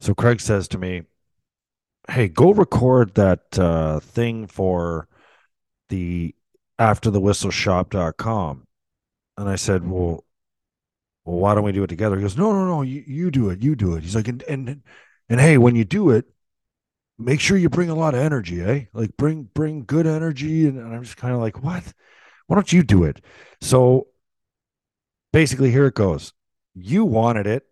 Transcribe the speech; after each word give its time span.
So 0.00 0.14
Craig 0.14 0.40
says 0.40 0.66
to 0.68 0.78
me, 0.78 1.02
"Hey, 2.08 2.28
go 2.28 2.52
record 2.52 3.14
that 3.14 3.58
uh, 3.58 4.00
thing 4.00 4.46
for 4.46 5.08
the 5.88 6.34
after 6.78 7.10
the 7.10 7.20
whistle 7.20 7.50
shop.com." 7.50 8.66
And 9.36 9.48
I 9.48 9.56
said, 9.56 9.88
"Well, 9.88 10.24
well, 11.24 11.38
why 11.38 11.54
don't 11.54 11.64
we 11.64 11.72
do 11.72 11.84
it 11.84 11.88
together?" 11.88 12.16
He 12.16 12.22
goes, 12.22 12.36
"No, 12.36 12.52
no, 12.52 12.66
no, 12.66 12.82
you, 12.82 13.04
you 13.06 13.30
do 13.30 13.50
it. 13.50 13.62
You 13.62 13.76
do 13.76 13.94
it." 13.94 14.02
He's 14.02 14.16
like, 14.16 14.28
"And 14.28 14.42
and 14.44 14.82
and 15.28 15.40
hey, 15.40 15.58
when 15.58 15.76
you 15.76 15.84
do 15.84 16.10
it, 16.10 16.26
make 17.18 17.40
sure 17.40 17.56
you 17.56 17.68
bring 17.70 17.90
a 17.90 17.94
lot 17.94 18.14
of 18.14 18.20
energy, 18.20 18.62
eh? 18.62 18.86
Like 18.94 19.16
bring 19.16 19.44
bring 19.54 19.84
good 19.84 20.06
energy." 20.06 20.66
And, 20.66 20.78
and 20.78 20.94
I'm 20.94 21.04
just 21.04 21.16
kind 21.18 21.34
of 21.34 21.40
like, 21.40 21.62
"What? 21.62 21.92
Why 22.46 22.56
don't 22.56 22.72
you 22.72 22.82
do 22.82 23.04
it?" 23.04 23.22
So 23.60 24.08
basically, 25.32 25.70
here 25.70 25.86
it 25.86 25.94
goes. 25.94 26.32
You 26.74 27.04
wanted 27.04 27.46
it, 27.46 27.66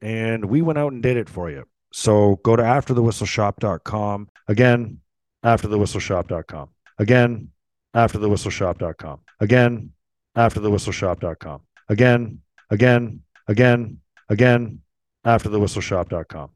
and 0.00 0.46
we 0.46 0.62
went 0.62 0.78
out 0.78 0.92
and 0.92 1.02
did 1.02 1.16
it 1.16 1.28
for 1.28 1.50
you. 1.50 1.66
So 1.96 2.40
go 2.42 2.56
to 2.56 2.62
afterthewhistleshop.com. 2.62 4.28
Again, 4.48 4.98
afterthewhistleshop.com. 5.44 6.68
Again, 6.98 7.48
afterthewhistleshop.com. 7.94 9.20
Again, 9.38 9.90
afterthewhistleshop.com. 10.36 11.60
Again, 11.88 12.40
again, 12.70 13.20
again, 13.46 14.00
again, 14.28 14.80
afterthewhistleshop.com. 15.24 16.50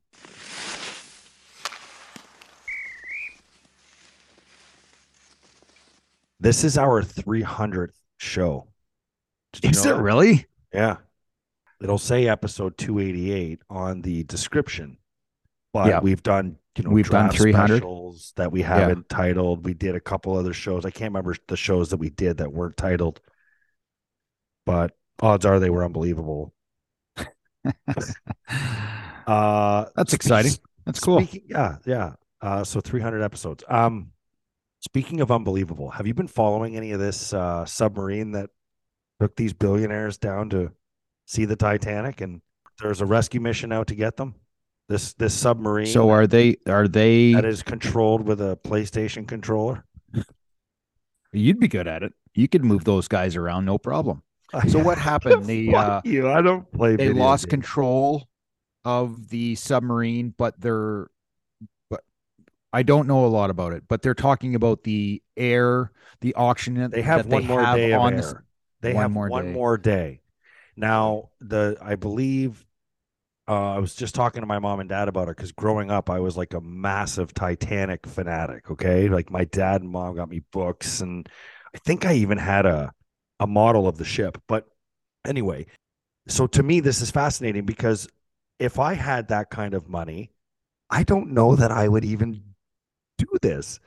This 6.40 6.64
is 6.64 6.76
our 6.76 7.04
300th 7.04 7.92
show. 8.16 8.66
Is 9.62 9.84
know 9.84 9.92
it 9.92 9.94
that? 9.94 10.02
really? 10.02 10.46
Yeah. 10.74 10.96
It'll 11.80 11.96
say 11.96 12.26
episode 12.26 12.76
288 12.76 13.60
on 13.70 14.02
the 14.02 14.24
description. 14.24 14.98
But 15.72 15.88
Yeah. 15.88 16.00
we've 16.00 16.22
done, 16.22 16.56
you 16.76 16.84
know, 16.84 16.90
We've 16.90 17.08
done 17.08 17.26
draft 17.26 17.38
300. 17.38 17.76
specials 17.78 18.32
that 18.36 18.50
we 18.52 18.62
haven't 18.62 19.08
titled. 19.08 19.64
We 19.64 19.74
did 19.74 19.94
a 19.94 20.00
couple 20.00 20.36
other 20.36 20.52
shows. 20.52 20.84
I 20.86 20.90
can't 20.90 21.10
remember 21.12 21.34
the 21.46 21.56
shows 21.56 21.90
that 21.90 21.98
we 21.98 22.10
did 22.10 22.38
that 22.38 22.52
weren't 22.52 22.76
titled. 22.76 23.20
But 24.64 24.96
odds 25.20 25.44
are 25.44 25.58
they 25.60 25.70
were 25.70 25.84
unbelievable. 25.84 26.54
Uh 29.26 29.86
That's 29.94 30.14
exciting. 30.14 30.52
That's 30.86 31.00
cool. 31.00 31.20
Speaking, 31.20 31.48
yeah, 31.50 31.76
yeah. 31.84 32.14
Uh, 32.40 32.64
so 32.64 32.80
300 32.80 33.20
episodes. 33.20 33.62
Um, 33.68 34.12
speaking 34.80 35.20
of 35.20 35.30
unbelievable, 35.30 35.90
have 35.90 36.06
you 36.06 36.14
been 36.14 36.28
following 36.28 36.76
any 36.76 36.92
of 36.92 37.00
this 37.00 37.34
uh, 37.34 37.66
submarine 37.66 38.32
that 38.32 38.48
took 39.20 39.36
these 39.36 39.52
billionaires 39.52 40.16
down 40.16 40.48
to 40.50 40.72
see 41.26 41.44
the 41.44 41.56
Titanic? 41.56 42.20
And 42.22 42.40
there's 42.80 43.00
a 43.02 43.06
rescue 43.06 43.40
mission 43.40 43.70
out 43.72 43.88
to 43.88 43.94
get 43.94 44.16
them. 44.16 44.36
This 44.88 45.12
this 45.14 45.34
submarine 45.34 45.86
So 45.86 46.10
are 46.10 46.26
they? 46.26 46.56
Are 46.66 46.88
they? 46.88 47.32
that 47.34 47.44
is 47.44 47.62
controlled 47.62 48.26
with 48.26 48.40
a 48.40 48.58
PlayStation 48.64 49.28
controller. 49.28 49.84
You'd 51.32 51.60
be 51.60 51.68
good 51.68 51.86
at 51.86 52.02
it. 52.02 52.14
You 52.34 52.48
could 52.48 52.64
move 52.64 52.84
those 52.84 53.08
guys 53.08 53.36
around, 53.36 53.64
no 53.66 53.76
problem. 53.78 54.22
So 54.68 54.82
what 54.82 54.96
happened? 54.96 55.44
The 55.44 55.74
uh, 55.74 56.00
you. 56.04 56.30
I 56.30 56.40
don't 56.40 56.70
play. 56.72 56.96
they 56.96 57.10
lost 57.12 57.44
games. 57.44 57.50
control 57.50 58.28
of 58.84 59.28
the 59.28 59.54
submarine, 59.56 60.34
but 60.38 60.58
they're, 60.58 61.08
but 61.90 62.02
I 62.72 62.82
don't 62.82 63.06
know 63.06 63.26
a 63.26 63.28
lot 63.28 63.50
about 63.50 63.74
it. 63.74 63.82
But 63.88 64.00
they're 64.00 64.14
talking 64.14 64.54
about 64.54 64.84
the 64.84 65.22
air, 65.36 65.92
the 66.22 66.34
auction 66.34 66.74
that 66.74 66.92
They 66.92 67.02
have 67.02 67.26
one 67.26 67.46
more 67.46 67.60
day 67.74 67.92
of 67.92 68.00
on 68.00 68.14
air. 68.14 68.20
the 68.22 68.42
they 68.80 68.94
one 68.94 69.02
have 69.02 69.10
more 69.10 69.28
one 69.28 69.44
day. 69.46 69.52
more 69.52 69.76
day. 69.76 70.20
Now, 70.76 71.28
the 71.40 71.76
I 71.82 71.96
believe 71.96 72.64
uh, 73.48 73.74
I 73.74 73.78
was 73.78 73.94
just 73.94 74.14
talking 74.14 74.42
to 74.42 74.46
my 74.46 74.58
mom 74.58 74.80
and 74.80 74.88
dad 74.88 75.08
about 75.08 75.28
it 75.28 75.36
because 75.36 75.52
growing 75.52 75.90
up, 75.90 76.10
I 76.10 76.20
was 76.20 76.36
like 76.36 76.52
a 76.52 76.60
massive 76.60 77.32
Titanic 77.32 78.06
fanatic. 78.06 78.70
Okay, 78.70 79.08
like 79.08 79.30
my 79.30 79.44
dad 79.44 79.80
and 79.80 79.90
mom 79.90 80.16
got 80.16 80.28
me 80.28 80.42
books, 80.52 81.00
and 81.00 81.26
I 81.74 81.78
think 81.78 82.04
I 82.04 82.14
even 82.14 82.36
had 82.36 82.66
a 82.66 82.92
a 83.40 83.46
model 83.46 83.88
of 83.88 83.96
the 83.96 84.04
ship. 84.04 84.42
But 84.48 84.68
anyway, 85.24 85.66
so 86.28 86.46
to 86.48 86.62
me, 86.62 86.80
this 86.80 87.00
is 87.00 87.10
fascinating 87.10 87.64
because 87.64 88.06
if 88.58 88.78
I 88.78 88.94
had 88.94 89.28
that 89.28 89.50
kind 89.50 89.72
of 89.72 89.88
money, 89.88 90.30
I 90.90 91.02
don't 91.02 91.32
know 91.32 91.56
that 91.56 91.72
I 91.72 91.88
would 91.88 92.04
even 92.04 92.42
do 93.16 93.26
this. 93.40 93.80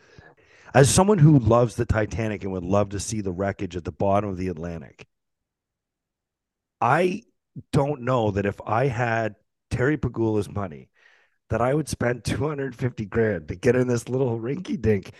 As 0.74 0.90
someone 0.90 1.18
who 1.20 1.38
loves 1.38 1.76
the 1.76 1.86
Titanic 1.86 2.44
and 2.44 2.52
would 2.54 2.64
love 2.64 2.90
to 2.90 3.00
see 3.00 3.22
the 3.22 3.32
wreckage 3.32 3.76
at 3.76 3.84
the 3.84 3.92
bottom 3.92 4.30
of 4.30 4.38
the 4.38 4.48
Atlantic, 4.48 5.06
I 6.80 7.24
don't 7.72 8.02
know 8.02 8.32
that 8.32 8.46
if 8.46 8.60
I 8.66 8.88
had 8.88 9.36
Terry 9.72 9.98
Pegula's 9.98 10.50
money, 10.50 10.90
that 11.50 11.62
I 11.62 11.74
would 11.74 11.90
spend 11.90 12.24
250 12.24 13.06
grand 13.06 13.48
to 13.50 13.56
get 13.56 13.76
in 13.76 13.88
this 13.88 14.10
little 14.10 14.40
rinky 14.40 14.80
dink 14.82 15.12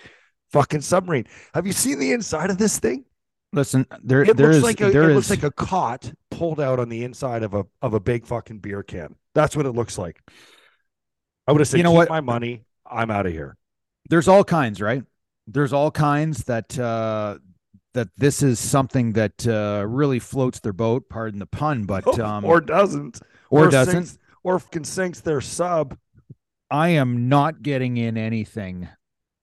fucking 0.52 0.82
submarine. 0.82 1.28
Have 1.54 1.68
you 1.68 1.74
seen 1.74 2.00
the 2.00 2.12
inside 2.14 2.50
of 2.52 2.58
this 2.58 2.80
thing? 2.80 3.06
Listen, 3.54 3.86
there 4.04 4.26
It 4.26 4.38
there 4.38 4.48
looks 4.48 4.58
is 4.58 4.64
like 4.64 4.82
a 4.82 4.92
there 4.92 5.10
it 5.10 5.14
looks 5.16 5.30
like 5.30 5.44
a 5.44 5.52
cot 5.52 6.12
pulled 6.30 6.60
out 6.62 6.80
on 6.80 6.90
the 6.90 7.04
inside 7.04 7.44
of 7.44 7.54
a 7.54 7.66
of 7.82 7.94
a 7.94 8.00
big 8.00 8.26
fucking 8.26 8.60
beer 8.60 8.84
can. 8.84 9.16
That's 9.36 9.56
what 9.56 9.66
it 9.66 9.72
looks 9.74 9.98
like. 9.98 10.22
I 11.48 11.52
would 11.52 11.60
have 11.62 11.68
said, 11.68 11.78
You 11.78 11.84
know 11.84 11.92
"Keep 11.92 11.96
what? 11.98 12.10
my 12.10 12.22
money. 12.22 12.64
I'm 12.86 13.12
out 13.12 13.26
of 13.26 13.34
here." 13.34 13.58
there's 14.10 14.28
all 14.28 14.44
kinds, 14.44 14.82
right? 14.82 15.04
There's 15.48 15.74
all 15.74 15.92
kinds 15.92 16.44
that 16.46 16.78
uh 16.78 17.40
that 17.94 18.10
this 18.18 18.42
is 18.42 18.60
something 18.60 19.14
that 19.14 19.46
uh 19.48 19.86
really 19.88 20.20
floats 20.20 20.60
their 20.60 20.74
boat, 20.74 21.10
pardon 21.10 21.40
the 21.40 21.46
pun, 21.46 21.86
but 21.86 22.20
um 22.20 22.46
or 22.46 22.62
doesn't, 22.62 23.20
or 23.50 23.68
doesn't. 23.68 24.08
sinks, 24.08 24.18
or 24.44 24.60
fucking 24.60 24.84
sinks 24.84 25.22
their 25.22 25.42
sub. 25.42 25.98
I 26.70 26.90
am 26.90 27.28
not 27.30 27.62
getting 27.62 27.98
in 27.98 28.18
anything 28.18 28.88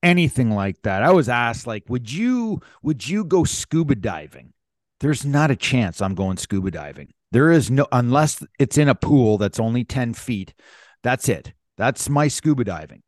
anything 0.03 0.51
like 0.51 0.83
that. 0.83 1.03
I 1.03 1.11
was 1.11 1.29
asked 1.29 1.67
like 1.67 1.85
would 1.89 2.11
you 2.11 2.61
would 2.83 3.09
you 3.09 3.25
go 3.25 3.45
scuba 3.45 3.95
diving? 3.95 4.53
There's 5.01 5.25
not 5.25 5.51
a 5.51 5.57
chance 5.57 6.01
I'm 6.01 6.15
going 6.15 6.37
scuba 6.37 6.71
diving. 6.71 7.13
There 7.31 7.51
is 7.51 7.71
no 7.71 7.87
unless 7.93 8.45
it's 8.59 8.79
in 8.79 8.89
a 8.89 8.95
pool 8.95 9.39
that's 9.39 9.61
only 9.61 9.85
10 9.85 10.15
feet. 10.15 10.55
That's 11.03 11.29
it. 11.29 11.53
That's 11.77 12.09
my 12.09 12.29
scuba 12.29 12.65
diving. 12.65 13.03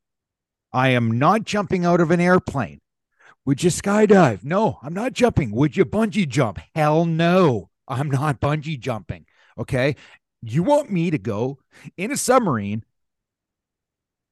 I 0.73 0.91
am 0.91 1.19
not 1.19 1.45
jumping 1.45 1.85
out 1.85 2.01
of 2.01 2.11
an 2.11 2.21
airplane. 2.21 2.81
Would 3.45 3.63
you 3.65 3.71
skydive? 3.71 4.45
No, 4.45 4.79
I'm 4.83 4.95
not 4.95 5.15
jumping. 5.15 5.51
Would 5.53 5.77
you 5.77 5.85
bungee 5.85 6.29
jump? 6.29 6.61
Hell 6.75 7.05
no. 7.07 7.71
I'm 7.89 8.11
not 8.11 8.41
bungee 8.41 8.79
jumping. 8.79 9.27
Okay. 9.59 9.97
You 10.43 10.63
want 10.63 10.91
me 10.91 11.11
to 11.11 11.19
go 11.19 11.59
in 11.97 12.11
a 12.11 12.17
submarine 12.17 12.85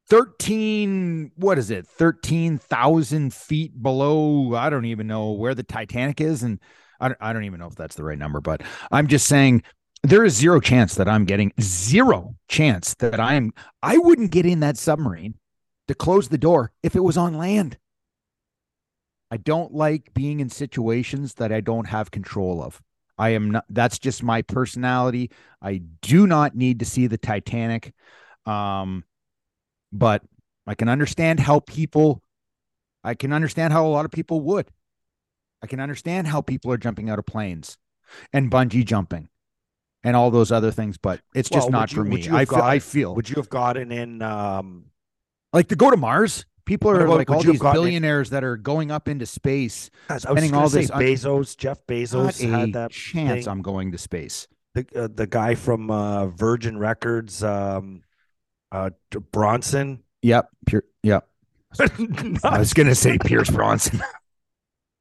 13 0.09 1.33
what 1.37 1.59
is 1.59 1.71
it 1.71 1.87
13,000 1.87 3.35
feet 3.35 3.83
below 3.83 4.55
I 4.55 4.71
don't 4.71 4.87
even 4.87 5.07
know 5.07 5.33
where 5.33 5.55
the 5.55 5.63
Titanic 5.63 6.21
is 6.21 6.43
and 6.43 6.59
I 6.99 7.09
don't, 7.09 7.19
I 7.21 7.33
don't 7.35 7.45
even 7.45 7.61
know 7.61 7.67
if 7.67 7.75
that's 7.75 7.95
the 7.95 8.05
right 8.05 8.19
number 8.19 8.41
but 8.41 8.63
I'm 8.91 9.07
just 9.07 9.27
saying 9.27 9.63
there 10.03 10.25
is 10.25 10.35
zero 10.35 10.61
chance 10.61 10.95
that 10.95 11.09
I'm 11.09 11.25
getting 11.25 11.53
zero 11.61 12.37
chance 12.49 12.95
that 12.95 13.21
I'm 13.21 13.53
I 13.83 13.99
wouldn't 13.99 14.31
get 14.31 14.47
in 14.47 14.61
that 14.61 14.79
submarine 14.79 15.35
to 15.89 15.95
close 15.95 16.29
the 16.29 16.39
door 16.39 16.73
if 16.83 16.95
it 16.95 17.03
was 17.03 17.17
on 17.17 17.35
land. 17.35 17.79
I 19.31 19.37
don't 19.37 19.75
like 19.75 20.15
being 20.15 20.41
in 20.41 20.49
situations 20.49 21.35
that 21.35 21.53
I 21.53 21.61
don't 21.61 21.87
have 21.87 22.11
control 22.11 22.63
of 22.63 22.81
I 23.19 23.31
am 23.31 23.51
not 23.51 23.65
that's 23.69 23.99
just 23.99 24.23
my 24.23 24.43
personality 24.43 25.31
I 25.61 25.83
do 26.03 26.27
not 26.27 26.55
need 26.55 26.79
to 26.81 26.85
see 26.85 27.07
the 27.07 27.19
Titanic 27.19 27.93
um 28.47 29.05
but 29.93 30.23
I 30.67 30.75
can 30.75 30.89
understand 30.89 31.41
how 31.41 31.61
people 31.61 32.23
I 33.05 33.15
can 33.15 33.33
understand 33.33 33.73
how 33.73 33.87
a 33.87 33.89
lot 33.89 34.05
of 34.05 34.11
people 34.11 34.41
would. 34.43 34.69
I 35.63 35.67
can 35.67 35.81
understand 35.81 36.27
how 36.27 36.41
people 36.41 36.71
are 36.73 36.77
jumping 36.77 37.11
out 37.11 37.19
of 37.19 37.27
planes 37.27 37.79
and 38.33 38.51
bungee 38.51 38.85
jumping 38.85 39.29
and 40.05 40.15
all 40.15 40.31
those 40.31 40.53
other 40.53 40.71
things, 40.71 40.99
but 40.99 41.21
it's 41.35 41.49
just 41.49 41.67
Well, 41.67 41.73
not 41.73 41.91
would 41.91 41.97
for 41.97 42.05
me. 42.05 42.29
I 42.31 42.45
feel, 42.45 42.59
I 42.59 42.79
feel 42.79 43.15
Would 43.15 43.29
you 43.29 43.37
have 43.37 43.49
gotten 43.49 43.91
in? 43.91 44.23
Um, 44.23 44.87
like 45.53 45.69
to 45.69 45.77
go 45.77 45.91
to 45.91 45.97
Mars. 45.97 46.45
People 46.69 46.91
are 46.91 47.09
like 47.09 47.31
all 47.31 47.43
these 47.43 47.59
billionaires 47.61 48.29
that 48.29 48.45
are 48.45 48.59
going 48.59 48.91
up 48.91 49.09
into 49.09 49.25
space. 49.25 49.89
I 50.11 50.15
was 50.15 50.25
Spending 50.25 50.53
all 50.53 50.69
say 50.69 50.83
this 50.83 50.91
Bezos, 50.91 51.57
Jeff 51.57 51.79
Bezos 51.87 52.47
had 52.47 52.69
a 52.69 52.73
that 52.73 52.91
chance 52.91 53.47
thing. 53.47 53.51
I'm 53.51 53.63
going 53.63 53.91
to 53.93 53.97
space. 53.99 54.49
the 54.75 54.87
uh, 54.95 55.09
the 55.11 55.27
guy 55.27 55.55
from 55.55 55.91
uh, 55.91 56.27
Virgin 56.27 56.77
Records, 56.77 57.43
um, 57.43 58.03
uh, 58.71 58.91
Bronson. 59.33 60.03
Yep. 60.21 60.51
Yep. 61.05 61.27
I 62.45 62.59
was 62.59 62.75
gonna 62.75 62.95
say 62.95 63.17
Pierce 63.17 63.49
Bronson. 63.49 64.03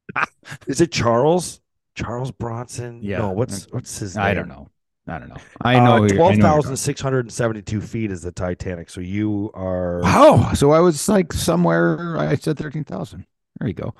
Is 0.66 0.80
it 0.80 0.90
Charles? 0.90 1.60
Charles 1.94 2.30
Bronson? 2.30 3.00
Yeah. 3.02 3.18
No, 3.18 3.32
what's 3.32 3.66
what's 3.72 3.98
his 3.98 4.16
name? 4.16 4.24
I 4.24 4.32
don't 4.32 4.48
know. 4.48 4.70
I 5.08 5.18
don't 5.18 5.28
know. 5.28 5.36
I 5.62 5.80
know. 5.80 5.92
Uh, 5.94 5.98
who- 5.98 6.04
I 6.04 6.08
know 6.08 6.14
Twelve 6.16 6.30
who 6.32 6.36
you're 6.38 6.42
thousand 6.46 6.76
six 6.76 7.00
hundred 7.00 7.20
and 7.20 7.32
seventy-two 7.32 7.80
feet 7.80 8.10
is 8.10 8.22
the 8.22 8.32
Titanic. 8.32 8.90
So 8.90 9.00
you 9.00 9.50
are. 9.54 10.00
Wow. 10.02 10.52
So 10.54 10.72
I 10.72 10.80
was 10.80 11.08
like 11.08 11.32
somewhere 11.32 12.16
I 12.18 12.34
said 12.36 12.58
13,000. 12.58 13.26
There 13.58 13.68
you 13.68 13.74
go. 13.74 13.94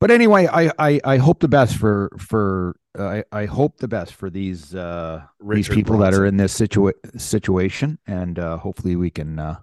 But 0.00 0.10
anyway, 0.10 0.46
I, 0.46 0.70
I 0.78 1.00
I 1.04 1.16
hope 1.18 1.40
the 1.40 1.48
best 1.48 1.76
for 1.76 2.10
for 2.18 2.76
I, 2.98 3.22
I 3.32 3.44
hope 3.44 3.76
the 3.78 3.88
best 3.88 4.14
for 4.14 4.30
these 4.30 4.74
uh 4.74 5.22
these 5.40 5.68
Richard 5.68 5.74
people 5.74 5.98
that 5.98 6.14
are 6.14 6.24
in 6.24 6.36
this 6.38 6.58
situa- 6.58 7.20
situation 7.20 7.98
and 8.06 8.38
uh 8.38 8.56
hopefully 8.56 8.96
we 8.96 9.10
can 9.10 9.38
uh 9.38 9.58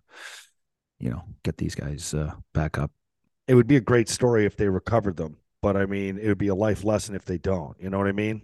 you 1.00 1.10
know 1.10 1.24
get 1.44 1.58
these 1.58 1.74
guys 1.76 2.14
uh 2.14 2.34
back 2.54 2.78
up 2.78 2.92
It 3.48 3.56
would 3.56 3.68
be 3.68 3.78
a 3.78 3.82
great 3.82 4.10
story 4.10 4.46
if 4.46 4.56
they 4.58 4.70
recovered 4.70 5.18
them, 5.18 5.38
but 5.62 5.76
I 5.76 5.86
mean, 5.88 6.18
it 6.20 6.28
would 6.28 6.38
be 6.38 6.50
a 6.50 6.56
life 6.56 6.84
lesson 6.84 7.16
if 7.16 7.26
they 7.26 7.38
don't. 7.40 7.76
You 7.82 7.90
know 7.90 7.98
what 7.98 8.08
I 8.08 8.12
mean? 8.12 8.44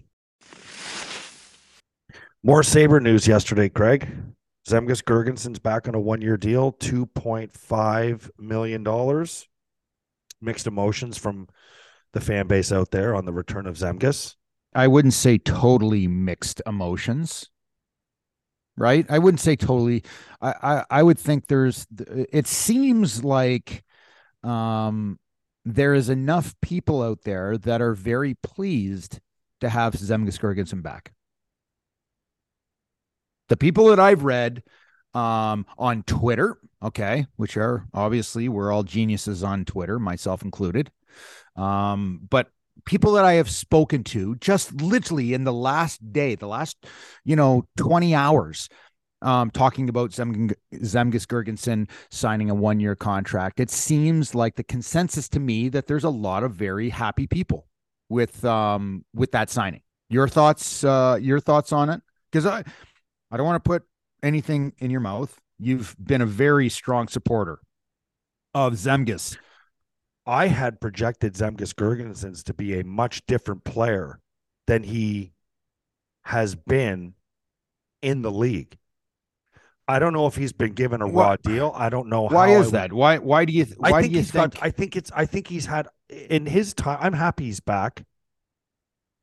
More 2.45 2.61
Saber 2.61 2.99
news 2.99 3.25
yesterday, 3.25 3.69
Craig. 3.69 4.05
Zemgus 4.67 5.01
Girgensons's 5.01 5.59
back 5.59 5.87
on 5.87 5.95
a 5.95 5.99
one-year 5.99 6.35
deal, 6.35 6.73
two 6.73 7.05
point 7.05 7.53
five 7.53 8.29
million 8.37 8.83
dollars. 8.83 9.47
Mixed 10.41 10.67
emotions 10.67 11.17
from 11.17 11.47
the 12.11 12.19
fan 12.19 12.47
base 12.47 12.69
out 12.73 12.91
there 12.91 13.15
on 13.15 13.23
the 13.23 13.31
return 13.31 13.65
of 13.65 13.77
Zemgus. 13.77 14.35
I 14.75 14.87
wouldn't 14.87 15.13
say 15.13 15.37
totally 15.37 16.05
mixed 16.07 16.61
emotions. 16.65 17.49
Right? 18.75 19.05
I 19.09 19.19
wouldn't 19.19 19.39
say 19.39 19.55
totally. 19.55 20.03
I 20.41 20.53
I, 20.61 20.85
I 20.89 21.03
would 21.03 21.19
think 21.19 21.47
there's 21.47 21.87
it 21.97 22.47
seems 22.47 23.23
like 23.23 23.85
um 24.43 25.17
there 25.63 25.93
is 25.93 26.09
enough 26.09 26.53
people 26.61 27.01
out 27.01 27.21
there 27.23 27.57
that 27.59 27.81
are 27.81 27.93
very 27.93 28.33
pleased 28.33 29.21
to 29.61 29.69
have 29.69 29.93
Zemgus 29.93 30.37
Girgensons 30.37 30.83
back. 30.83 31.13
The 33.53 33.57
people 33.57 33.85
that 33.89 33.99
I've 33.99 34.23
read 34.23 34.63
um 35.13 35.67
on 35.77 36.01
Twitter, 36.07 36.57
okay, 36.81 37.27
which 37.35 37.55
are 37.55 37.85
obviously 37.93 38.49
we're 38.49 38.71
all 38.71 38.81
geniuses 38.81 39.43
on 39.43 39.63
Twitter, 39.63 39.99
myself 39.99 40.41
included. 40.41 40.89
Um, 41.55 42.21
but 42.31 42.47
people 42.85 43.11
that 43.11 43.25
I 43.25 43.33
have 43.33 43.51
spoken 43.51 44.03
to 44.05 44.35
just 44.37 44.73
literally 44.81 45.35
in 45.35 45.43
the 45.43 45.53
last 45.53 46.11
day, 46.11 46.33
the 46.33 46.47
last, 46.47 46.83
you 47.25 47.35
know, 47.35 47.67
20 47.77 48.15
hours, 48.15 48.69
um, 49.21 49.51
talking 49.51 49.87
about 49.87 50.13
Zem- 50.13 50.49
Zemgus 50.73 51.27
Girgensons 51.27 51.91
signing 52.09 52.49
a 52.49 52.55
one 52.55 52.79
year 52.79 52.95
contract. 52.95 53.59
It 53.59 53.69
seems 53.69 54.33
like 54.33 54.55
the 54.55 54.63
consensus 54.63 55.29
to 55.29 55.39
me 55.39 55.69
that 55.69 55.85
there's 55.85 56.05
a 56.05 56.09
lot 56.09 56.41
of 56.43 56.55
very 56.55 56.89
happy 56.89 57.27
people 57.27 57.67
with 58.09 58.43
um 58.45 59.05
with 59.13 59.31
that 59.33 59.51
signing. 59.51 59.83
Your 60.09 60.27
thoughts, 60.27 60.83
uh, 60.83 61.19
your 61.21 61.39
thoughts 61.39 61.71
on 61.71 61.91
it? 61.91 62.01
Because 62.31 62.47
I 62.47 62.63
I 63.33 63.37
don't 63.37 63.47
want 63.47 63.63
to 63.63 63.67
put 63.67 63.83
anything 64.21 64.73
in 64.77 64.91
your 64.91 64.99
mouth. 65.01 65.41
You've 65.57 65.95
been 65.99 66.21
a 66.21 66.25
very 66.27 66.69
strong 66.69 67.07
supporter 67.07 67.59
of 68.53 68.73
Zemgus. 68.73 69.37
I 70.27 70.47
had 70.49 70.79
projected 70.79 71.33
Zemgus 71.33 71.73
Girgensons 71.73 72.43
to 72.43 72.53
be 72.53 72.79
a 72.79 72.83
much 72.83 73.25
different 73.25 73.63
player 73.63 74.19
than 74.67 74.83
he 74.83 75.33
has 76.25 76.53
been 76.53 77.15
in 78.03 78.21
the 78.21 78.29
league. 78.31 78.77
I 79.87 79.97
don't 79.97 80.13
know 80.13 80.27
if 80.27 80.35
he's 80.35 80.53
been 80.53 80.73
given 80.73 81.01
a 81.01 81.05
raw 81.07 81.29
Why- 81.29 81.35
deal. 81.43 81.73
I 81.75 81.89
don't 81.89 82.09
know 82.09 82.27
Why 82.27 82.49
how 82.49 82.53
I 82.53 82.59
is 82.59 82.65
would- 82.67 82.73
that? 82.75 82.93
Why 82.93 83.17
why 83.17 83.45
do 83.45 83.51
you 83.51 83.65
th- 83.65 83.77
I 83.81 83.89
why 83.91 84.01
think 84.01 84.11
do 84.13 84.17
you 84.17 84.21
he's 84.23 84.31
think 84.31 84.53
got. 84.53 84.63
I 84.63 84.69
think 84.69 84.95
it's. 84.95 85.11
I 85.11 85.25
think 85.25 85.47
he's 85.47 85.65
had 85.65 85.87
in 86.09 86.45
his 86.45 86.75
time. 86.75 86.99
I'm 87.01 87.13
happy 87.13 87.45
he's 87.45 87.59
back 87.59 88.05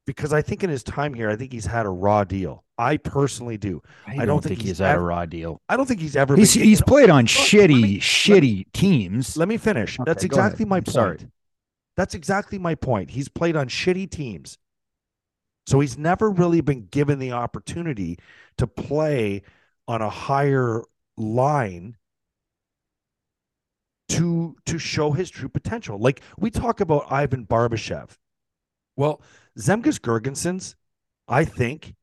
because 0.05 0.33
I 0.33 0.43
think 0.43 0.65
in 0.65 0.69
his 0.69 0.83
time 0.83 1.15
here, 1.15 1.31
I 1.31 1.37
think 1.37 1.53
he's 1.53 1.67
had 1.67 1.87
a 1.87 1.91
raw 1.91 2.25
deal. 2.25 2.65
I 2.81 2.97
personally 2.97 3.59
do. 3.59 3.83
I 4.07 4.25
don't 4.25 4.43
think 4.43 4.61
he's 4.61 4.71
he's 4.71 4.79
had 4.79 4.97
a 4.97 5.01
raw 5.01 5.27
deal. 5.27 5.61
I 5.69 5.77
don't 5.77 5.87
think 5.87 6.01
he's 6.01 6.17
ever. 6.17 6.35
He's 6.37 6.55
been, 6.57 6.65
he's 6.65 6.81
played 6.83 7.11
on 7.11 7.25
let 7.25 7.27
shitty 7.27 7.69
me- 7.83 7.95
let 7.95 8.01
shitty 8.01 8.73
teams. 8.73 9.37
Let 9.37 9.49
me 9.49 9.57
finish. 9.59 9.99
That's 10.05 10.25
Okay, 10.25 10.29
go 10.29 10.39
ahead. 10.39 10.47
exactly 10.53 10.65
my 10.65 10.77
I'm 10.79 10.83
point. 10.85 10.95
sorry. 10.95 11.19
That's 11.97 12.15
exactly 12.15 12.59
my 12.59 12.75
point. 12.75 13.11
He's 13.11 13.29
played 13.29 13.57
on 13.57 13.69
shitty 13.69 14.11
teams. 14.11 14.57
So 15.67 15.81
he's 15.81 15.99
never 15.99 16.31
really 16.31 16.63
been 16.63 16.87
given 16.87 17.19
the 17.19 17.33
opportunity 17.33 18.19
to 18.57 18.67
play 18.67 19.43
on 19.87 20.01
a 20.01 20.09
higher 20.11 20.83
line 21.17 21.97
to 24.09 24.57
to 24.67 24.79
show 24.79 25.13
his 25.13 25.31
true 25.31 25.49
potential. 25.49 25.99
Like 25.99 26.23
we 26.39 26.51
talk 26.51 26.81
about 26.81 27.11
Ivan 27.13 27.47
Barbashev. 27.47 28.17
Well, 28.97 29.23
Zemgus 29.59 29.99
Girgensons, 30.01 30.75
I 31.29 31.45
think, 31.45 31.95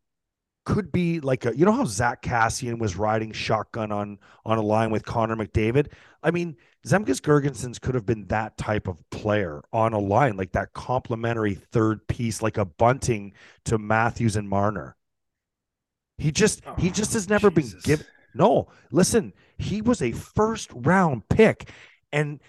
could 0.68 0.92
be 0.92 1.22
like 1.22 1.46
a 1.46 1.58
you 1.58 1.64
know 1.64 1.72
how 1.72 1.86
Zack 1.86 2.22
Kassian 2.22 2.78
was 2.78 2.98
riding 2.98 3.32
shotgun 3.32 3.90
on 3.90 4.20
on 4.46 4.58
a 4.58 4.62
line 4.62 4.92
with 4.92 5.06
Connor 5.06 5.38
McDavid. 5.38 5.88
I 6.22 6.32
mean, 6.32 6.58
Zemgus 6.86 7.22
Girgensons 7.22 7.80
could 7.80 7.96
have 7.96 8.06
been 8.06 8.28
that 8.28 8.58
type 8.58 8.90
of 8.90 8.98
player 9.10 9.62
on 9.72 9.94
a 9.94 9.98
line, 9.98 10.36
like 10.36 10.52
that 10.52 10.74
complementary 10.74 11.54
third 11.54 12.06
piece, 12.10 12.42
like 12.42 12.58
a 12.58 12.66
Bunting 12.66 13.32
to 13.64 13.78
Matthews 13.78 14.36
and 14.36 14.50
Marner. 14.50 14.98
He 16.18 16.34
just 16.34 16.62
he 16.78 16.90
oh, 16.90 16.92
just 16.92 17.14
has 17.14 17.30
never 17.30 17.50
been 17.50 17.72
given. 17.86 18.06
No, 18.36 18.68
listen, 18.92 19.32
he 19.58 19.82
was 19.82 20.02
a 20.02 20.12
first 20.12 20.70
round 20.74 21.30
pick, 21.30 21.72
and 22.12 22.42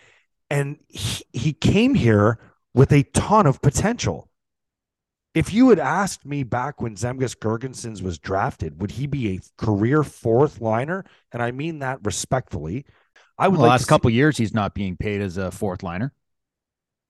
and 0.50 0.80
he, 0.88 1.22
he 1.32 1.52
came 1.52 1.94
here 1.94 2.40
with 2.74 2.90
a 2.92 3.04
ton 3.04 3.46
of 3.46 3.62
potential. 3.62 4.27
If 5.38 5.52
you 5.52 5.68
had 5.70 5.78
asked 5.78 6.26
me 6.26 6.42
back 6.42 6.80
when 6.80 6.96
Zemgus 6.96 7.36
Girgensons 7.36 8.02
was 8.02 8.18
drafted, 8.18 8.80
would 8.80 8.90
he 8.92 9.06
be 9.06 9.36
a 9.36 9.40
career 9.56 10.02
fourth 10.02 10.60
liner? 10.60 11.04
And 11.32 11.42
I 11.42 11.50
mean 11.52 11.78
that 11.78 12.00
respectfully. 12.02 12.84
I 13.38 13.46
would 13.48 13.58
the 13.58 13.62
like 13.62 13.68
last 13.70 13.80
to 13.80 13.84
see- 13.84 13.88
couple 13.88 14.10
years, 14.10 14.36
he's 14.36 14.52
not 14.54 14.74
being 14.74 14.96
paid 14.96 15.20
as 15.20 15.36
a 15.36 15.50
fourth 15.50 15.82
liner. 15.82 16.12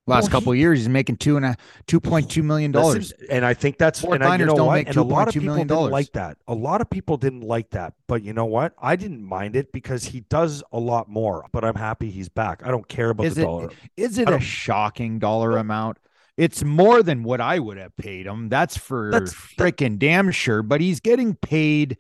Last 0.07 0.25
Well, 0.25 0.31
couple 0.41 0.53
he- 0.53 0.61
years, 0.61 0.79
he's 0.79 0.89
making 0.89 1.17
two 1.19 1.37
and 1.37 1.45
a 1.45 1.57
two 1.87 2.01
point 2.01 2.31
two 2.31 2.43
million 2.43 2.73
dollars. 2.73 3.13
And 3.31 3.45
I 3.45 3.53
think 3.55 3.77
that's 3.77 4.01
Fourth 4.01 4.15
and 4.15 4.25
I, 4.25 4.37
you 4.37 4.47
know 4.47 4.55
don't 4.57 4.67
what? 4.67 4.75
make 4.75 4.89
and 4.89 4.97
a 4.97 5.03
lot 5.03 5.29
of 5.29 5.35
$2.2 5.35 5.41
people 5.41 5.47
million 5.49 5.67
didn't 5.69 5.77
dollars. 5.79 5.93
like 5.93 6.13
that. 6.13 6.39
A 6.49 6.55
lot 6.55 6.81
of 6.81 6.89
people 6.89 7.19
didn't 7.19 7.43
like 7.43 7.71
that, 7.71 7.93
but 8.07 8.23
you 8.23 8.33
know 8.33 8.47
what? 8.47 8.73
I 8.81 8.97
didn't 8.97 9.23
mind 9.23 9.55
it 9.55 9.71
because 9.71 10.05
he 10.05 10.21
does 10.21 10.63
a 10.73 10.79
lot 10.79 11.09
more. 11.11 11.45
But 11.53 11.63
I'm 11.65 11.75
happy 11.75 12.11
he's 12.11 12.31
back. 12.31 12.63
I 12.65 12.71
don't 12.71 12.89
care 12.89 13.11
about 13.11 13.27
Is 13.27 13.35
the 13.35 13.43
it- 13.43 13.45
dollar. 13.45 13.71
Is 13.99 14.19
it 14.19 14.31
a 14.31 14.41
shocking 14.41 15.19
dollar 15.19 15.57
amount? 15.59 15.99
It's 16.39 16.63
more 16.63 17.03
than 17.03 17.25
what 17.25 17.41
I 17.41 17.59
would 17.59 17.79
have 17.79 17.97
paid 17.97 18.25
him. 18.25 18.49
That's 18.49 18.77
for 18.79 19.11
That's- 19.11 19.35
freaking 19.35 19.99
damn 19.99 20.31
sure. 20.31 20.63
But 20.63 20.81
he's 20.81 21.01
getting 21.01 21.35
paid 21.35 21.99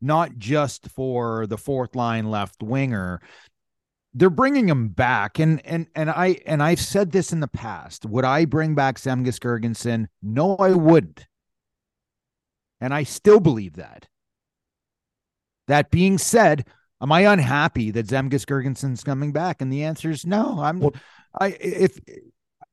not 0.00 0.38
just 0.38 0.88
for 0.88 1.46
the 1.48 1.58
fourth 1.58 1.96
line 1.96 2.30
left 2.30 2.62
winger. 2.62 3.20
They're 4.14 4.30
bringing 4.30 4.68
him 4.68 4.88
back, 4.88 5.38
and 5.38 5.64
and 5.66 5.86
and 5.94 6.08
I 6.08 6.38
and 6.46 6.62
I've 6.62 6.80
said 6.80 7.10
this 7.10 7.32
in 7.32 7.40
the 7.40 7.48
past. 7.48 8.06
Would 8.06 8.24
I 8.24 8.44
bring 8.44 8.74
back 8.76 8.96
Zemgus 8.98 9.38
Girgensons? 9.38 10.06
No, 10.22 10.56
I 10.56 10.70
wouldn't. 10.70 11.26
And 12.80 12.94
I 12.94 13.02
still 13.02 13.40
believe 13.40 13.74
that. 13.74 14.08
That 15.68 15.90
being 15.90 16.16
said, 16.18 16.66
am 17.02 17.12
I 17.12 17.20
unhappy 17.32 17.90
that 17.92 18.06
Zemgus 18.06 18.44
Girgensons's 18.46 19.04
coming 19.04 19.32
back? 19.32 19.60
And 19.60 19.72
the 19.72 19.84
answer 19.84 20.10
is 20.10 20.24
no. 20.24 20.60
I'm 20.60 20.78
Well- 20.80 20.94
I 21.38 21.48
if 21.60 22.00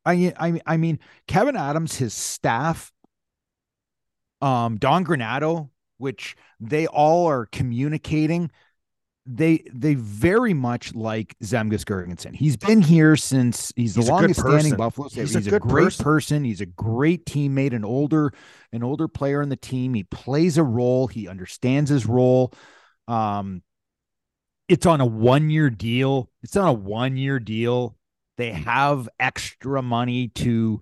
I 0.08 0.34
I 0.40 0.62
I 0.66 0.78
mean 0.78 1.00
Kevyn 1.28 1.60
Adams, 1.60 1.96
his 1.98 2.14
staff, 2.14 2.92
um, 4.42 4.78
Don 4.78 5.06
Granato, 5.06 5.70
which 5.98 6.36
they 6.60 6.88
all 6.88 7.28
are 7.28 7.46
communicating. 7.48 8.50
They 9.30 9.66
they 9.74 9.96
very 9.96 10.54
much 10.54 10.96
like 10.96 11.36
Zemgus 11.44 11.84
Girgensons. 11.84 12.36
He's 12.36 12.56
been 12.56 12.82
here 12.82 13.18
since 13.18 13.74
he's 13.76 13.94
the 13.96 14.02
He's 14.02 14.10
good 14.10 14.14
longest 14.14 14.40
standing. 14.40 14.76
Buffalo. 14.76 15.10
He's 15.10 15.34
He's, 15.34 15.48
a 15.48 15.56
a, 15.56 15.60
great 15.60 15.84
person. 15.84 16.04
person. 16.04 16.44
He's 16.46 16.62
a 16.62 16.66
great 16.66 17.26
teammate, 17.26 17.74
an 17.74 17.84
older 17.84 18.32
an 18.72 18.84
older 18.84 19.10
player 19.10 19.42
in 19.42 19.50
the 19.50 19.58
team. 19.58 19.94
He 19.94 20.04
plays 20.04 20.58
a 20.58 20.64
role. 20.64 21.08
He 21.08 21.28
understands 21.28 21.90
his 21.90 22.06
role. 22.06 22.54
Um, 23.10 23.64
it's 24.70 24.86
on 24.86 25.02
a 25.02 25.06
one 25.06 25.50
year 25.50 25.70
deal. 25.70 26.30
It's 26.42 26.56
on 26.56 26.68
a 26.68 26.74
one 26.74 27.18
year 27.18 27.40
deal. 27.40 27.98
They 28.38 28.52
have 28.52 29.10
extra 29.20 29.82
money 29.82 30.30
to 30.30 30.82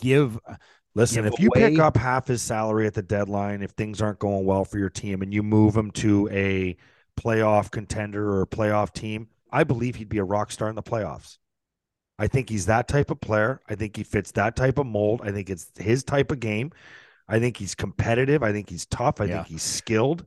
give. 0.00 0.38
Uh, 0.46 0.56
Listen, 0.94 1.24
give 1.24 1.32
if 1.34 1.40
you 1.40 1.50
pick 1.50 1.78
up 1.78 1.96
half 1.96 2.26
his 2.26 2.42
salary 2.42 2.86
at 2.86 2.94
the 2.94 3.02
deadline, 3.02 3.62
if 3.62 3.70
things 3.70 4.02
aren't 4.02 4.18
going 4.18 4.44
well 4.44 4.64
for 4.64 4.78
your 4.78 4.90
team, 4.90 5.22
and 5.22 5.32
you 5.32 5.42
move 5.42 5.74
him 5.74 5.90
to 5.92 6.28
a 6.30 6.76
playoff 7.18 7.70
contender 7.70 8.30
or 8.30 8.42
a 8.42 8.46
playoff 8.46 8.92
team, 8.92 9.28
I 9.50 9.64
believe 9.64 9.96
he'd 9.96 10.08
be 10.10 10.18
a 10.18 10.24
rock 10.24 10.52
star 10.52 10.68
in 10.68 10.74
the 10.74 10.82
playoffs. 10.82 11.38
I 12.18 12.26
think 12.26 12.50
he's 12.50 12.66
that 12.66 12.88
type 12.88 13.10
of 13.10 13.20
player. 13.20 13.60
I 13.68 13.74
think 13.74 13.96
he 13.96 14.02
fits 14.04 14.32
that 14.32 14.54
type 14.54 14.78
of 14.78 14.86
mold. 14.86 15.22
I 15.24 15.32
think 15.32 15.48
it's 15.50 15.70
his 15.76 16.04
type 16.04 16.30
of 16.30 16.40
game. 16.40 16.70
I 17.28 17.38
think 17.38 17.56
he's 17.56 17.74
competitive. 17.74 18.42
I 18.42 18.52
think 18.52 18.68
he's 18.68 18.84
tough. 18.86 19.20
I 19.20 19.24
Yeah. 19.24 19.36
think 19.36 19.46
he's 19.48 19.62
skilled. 19.62 20.26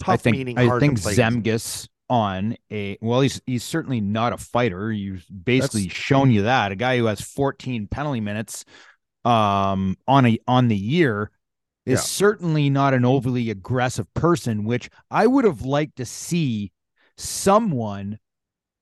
Tough 0.00 0.14
I 0.14 0.16
think 0.16 0.36
meaning 0.38 0.58
I 0.58 0.64
hard 0.64 0.80
think 0.80 0.96
to 0.96 1.02
play. 1.02 1.14
Zemgus 1.14 1.88
on 2.10 2.56
a 2.72 2.98
well, 3.00 3.20
he's 3.20 3.40
he's 3.46 3.64
certainly 3.64 4.00
not 4.00 4.32
a 4.32 4.38
fighter. 4.38 4.90
You've 4.92 5.26
basically 5.44 5.88
shown 5.88 6.30
you 6.30 6.42
that 6.42 6.72
a 6.72 6.76
guy 6.76 6.98
who 6.98 7.06
has 7.06 7.20
14 7.20 7.86
penalty 7.86 8.20
minutes 8.20 8.64
um 9.24 9.96
on 10.06 10.26
a 10.26 10.38
on 10.46 10.68
the 10.68 10.76
year 10.76 11.30
is 11.86 11.98
Yeah. 12.00 12.02
certainly 12.02 12.70
not 12.70 12.94
an 12.94 13.04
overly 13.04 13.50
aggressive 13.50 14.12
person, 14.14 14.64
which 14.64 14.90
I 15.10 15.26
would 15.26 15.44
have 15.44 15.62
liked 15.62 15.96
to 15.96 16.04
see 16.04 16.72
someone 17.16 18.18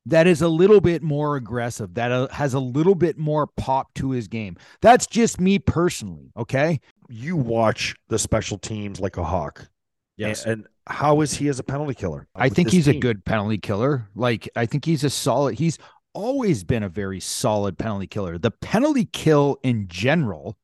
that 0.07 0.27
is 0.29 0.41
a 0.43 0.49
little 0.49 0.81
bit 0.81 1.03
more 1.03 1.37
aggressive, 1.37 1.95
that 1.95 2.13
uh, 2.13 2.29
has 2.29 2.55
a 2.55 2.61
little 2.61 2.95
bit 2.95 3.19
more 3.19 3.47
pop 3.47 3.93
to 3.95 4.11
his 4.11 4.29
game. 4.29 4.57
That's 4.81 5.07
just 5.07 5.41
me 5.41 5.59
personally. 5.59 6.31
Okay. 6.37 6.81
You 7.09 7.37
watch 7.37 7.95
the 8.09 8.19
special 8.19 8.59
teams 8.59 9.01
like 9.01 9.17
a 9.17 9.25
hawk. 9.25 9.69
Yes. 10.17 10.45
And, 10.45 10.53
and 10.53 10.67
how 10.87 11.21
is 11.21 11.35
he 11.35 11.49
as 11.49 11.59
a 11.59 11.63
penalty 11.63 11.95
killer? 11.95 12.29
I 12.35 12.49
think 12.49 12.71
he's 12.71 12.87
team? 12.87 12.97
a 12.97 12.99
good 13.01 13.25
penalty 13.25 13.59
killer. 13.59 14.09
Like, 14.15 14.49
I 14.57 14.67
think 14.67 14.85
he's 14.85 15.05
a 15.05 15.11
solid, 15.11 15.59
he's 15.59 15.79
always 16.15 16.65
been 16.65 16.83
a 16.83 16.89
very 16.89 17.21
solid 17.21 17.77
penalty 17.77 18.07
killer. 18.07 18.39
The 18.39 18.51
penalty 18.51 19.05
kill 19.05 19.59
in 19.63 19.89
general 19.89 20.57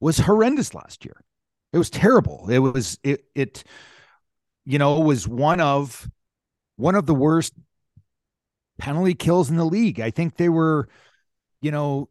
was 0.00 0.18
horrendous 0.18 0.74
last 0.74 1.04
year. 1.04 1.24
It 1.72 1.78
was 1.78 1.90
terrible. 1.90 2.48
It 2.48 2.58
was, 2.58 2.98
it, 3.02 3.24
it, 3.34 3.64
you 4.64 4.78
know, 4.78 5.00
was 5.00 5.26
one 5.26 5.60
of, 5.60 6.08
one 6.76 6.94
of 6.94 7.06
the 7.06 7.14
worst 7.14 7.54
penalty 8.78 9.14
kills 9.14 9.50
in 9.50 9.56
the 9.56 9.64
league. 9.64 9.98
I 10.00 10.10
think 10.10 10.36
they 10.36 10.48
were, 10.48 10.88
you 11.60 11.72
know, 11.72 12.08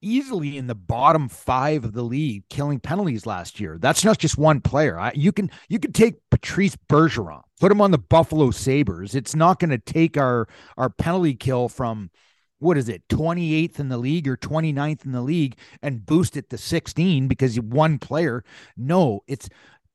easily 0.00 0.56
in 0.56 0.66
the 0.66 0.74
bottom 0.74 1.28
five 1.28 1.84
of 1.84 1.92
the 1.92 2.02
league 2.02 2.44
killing 2.48 2.80
penalties 2.80 3.26
last 3.26 3.60
year. 3.60 3.78
That's 3.80 4.04
not 4.04 4.18
just 4.18 4.38
one 4.38 4.60
player. 4.60 4.98
I, 4.98 5.12
you 5.14 5.32
can 5.32 5.50
you 5.68 5.78
can 5.78 5.92
take 5.92 6.16
Patrice 6.30 6.76
Bergeron, 6.88 7.42
put 7.60 7.72
him 7.72 7.80
on 7.80 7.90
the 7.90 7.98
Buffalo 7.98 8.50
Sabres. 8.50 9.14
It's 9.14 9.34
not 9.34 9.58
going 9.58 9.70
to 9.70 9.78
take 9.78 10.16
our 10.16 10.48
our 10.76 10.90
penalty 10.90 11.34
kill 11.34 11.68
from 11.68 12.10
what 12.60 12.76
is 12.76 12.88
it 12.88 13.06
28th 13.08 13.78
in 13.78 13.88
the 13.88 13.98
league 13.98 14.26
or 14.26 14.36
29th 14.36 15.04
in 15.04 15.12
the 15.12 15.22
league 15.22 15.56
and 15.82 16.04
boost 16.04 16.36
it 16.36 16.50
to 16.50 16.58
16 16.58 17.28
because 17.28 17.60
one 17.60 17.98
player 17.98 18.42
no 18.76 19.22
it's 19.28 19.48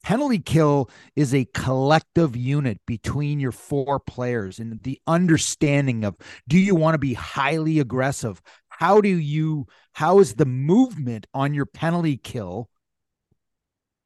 penalty 0.03 0.39
kill 0.39 0.89
is 1.15 1.33
a 1.33 1.47
collective 1.53 2.35
unit 2.35 2.79
between 2.85 3.39
your 3.39 3.51
four 3.51 3.99
players 3.99 4.59
and 4.59 4.81
the 4.83 4.99
understanding 5.07 6.03
of 6.03 6.15
do 6.47 6.59
you 6.59 6.75
want 6.75 6.93
to 6.93 6.99
be 6.99 7.13
highly 7.13 7.79
aggressive 7.79 8.41
how 8.79 9.01
do 9.01 9.09
you 9.09 9.67
how 9.93 10.19
is 10.19 10.35
the 10.35 10.45
movement 10.45 11.27
on 11.33 11.53
your 11.53 11.65
penalty 11.65 12.17
kill 12.17 12.69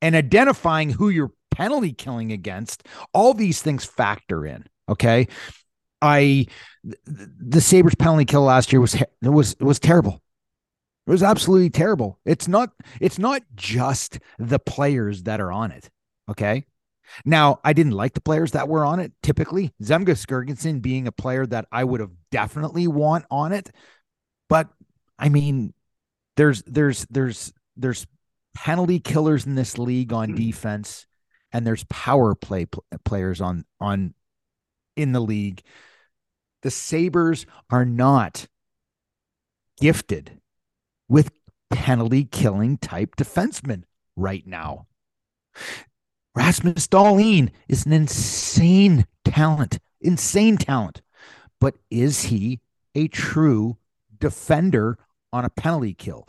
and 0.01 0.15
identifying 0.15 0.89
who 0.89 1.09
you're 1.09 1.31
penalty 1.51 1.93
killing 1.93 2.31
against 2.31 2.83
all 3.13 3.33
these 3.33 3.61
things 3.61 3.83
factor 3.83 4.45
in 4.45 4.65
okay 4.87 5.27
i 6.01 6.45
the 7.05 7.61
sabres 7.61 7.95
penalty 7.95 8.25
kill 8.25 8.43
last 8.43 8.71
year 8.71 8.79
was 8.79 8.95
it 8.95 9.09
was 9.21 9.55
was 9.59 9.79
terrible 9.79 10.21
it 11.07 11.11
was 11.11 11.23
absolutely 11.23 11.69
terrible. 11.69 12.19
It's 12.25 12.49
not 12.49 12.71
it's 12.99 13.17
not 13.17 13.41
just 13.55 14.19
the 14.37 14.59
players 14.59 15.23
that 15.23 15.39
are 15.39 15.53
on 15.53 15.71
it. 15.71 15.89
Okay. 16.29 16.65
Now, 17.23 17.61
I 17.63 17.71
didn't 17.71 17.93
like 17.93 18.13
the 18.13 18.21
players 18.21 18.51
that 18.51 18.67
were 18.67 18.83
on 18.83 18.99
it 18.99 19.13
typically. 19.23 19.73
Zemgus 19.81 20.25
Girgensons 20.25 20.81
being 20.81 21.07
a 21.07 21.13
player 21.13 21.45
that 21.45 21.65
I 21.71 21.85
would 21.85 22.01
have 22.01 22.11
definitely 22.29 22.89
want 22.89 23.23
on 23.31 23.53
it. 23.53 23.71
But 24.49 24.69
I 25.19 25.29
mean, 25.29 25.73
there's 26.35 26.63
there's 26.63 27.05
there's 27.09 27.53
there's 27.75 28.07
penalty 28.53 28.99
killers 28.99 29.45
in 29.45 29.55
this 29.55 29.77
league 29.77 30.11
on 30.13 30.29
mm. 30.29 30.35
defense 30.35 31.05
and 31.51 31.65
there's 31.65 31.85
power 31.85 32.35
play 32.35 32.65
pl- 32.65 32.83
players 33.05 33.41
on 33.41 33.65
on 33.79 34.13
in 34.95 35.11
the 35.11 35.19
league. 35.19 35.61
The 36.63 36.71
Sabres 36.71 37.45
are 37.69 37.85
not 37.85 38.47
gifted 39.79 40.41
with 41.07 41.31
penalty 41.69 42.25
killing 42.25 42.77
type 42.77 43.15
defensemen 43.15 43.83
right 44.15 44.45
now. 44.45 44.87
Rasmus 46.35 46.87
Dahlin 46.87 47.51
is 47.67 47.85
an 47.85 47.93
insane 47.93 49.05
talent, 49.23 49.79
insane 50.01 50.57
talent. 50.57 51.01
But 51.59 51.75
is 51.89 52.23
he 52.25 52.59
a 52.93 53.07
true 53.07 53.77
defender 54.19 54.97
on 55.31 55.45
a 55.45 55.49
penalty 55.49 55.93
kill? 55.93 56.27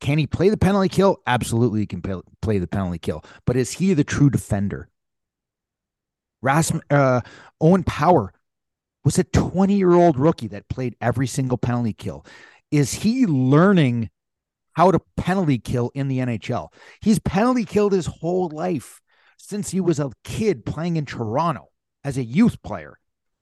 Can 0.00 0.18
he 0.18 0.26
play 0.26 0.48
the 0.48 0.56
penalty 0.56 0.88
kill? 0.88 1.18
Absolutely, 1.26 1.80
he 1.80 1.86
can 1.86 2.02
play 2.42 2.58
the 2.58 2.66
penalty 2.66 2.98
kill. 2.98 3.24
But 3.46 3.56
is 3.56 3.72
he 3.72 3.94
the 3.94 4.04
true 4.04 4.30
defender? 4.30 4.88
Rasm- 6.44 6.82
uh, 6.90 7.22
Owen 7.60 7.84
Power 7.84 8.32
was 9.04 9.18
a 9.18 9.24
20 9.24 9.74
year 9.74 9.92
old 9.92 10.18
rookie 10.18 10.48
that 10.48 10.68
played 10.68 10.96
every 11.00 11.26
single 11.26 11.58
penalty 11.58 11.92
kill. 11.92 12.24
Is 12.70 12.92
he 12.92 13.26
learning 13.26 14.10
how 14.72 14.90
to 14.90 15.00
penalty 15.16 15.58
kill 15.58 15.90
in 15.94 16.08
the 16.08 16.18
NHL? 16.18 16.72
He's 17.00 17.18
penalty 17.18 17.64
killed 17.64 17.92
his 17.92 18.06
whole 18.06 18.48
life 18.48 19.00
since 19.38 19.70
he 19.70 19.80
was 19.80 20.00
a 20.00 20.10
kid 20.24 20.64
playing 20.66 20.96
in 20.96 21.06
Toronto 21.06 21.68
as 22.02 22.18
a 22.18 22.24
youth 22.24 22.62
player. 22.62 22.98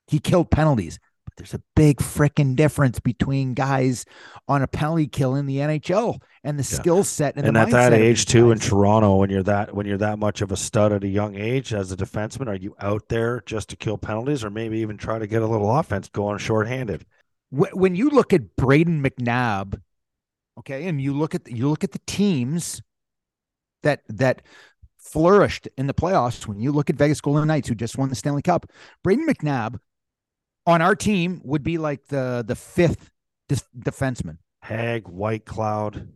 He 0.07 0.19
killed 0.19 0.51
penalties. 0.51 0.99
But 1.33 1.39
there's 1.39 1.55
a 1.55 1.62
big 1.75 1.97
freaking 1.99 2.57
difference 2.57 3.01
between 3.01 3.55
guys 3.55 4.05
on 4.49 4.61
a 4.61 4.67
penalty 4.67 5.07
kill 5.07 5.35
in 5.35 5.47
the 5.47 5.59
NHL 5.59 6.21
and 6.45 6.59
the 6.59 6.62
yeah. 6.62 6.79
skill 6.79 7.05
set 7.05 7.37
and, 7.37 7.47
and 7.47 7.57
at 7.57 7.71
that 7.71 7.95
age 7.95 8.27
too 8.27 8.51
in 8.51 8.59
Toronto 8.59 9.17
when 9.17 9.31
you're 9.31 9.43
that 9.45 9.75
when 9.75 9.87
you're 9.87 9.97
that 9.97 10.19
much 10.19 10.43
of 10.43 10.53
a 10.53 10.57
stud 10.57 10.93
at 10.93 11.05
a 11.05 11.09
young 11.09 11.35
age 11.35 11.73
as 11.73 11.91
a 11.91 11.97
defenseman, 11.97 12.49
are 12.49 12.57
you 12.57 12.77
out 12.81 13.09
there 13.09 13.43
just 13.47 13.71
to 13.71 13.77
kill 13.77 13.97
penalties 13.97 14.45
or 14.45 14.51
maybe 14.51 14.79
even 14.81 14.99
try 14.99 15.19
to 15.19 15.27
get 15.27 15.41
a 15.41 15.47
little 15.47 15.75
offense 15.75 16.11
going 16.11 16.37
shorthanded? 16.37 17.07
When 17.51 17.95
you 17.95 18.11
look 18.11 18.33
at 18.33 18.57
Brayden 18.57 19.07
McNabb, 19.07 19.81
okay, 20.59 20.87
and 20.87 21.01
you 21.01 21.15
look 21.15 21.35
at 21.35 21.45
the, 21.45 21.57
you 21.57 21.69
look 21.69 21.85
at 21.85 21.93
the 21.93 22.01
teams 22.07 22.83
that 23.83 24.03
that 24.09 24.43
flourished 24.99 25.67
in 25.79 25.87
the 25.87 25.95
playoffs. 25.95 26.47
When 26.47 26.61
you 26.61 26.73
look 26.73 26.91
at 26.91 26.97
Vegas 26.97 27.23
Golden 27.23 27.47
Knights, 27.49 27.69
who 27.69 27.75
just 27.75 27.97
won 27.97 28.11
the 28.11 28.15
Stanley 28.15 28.43
Cup, 28.43 28.71
Brayden 29.03 29.27
McNabb 29.27 29.79
on 30.66 30.83
our 30.83 30.95
team 30.95 31.40
would 31.45 31.62
be 31.62 31.78
like 31.78 32.07
the 32.07 32.45
the 32.47 32.57
fifth 32.57 33.11
defenseman. 33.49 34.38
Hague, 34.64 35.09
White 35.09 35.45
Cloud. 35.45 36.09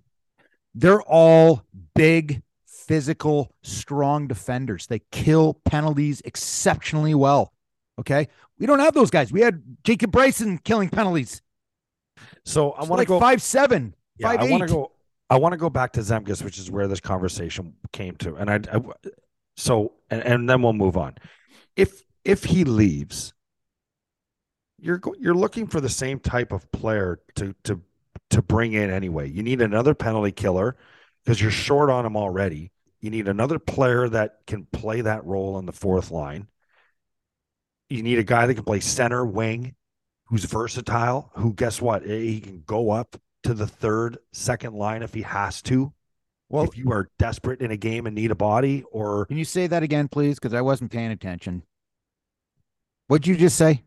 They're 0.74 1.02
all 1.02 1.64
big, 1.94 2.42
physical, 2.66 3.54
strong 3.62 4.28
defenders. 4.28 4.86
They 4.86 5.00
kill 5.10 5.54
penalties 5.64 6.22
exceptionally 6.24 7.14
well. 7.14 7.52
Okay. 7.98 8.28
We 8.58 8.66
don't 8.66 8.78
have 8.78 8.94
those 8.94 9.10
guys. 9.10 9.32
We 9.32 9.40
had 9.40 9.62
Jacob 9.84 10.12
Bryson 10.12 10.58
killing 10.58 10.88
penalties. 10.88 11.42
So 12.44 12.72
I 12.72 12.80
want 12.80 12.88
to 12.88 12.94
like 12.94 13.08
go 13.08 13.20
five 13.20 13.42
seven. 13.42 13.94
Yeah, 14.18 14.28
five, 14.28 14.40
I 14.40 14.50
want 14.50 14.62
to 14.62 14.72
go 14.72 14.92
I 15.28 15.36
want 15.38 15.52
to 15.52 15.58
go 15.58 15.68
back 15.68 15.92
to 15.94 16.00
Zemgus, 16.00 16.42
which 16.42 16.58
is 16.58 16.70
where 16.70 16.86
this 16.86 17.00
conversation 17.00 17.74
came 17.92 18.16
to, 18.16 18.36
and 18.36 18.50
I, 18.50 18.60
I 18.72 18.80
so 19.56 19.94
and, 20.10 20.22
and 20.22 20.48
then 20.48 20.62
we'll 20.62 20.72
move 20.72 20.96
on. 20.96 21.16
If 21.74 22.02
if 22.24 22.44
he 22.44 22.64
leaves, 22.64 23.34
you're 24.78 25.00
you're 25.18 25.35
looking 25.35 25.66
for 25.66 25.80
the 25.80 25.88
same 25.88 26.21
type 26.21 26.52
of 26.52 26.71
player 26.73 27.21
to 27.37 27.54
to 27.64 27.80
to 28.30 28.42
bring 28.42 28.73
in 28.73 28.90
anyway. 28.90 29.30
You 29.30 29.42
need 29.42 29.61
another 29.61 29.95
penalty 29.95 30.33
killer 30.33 30.76
because 31.25 31.40
you're 31.40 31.50
short 31.50 31.90
on 31.90 32.04
him 32.04 32.16
already. 32.16 32.73
You 33.00 33.11
need 33.11 33.28
another 33.28 33.59
player 33.59 34.09
that 34.09 34.38
can 34.47 34.66
play 34.66 35.02
that 35.02 35.25
role 35.25 35.54
on 35.54 35.66
the 35.66 35.73
fourth 35.73 36.11
line. 36.11 36.49
You 37.88 38.02
need 38.02 38.18
a 38.18 38.25
guy 38.25 38.47
that 38.47 38.54
can 38.54 38.64
play 38.64 38.80
center 38.80 39.25
wing, 39.25 39.75
who's 40.25 40.45
versatile. 40.45 41.30
Who 41.37 41.52
guess 41.52 41.80
what? 41.80 42.04
He 42.04 42.40
can 42.40 42.62
go 42.66 42.90
up 42.90 43.16
to 43.45 43.54
the 43.54 43.66
third, 43.66 44.18
second 44.33 44.75
line 44.75 45.02
if 45.02 45.14
he 45.14 45.23
has 45.23 45.62
to. 45.62 45.92
Well, 46.49 46.64
if 46.64 46.76
you 46.76 46.92
are 46.92 47.09
desperate 47.18 47.61
in 47.61 47.73
a 47.73 47.76
game 47.76 48.06
and 48.06 48.14
need 48.14 48.30
a 48.30 48.37
body, 48.37 48.85
or 48.92 49.26
can 49.26 49.37
you 49.37 49.45
say 49.45 49.66
that 49.66 49.83
again, 49.83 50.09
please? 50.09 50.37
Because 50.37 50.54
I 50.54 50.61
wasn't 50.61 50.92
paying 50.92 51.11
attention. 51.11 51.62
What'd 53.09 53.26
you 53.26 53.37
just 53.37 53.56
say? 53.56 53.85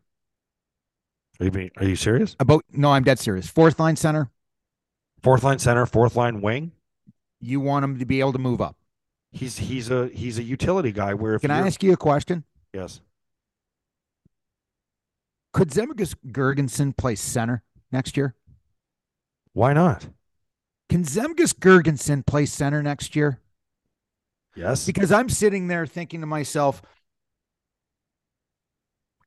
Are 1.40 1.46
you, 1.46 1.70
are 1.78 1.84
you 1.86 1.96
serious? 1.96 2.36
About 2.38 2.64
no, 2.70 2.92
I'm 2.92 3.02
dead 3.02 3.18
serious. 3.18 3.48
Fourth 3.48 3.80
line 3.80 3.96
center, 3.96 4.30
fourth 5.22 5.42
line 5.42 5.58
center, 5.58 5.86
fourth 5.86 6.14
line 6.14 6.42
wing. 6.42 6.72
You 7.40 7.60
want 7.60 7.84
him 7.84 7.98
to 7.98 8.04
be 8.04 8.20
able 8.20 8.32
to 8.32 8.38
move 8.38 8.60
up. 8.60 8.76
He's 9.32 9.56
he's 9.56 9.90
a 9.90 10.08
he's 10.08 10.38
a 10.38 10.42
utility 10.42 10.92
guy. 10.92 11.14
Where 11.14 11.38
can 11.38 11.50
I 11.50 11.66
ask 11.66 11.82
you 11.82 11.92
a 11.92 11.96
question? 11.96 12.44
Yes. 12.74 13.00
Could 15.52 15.70
Zemgus 15.70 16.14
Girgensons 16.28 16.96
play 16.96 17.14
center 17.16 17.62
next 17.90 18.16
year? 18.16 18.34
Why 19.52 19.72
not? 19.72 20.08
Can 20.88 21.04
Zemgus 21.04 21.54
Girgensons 21.54 22.24
play 22.26 22.46
center 22.46 22.82
next 22.82 23.16
year? 23.16 23.40
Yes. 24.54 24.86
Because 24.86 25.10
I'm 25.10 25.28
sitting 25.28 25.68
there 25.68 25.86
thinking 25.86 26.20
to 26.20 26.26
myself, 26.26 26.82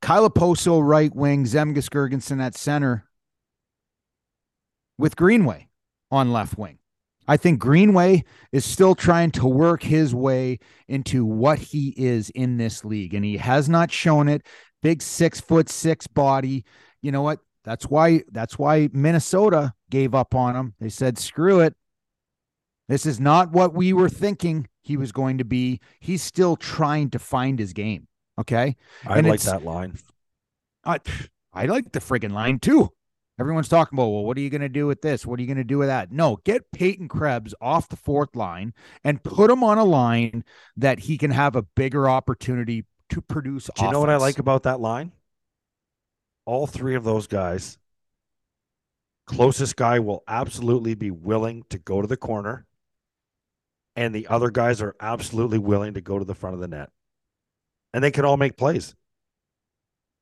Kyle 0.03 0.29
Okposo 0.29 0.85
right 0.85 1.15
wing, 1.15 1.45
Zemgus 1.45 1.87
Girgensons 1.87 2.41
at 2.41 2.57
center 2.57 3.05
with 4.97 5.15
Greenway 5.15 5.69
on 6.11 6.33
left 6.33 6.57
wing. 6.57 6.79
I 7.25 7.37
think 7.37 7.59
Greenway 7.59 8.25
is 8.51 8.65
still 8.65 8.95
trying 8.95 9.31
to 9.31 9.47
work 9.47 9.81
his 9.81 10.13
way 10.13 10.59
into 10.89 11.23
what 11.23 11.57
he 11.57 11.93
is 11.95 12.29
in 12.31 12.57
this 12.57 12.83
league, 12.83 13.13
and 13.13 13.23
he 13.23 13.37
has 13.37 13.69
not 13.69 13.93
shown 13.93 14.27
it. 14.27 14.45
Big 14.81 15.01
six 15.01 15.39
foot 15.39 15.69
six 15.69 16.05
body. 16.05 16.65
You 17.01 17.13
know 17.13 17.21
what? 17.21 17.39
That's 17.63 17.85
why 17.85 18.23
that's 18.29 18.59
why 18.59 18.89
Minnesota 18.91 19.73
gave 19.89 20.13
up 20.13 20.35
on 20.35 20.53
him. 20.53 20.73
They 20.81 20.89
said, 20.89 21.17
"Screw 21.17 21.61
it. 21.61 21.75
This 22.89 23.05
is 23.05 23.21
not 23.21 23.53
what 23.53 23.73
we 23.73 23.93
were 23.93 24.09
thinking 24.09 24.67
he 24.81 24.97
was 24.97 25.13
going 25.13 25.37
to 25.37 25.45
be. 25.45 25.79
He's 26.01 26.21
still 26.21 26.57
trying 26.57 27.09
to 27.11 27.19
find 27.19 27.57
his 27.57 27.71
game." 27.71 28.09
Okay? 28.39 28.75
I 29.05 29.17
and 29.17 29.27
like 29.27 29.41
that 29.41 29.63
line. 29.63 29.97
I 30.83 30.99
I 31.53 31.65
like 31.65 31.91
the 31.91 31.99
friggin' 31.99 32.31
line 32.31 32.59
too. 32.59 32.89
Everyone's 33.39 33.67
talking 33.67 33.97
about, 33.97 34.09
well, 34.09 34.23
what 34.23 34.37
are 34.37 34.41
you 34.41 34.51
going 34.51 34.61
to 34.61 34.69
do 34.69 34.85
with 34.85 35.01
this? 35.01 35.25
What 35.25 35.39
are 35.39 35.41
you 35.41 35.47
going 35.47 35.57
to 35.57 35.63
do 35.63 35.79
with 35.79 35.87
that? 35.87 36.11
No, 36.11 36.37
get 36.43 36.71
Peyton 36.71 37.07
Krebs 37.07 37.55
off 37.59 37.89
the 37.89 37.95
fourth 37.95 38.35
line 38.35 38.73
and 39.03 39.23
put 39.23 39.49
him 39.49 39.63
on 39.63 39.79
a 39.79 39.83
line 39.83 40.43
that 40.77 40.99
he 40.99 41.17
can 41.17 41.31
have 41.31 41.55
a 41.55 41.63
bigger 41.63 42.07
opportunity 42.07 42.85
to 43.09 43.21
produce. 43.21 43.71
Do 43.75 43.85
you 43.85 43.91
know 43.91 43.99
what 43.99 44.11
I 44.11 44.17
like 44.17 44.37
about 44.37 44.63
that 44.63 44.79
line? 44.79 45.13
All 46.45 46.67
three 46.67 46.93
of 46.93 47.03
those 47.03 47.25
guys, 47.25 47.79
closest 49.25 49.77
guy 49.77 49.97
will 49.97 50.23
absolutely 50.27 50.93
be 50.93 51.09
willing 51.09 51.63
to 51.69 51.79
go 51.79 52.01
to 52.01 52.07
the 52.07 52.17
corner, 52.17 52.67
and 53.95 54.13
the 54.13 54.27
other 54.27 54.51
guys 54.51 54.79
are 54.79 54.95
absolutely 54.99 55.57
willing 55.57 55.95
to 55.95 56.01
go 56.01 56.19
to 56.19 56.25
the 56.25 56.35
front 56.35 56.53
of 56.53 56.61
the 56.61 56.67
net, 56.67 56.91
and 57.93 58.03
they 58.03 58.11
can 58.11 58.25
all 58.25 58.37
make 58.37 58.57
plays. 58.57 58.95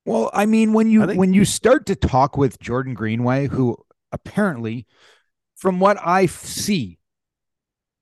Well, 0.06 0.30
I 0.34 0.46
mean, 0.46 0.74
when 0.74 0.90
you 0.90 1.06
think- 1.06 1.20
when 1.20 1.34
you 1.34 1.46
start 1.46 1.86
to 1.88 1.96
talk 1.96 2.38
with 2.38 2.60
Jordan 2.60 2.94
Greenway, 2.94 3.48
who 3.48 3.78
apparently, 4.12 4.88
from 5.56 5.80
what 5.80 5.98
I 6.06 6.26
see, 6.26 7.00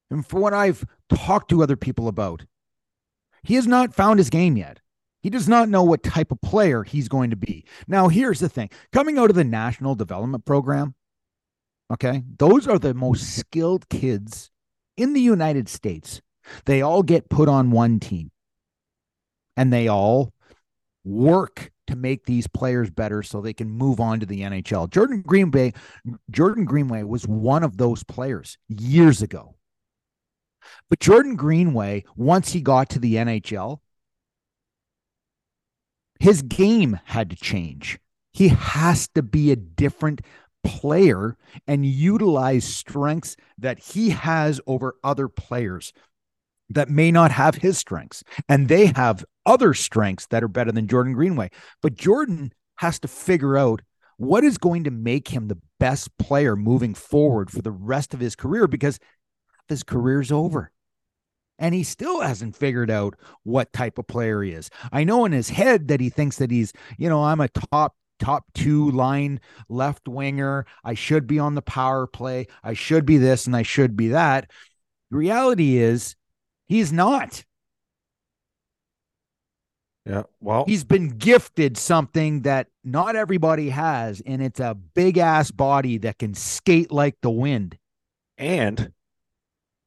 and 0.10 0.26
from 0.26 0.42
what 0.42 0.54
I've 0.54 0.86
talked 1.10 1.50
to 1.50 1.62
other 1.62 1.76
people 1.76 2.08
about, 2.08 2.46
he 3.44 3.56
has 3.56 3.68
not 3.68 3.94
found 3.94 4.20
his 4.20 4.30
game 4.30 4.58
yet. 4.58 4.80
He 5.22 5.30
does 5.30 5.50
not 5.50 5.70
know 5.70 5.84
what 5.84 6.02
type 6.02 6.32
of 6.32 6.42
player 6.42 6.84
he's 6.84 7.10
going 7.10 7.30
to 7.30 7.36
be. 7.36 7.66
Now, 7.88 8.08
here's 8.08 8.40
the 8.40 8.50
thing 8.50 8.70
coming 8.92 9.18
out 9.18 9.30
of 9.30 9.36
the 9.36 9.44
National 9.44 9.94
Development 9.94 10.46
Program, 10.46 10.96
okay, 11.92 12.24
those 12.38 12.68
are 12.68 12.80
the 12.80 12.94
most 12.94 13.36
skilled 13.36 13.90
kids 13.90 14.50
in 14.96 15.14
the 15.14 15.22
United 15.22 15.68
States. 15.68 16.22
They 16.66 16.82
all 16.82 17.04
get 17.04 17.30
put 17.30 17.50
on 17.50 17.72
one 17.72 18.00
team 18.00 18.32
and 19.60 19.74
they 19.74 19.90
all 19.90 20.32
work 21.04 21.70
to 21.86 21.98
make 21.98 22.26
these 22.26 22.48
players 22.48 22.90
better 22.90 23.22
so 23.22 23.42
they 23.42 23.52
can 23.52 23.70
move 23.70 24.00
on 24.00 24.22
to 24.22 24.26
the 24.26 24.40
NHL. 24.40 24.90
Jordan 24.90 25.22
Greenway, 25.22 25.74
Jordan 26.32 26.64
Greenway 26.64 27.04
was 27.04 27.28
one 27.28 27.66
of 27.66 27.76
those 27.76 28.02
players 28.06 28.58
years 28.70 29.22
ago. 29.22 29.56
But 30.90 31.02
Jordan 31.02 31.36
Greenway, 31.36 32.06
once 32.16 32.54
he 32.54 32.62
got 32.62 32.90
to 32.92 33.00
the 33.00 33.16
NHL, 33.16 33.80
his 36.22 36.42
game 36.42 36.98
had 37.04 37.30
to 37.32 37.36
change. 37.36 38.00
He 38.32 38.48
has 38.48 39.10
to 39.10 39.22
be 39.22 39.52
a 39.52 39.58
different 39.58 40.22
player 40.64 41.36
and 41.68 41.86
utilize 41.86 42.64
strengths 42.64 43.36
that 43.58 43.80
he 43.80 44.12
has 44.12 44.62
over 44.66 44.96
other 45.04 45.28
players 45.28 45.92
that 46.70 46.90
may 46.90 47.12
not 47.12 47.32
have 47.32 47.56
his 47.56 47.78
strengths. 47.78 48.24
And 48.48 48.68
they 48.68 48.88
have 48.88 49.26
other 49.46 49.74
strengths 49.74 50.28
that 50.28 50.44
are 50.44 50.48
better 50.48 50.72
than 50.72 50.88
Jordan 50.88 51.14
Greenway. 51.14 51.50
But 51.82 51.96
Jordan 51.96 52.54
has 52.78 53.00
to 53.00 53.08
figure 53.08 53.58
out 53.58 53.82
what 54.18 54.44
is 54.44 54.58
going 54.58 54.84
to 54.84 54.92
make 54.92 55.30
him 55.30 55.48
the 55.48 55.60
best 55.80 56.16
player 56.18 56.56
moving 56.56 56.94
forward 56.94 57.50
for 57.50 57.62
the 57.62 57.72
rest 57.72 58.14
of 58.14 58.20
his 58.20 58.36
career 58.36 58.68
because 58.68 59.00
his 59.68 59.84
career's 59.84 60.32
over. 60.32 60.72
And 61.58 61.76
he 61.76 61.84
still 61.84 62.22
hasn't 62.22 62.56
figured 62.56 62.90
out 62.90 63.16
what 63.44 63.74
type 63.74 63.98
of 63.98 64.08
player 64.08 64.42
he 64.44 64.52
is. 64.52 64.70
I 64.92 65.04
know 65.04 65.26
in 65.26 65.32
his 65.32 65.50
head 65.50 65.90
that 65.90 66.00
he 66.00 66.10
thinks 66.10 66.38
that 66.38 66.52
he's, 66.52 66.74
you 66.98 67.10
know, 67.10 67.24
I'm 67.24 67.42
a 67.42 67.50
top 67.50 67.96
top 68.20 68.46
two 68.54 68.92
line 68.92 69.40
left 69.70 70.08
winger. 70.08 70.66
I 70.84 70.94
should 70.94 71.26
be 71.26 71.40
on 71.40 71.56
the 71.56 71.62
power 71.62 72.06
play. 72.06 72.48
I 72.64 72.74
should 72.74 73.06
be 73.06 73.18
this 73.18 73.46
and 73.46 73.56
I 73.56 73.64
should 73.64 73.96
be 73.96 74.10
that. 74.10 74.52
The 75.12 75.18
reality 75.18 75.78
is 75.78 76.16
he's 76.70 76.94
not. 76.94 77.44
Yeah. 80.06 80.24
Well, 80.40 80.64
he's 80.66 80.86
been 80.86 81.10
gifted 81.10 81.78
something 81.78 82.44
that 82.44 82.68
not 82.84 83.16
everybody 83.16 83.70
has, 83.70 84.22
and 84.26 84.42
it's 84.42 84.60
a 84.60 84.74
big 84.74 85.18
ass 85.18 85.52
body 85.52 85.98
that 86.00 86.18
can 86.18 86.34
skate 86.34 86.92
like 86.92 87.18
the 87.22 87.30
wind 87.30 87.78
and 88.38 88.94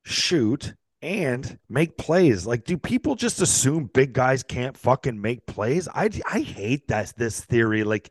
shoot 0.05 0.75
and 1.01 1.59
make 1.69 1.97
plays. 1.97 2.47
Like, 2.47 2.65
do 2.65 2.79
people 2.79 3.17
just 3.17 3.41
assume 3.41 3.91
big 3.93 4.13
guys 4.13 4.43
can't 4.43 4.77
fucking 4.77 5.21
make 5.21 5.47
plays? 5.47 5.89
I 5.89 6.11
I 6.31 6.41
hate 6.41 6.89
that 6.89 7.15
this 7.17 7.41
theory. 7.41 7.83
Like, 7.83 8.11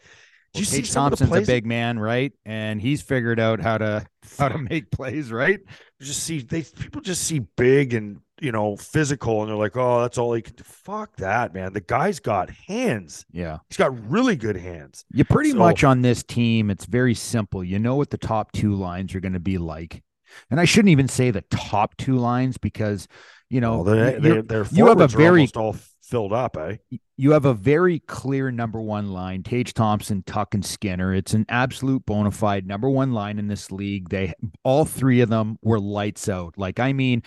do 0.54 0.60
you 0.60 0.66
see 0.66 0.82
Thompson's 0.82 1.32
a 1.32 1.42
big 1.42 1.66
man, 1.66 1.98
right? 1.98 2.34
And 2.46 2.82
he's 2.82 3.02
figured 3.02 3.40
out 3.40 3.62
how 3.62 3.78
to 3.78 4.06
how 4.38 4.50
to 4.50 4.58
make 4.58 4.92
plays, 4.92 5.32
right? 5.32 5.62
Just 6.02 6.24
see 6.24 6.40
they 6.40 6.64
people 6.64 7.02
just 7.02 7.24
see 7.24 7.40
big 7.40 7.94
and 7.94 8.22
you 8.42 8.52
know, 8.52 8.76
physical, 8.76 9.42
and 9.42 9.50
they're 9.50 9.56
like, 9.56 9.78
oh, 9.78 10.02
that's 10.02 10.18
all 10.18 10.34
he 10.34 10.42
can 10.42 10.56
do. 10.56 10.64
Fuck 10.64 11.16
that, 11.18 11.54
man. 11.54 11.74
The 11.74 11.80
guy's 11.80 12.20
got 12.20 12.50
hands. 12.50 13.24
Yeah. 13.32 13.60
He's 13.70 13.78
got 13.78 14.10
really 14.10 14.36
good 14.36 14.58
hands. 14.58 15.06
You 15.14 15.24
pretty 15.24 15.52
so, 15.52 15.58
much 15.58 15.84
on 15.84 16.02
this 16.02 16.24
team, 16.24 16.72
it's 16.72 16.86
very 16.86 17.14
simple. 17.14 17.64
You 17.64 17.78
know 17.78 17.96
what 17.96 18.10
the 18.10 18.18
top 18.18 18.52
two 18.52 18.74
lines 18.74 19.14
are 19.14 19.20
going 19.20 19.34
to 19.34 19.40
be 19.40 19.60
like. 19.60 20.02
And 20.50 20.60
I 20.60 20.66
shouldn't 20.66 20.90
even 20.90 21.08
say 21.08 21.30
the 21.30 21.44
top 21.52 21.96
two 21.98 22.18
lines 22.18 22.58
because, 22.58 23.08
you 23.50 23.62
know, 23.62 23.84
well, 23.84 23.96
they're, 24.20 24.42
they're, 24.42 24.66
you 24.72 24.88
have 24.88 25.02
a 25.02 25.08
very 25.08 25.48
all 25.56 25.76
filled 26.12 26.34
up, 26.34 26.58
eh? 26.58 26.76
You 27.16 27.32
have 27.32 27.46
a 27.46 27.54
very 27.54 28.00
clear 28.00 28.52
number 28.52 28.82
one 28.82 29.12
line, 29.14 29.44
Tage 29.44 29.74
Thompson, 29.74 30.24
Tuch, 30.24 30.54
and 30.54 30.66
Skinner. 30.66 31.16
It's 31.16 31.34
an 31.34 31.46
absolute 31.48 32.06
bona 32.06 32.32
fide 32.32 32.68
number 32.68 32.90
one 32.90 33.14
line 33.14 33.40
in 33.40 33.48
this 33.48 33.72
league. 33.72 34.10
They 34.10 34.34
all 34.64 34.86
three 34.86 35.22
of 35.22 35.30
them 35.30 35.58
were 35.62 35.80
lights 35.80 36.28
out. 36.28 36.58
Like, 36.58 36.80
I 36.80 36.92
mean, 36.94 37.24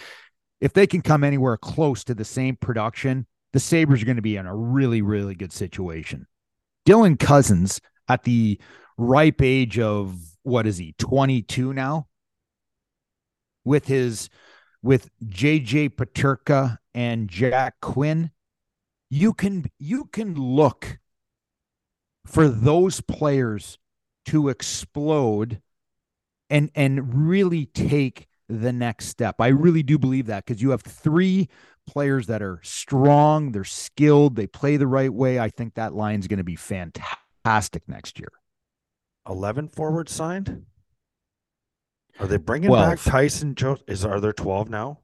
if 0.60 0.74
they 0.74 0.86
can 0.86 1.00
come 1.00 1.24
anywhere 1.24 1.56
close 1.56 2.04
to 2.04 2.14
the 2.14 2.24
same 2.24 2.56
production, 2.56 3.26
the 3.54 3.60
Sabres 3.60 4.02
are 4.02 4.06
going 4.06 4.16
to 4.16 4.22
be 4.22 4.36
in 4.36 4.46
a 4.46 4.54
really, 4.54 5.00
really 5.00 5.34
good 5.34 5.52
situation. 5.52 6.26
Dylan 6.86 7.18
Cozens 7.18 7.80
at 8.08 8.24
the 8.24 8.60
ripe 8.98 9.40
age 9.40 9.78
of 9.78 10.14
what 10.42 10.66
is 10.66 10.76
he, 10.76 10.94
22 10.98 11.72
now? 11.72 12.06
With 13.64 13.86
his 13.86 14.28
with 14.82 15.08
JJ 15.24 15.94
Peterka 15.96 16.76
and 16.94 17.30
Jack 17.30 17.76
Quinn, 17.80 18.30
you 19.14 19.32
can 19.32 19.64
you 19.78 20.06
can 20.06 20.34
look 20.34 20.98
for 22.26 22.48
those 22.48 23.00
players 23.00 23.78
to 24.26 24.48
explode 24.48 25.62
and 26.50 26.68
and 26.74 27.28
really 27.28 27.66
take 27.66 28.26
the 28.48 28.72
next 28.72 29.06
step. 29.06 29.36
I 29.38 29.48
really 29.48 29.84
do 29.84 29.98
believe 29.98 30.26
that 30.26 30.44
because 30.44 30.60
you 30.60 30.70
have 30.70 30.82
three 30.82 31.48
players 31.86 32.26
that 32.26 32.42
are 32.42 32.58
strong, 32.64 33.52
they're 33.52 33.62
skilled, 33.62 34.34
they 34.34 34.48
play 34.48 34.76
the 34.76 34.88
right 34.88 35.12
way. 35.12 35.38
I 35.38 35.48
think 35.48 35.74
that 35.74 35.94
line's 35.94 36.26
going 36.26 36.38
to 36.38 36.44
be 36.44 36.56
fantastic 36.56 37.82
next 37.86 38.18
year. 38.18 38.32
11 39.28 39.68
forwards 39.68 40.12
signed? 40.12 40.66
Are 42.18 42.26
they 42.26 42.36
bringing 42.36 42.68
12. 42.68 42.88
back 42.88 43.00
Tyson 43.00 43.54
Jost? 43.54 43.84
Is 43.86 44.04
are 44.04 44.20
there 44.20 44.32
12 44.32 44.70
now? 44.70 44.98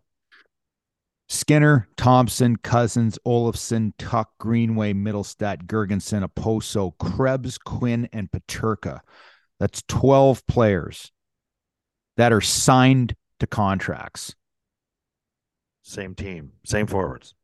Skinner, 1.30 1.86
Thompson, 1.96 2.56
Cozens, 2.56 3.16
Olofsson, 3.24 3.92
Tuch, 3.98 4.26
Greenway, 4.40 4.92
Mittelstadt, 4.92 5.66
Girgensons, 5.66 6.28
Okposo, 6.28 6.92
Krebs, 6.98 7.56
Quinn, 7.56 8.08
and 8.12 8.28
Peterka. 8.28 8.98
That's 9.60 9.84
12 9.86 10.44
players 10.48 11.12
that 12.16 12.32
are 12.32 12.40
signed 12.40 13.14
to 13.38 13.46
contracts. 13.46 14.34
Same 15.82 16.16
team, 16.16 16.50
same 16.64 16.88
forwards. 16.88 17.34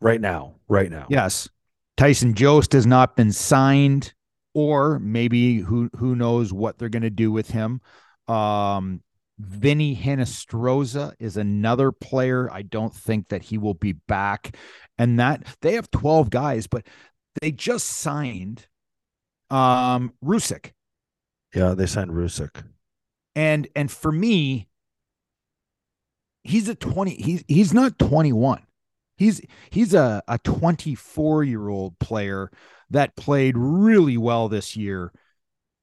Right 0.00 0.20
now, 0.20 0.54
right 0.68 0.92
now. 0.92 1.06
Yes. 1.10 1.48
Tyson 1.96 2.34
Jost 2.34 2.72
has 2.72 2.86
not 2.86 3.16
been 3.16 3.32
signed, 3.32 4.14
or 4.54 5.00
maybe 5.00 5.58
who 5.58 5.90
who 5.96 6.14
knows 6.14 6.52
what 6.52 6.78
they're 6.78 6.88
going 6.88 7.02
to 7.02 7.10
do 7.10 7.32
with 7.32 7.50
him. 7.50 7.80
Um, 8.28 9.02
Vinny 9.42 9.96
Hinostroza 9.96 11.14
is 11.18 11.36
another 11.36 11.90
player. 11.90 12.50
I 12.50 12.62
don't 12.62 12.94
think 12.94 13.28
that 13.28 13.42
he 13.42 13.58
will 13.58 13.74
be 13.74 13.92
back. 13.92 14.56
And 14.98 15.18
that 15.18 15.56
they 15.62 15.74
have 15.74 15.90
12 15.90 16.30
guys, 16.30 16.66
but 16.66 16.86
they 17.40 17.50
just 17.50 17.86
signed 17.88 18.66
um 19.50 20.12
Rousek. 20.24 20.72
Yeah, 21.54 21.74
they 21.74 21.86
signed 21.86 22.12
Rousek. 22.12 22.64
And 23.34 23.68
and 23.74 23.90
for 23.90 24.12
me, 24.12 24.68
he's 26.44 26.68
a 26.68 26.74
20 26.74 27.14
he's 27.14 27.44
he's 27.48 27.74
not 27.74 27.98
21. 27.98 28.62
He's 29.16 29.40
he's 29.70 29.92
a, 29.92 30.22
a 30.28 30.38
24 30.38 31.44
year 31.44 31.68
old 31.68 31.98
player 31.98 32.50
that 32.90 33.16
played 33.16 33.56
really 33.56 34.16
well 34.16 34.48
this 34.48 34.76
year 34.76 35.12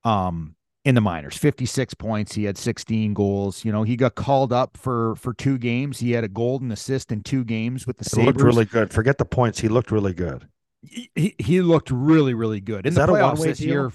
um 0.05 0.55
in 0.85 0.95
the 0.95 1.01
minors 1.01 1.37
56 1.37 1.93
points 1.95 2.35
he 2.35 2.45
had 2.45 2.57
16 2.57 3.13
goals 3.13 3.65
you 3.65 3.71
know 3.71 3.83
he 3.83 3.95
got 3.95 4.15
called 4.15 4.53
up 4.53 4.77
for 4.77 5.15
for 5.15 5.33
two 5.33 5.57
games 5.57 5.99
he 5.99 6.11
had 6.11 6.23
a 6.23 6.29
golden 6.29 6.71
assist 6.71 7.11
in 7.11 7.21
two 7.21 7.43
games 7.43 7.85
with 7.85 7.97
the 7.97 8.05
Sabres. 8.05 8.25
looked 8.27 8.41
really 8.41 8.65
good 8.65 8.91
forget 8.93 9.17
the 9.17 9.25
points 9.25 9.59
he 9.59 9.67
looked 9.67 9.91
really 9.91 10.13
good 10.13 10.47
he, 10.81 11.35
he 11.37 11.61
looked 11.61 11.91
really 11.91 12.33
really 12.33 12.61
good 12.61 12.85
in 12.85 12.91
Is 12.91 12.95
the 12.95 13.05
playoffs 13.05 13.43
this 13.43 13.59
deal? 13.59 13.91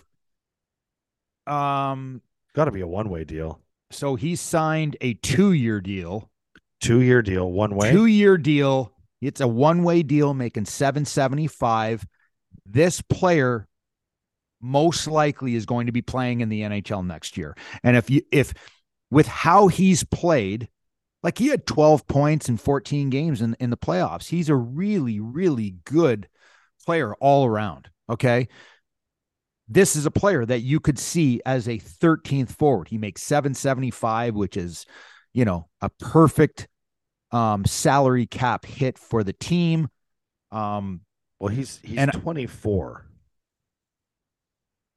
year 1.47 1.55
um 1.55 2.20
Got 2.55 2.66
to 2.66 2.70
be 2.70 2.83
a 2.83 2.87
one 2.87 3.11
way 3.11 3.25
deal. 3.25 3.61
So 3.90 4.14
he 4.14 4.37
signed 4.37 4.97
a 5.01 5.14
two 5.14 5.53
year 5.53 5.81
deal. 5.81 6.31
Two 6.81 7.01
year 7.01 7.20
deal, 7.20 7.51
one 7.51 7.75
way. 7.75 7.90
Two 7.90 8.07
year 8.07 8.38
deal. 8.38 8.92
It's 9.20 9.40
a 9.40 9.49
one 9.49 9.83
way 9.83 10.03
deal, 10.03 10.35
making 10.35 10.66
seven 10.66 11.05
seventy 11.05 11.49
five. 11.49 12.07
This 12.64 13.01
player 13.01 13.66
most 14.64 15.07
likely 15.07 15.55
is 15.55 15.66
going 15.66 15.87
to 15.87 15.92
be 15.92 16.03
playing 16.03 16.40
in 16.40 16.48
the 16.48 16.62
NHL 16.62 17.07
next 17.07 17.37
year. 17.37 17.57
And 17.83 17.96
if 17.96 18.09
you 18.09 18.22
if 18.33 18.55
with 19.11 19.27
how 19.27 19.68
he's 19.68 20.03
played, 20.05 20.68
like 21.22 21.38
he 21.38 21.48
had 21.48 21.66
12 21.66 22.07
points 22.07 22.48
in 22.48 22.57
14 22.57 23.11
games 23.11 23.42
in, 23.42 23.57
in 23.61 23.70
the 23.70 23.77
playoffs. 23.77 24.29
He's 24.29 24.48
a 24.48 24.57
really, 24.57 25.20
really 25.20 25.77
good 25.85 26.29
player 26.85 27.14
all 27.16 27.46
around. 27.46 27.88
Okay. 28.09 28.48
This 29.68 29.96
is 29.96 30.05
a 30.05 30.11
player 30.11 30.44
that 30.44 30.61
you 30.61 30.81
could 30.81 30.98
see 30.98 31.40
as 31.46 31.68
a 31.68 31.79
13th 31.79 32.50
forward. 32.50 32.88
He 32.88 32.98
makes 32.98 33.22
775, 33.22 34.35
which 34.35 34.57
is, 34.57 34.85
you 35.33 35.44
know, 35.44 35.68
a 35.81 35.88
perfect 35.88 36.68
um, 37.33 37.64
salary 37.64 38.27
cap 38.27 38.66
hit 38.66 38.98
for 38.98 39.24
the 39.24 39.33
team. 39.33 39.88
Um, 40.53 41.00
well, 41.38 41.48
he's 41.55 41.81
he's 41.83 41.98
and, 41.98 42.12
24. 42.12 43.07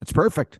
It's 0.01 0.13
perfect. 0.13 0.59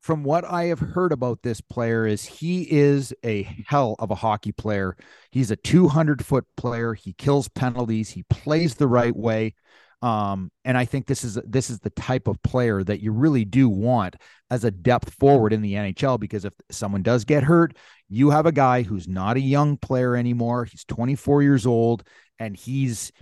From 0.00 0.24
what 0.24 0.44
I 0.44 0.64
have 0.64 0.80
heard 0.80 1.12
about 1.12 1.42
this 1.42 1.60
player 1.60 2.06
is 2.06 2.24
he 2.24 2.62
is 2.70 3.14
a 3.24 3.44
hell 3.66 3.94
of 4.00 4.10
a 4.10 4.16
hockey 4.16 4.50
player. 4.50 4.96
He's 5.30 5.52
a 5.52 5.56
200 5.56 6.24
foot 6.24 6.44
player. 6.56 6.94
He 6.94 7.12
kills 7.12 7.48
penalties. 7.48 8.10
He 8.10 8.24
plays 8.24 8.74
the 8.74 8.88
right 8.88 9.14
way. 9.14 9.54
Um, 10.02 10.50
and 10.64 10.76
I 10.76 10.84
think 10.84 11.06
this 11.06 11.22
is 11.22 11.38
this 11.46 11.70
is 11.70 11.78
the 11.78 11.90
type 11.90 12.26
of 12.26 12.42
player 12.42 12.82
that 12.82 13.00
you 13.00 13.12
really 13.12 13.44
do 13.44 13.68
want 13.68 14.16
as 14.50 14.64
a 14.64 14.70
depth 14.72 15.14
forward 15.14 15.52
in 15.52 15.62
the 15.62 15.74
NHL 15.74 16.18
because 16.18 16.44
if 16.44 16.52
someone 16.72 17.04
does 17.04 17.24
get 17.24 17.44
hurt, 17.44 17.76
you 18.08 18.30
have 18.30 18.44
a 18.44 18.52
guy 18.52 18.82
who's 18.82 19.06
not 19.06 19.36
a 19.36 19.40
young 19.40 19.76
player 19.76 20.16
anymore. 20.16 20.64
He's 20.64 20.84
24 20.86 21.44
years 21.44 21.66
old 21.66 22.02
and 22.40 22.56
he's 22.56 23.12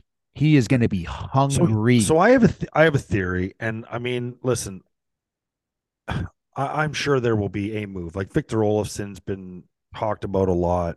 he 0.41 0.57
is 0.57 0.69
going 0.69 0.81
to 0.81 0.89
be 0.89 1.03
hungry. 1.03 2.01
So, 2.01 2.15
so, 2.15 2.19
I 2.19 2.31
have 2.31 2.45
a 2.45 2.49
th- 2.49 2.71
I 2.73 2.85
have 2.85 2.95
a 2.95 2.99
theory, 2.99 3.55
and 3.61 3.85
I 3.91 3.99
mean, 3.99 4.39
listen, 4.43 4.81
I, 6.09 6.25
I'm 6.57 6.95
sure 6.95 7.21
there 7.21 7.37
will 7.37 7.51
be 7.51 7.77
a 7.77 7.87
move. 7.87 8.17
Like 8.17 8.33
Victor 8.33 8.57
Olofsson's 8.57 9.21
been 9.21 9.65
talked 9.95 10.25
about 10.25 10.49
a 10.49 10.55
lot. 10.55 10.97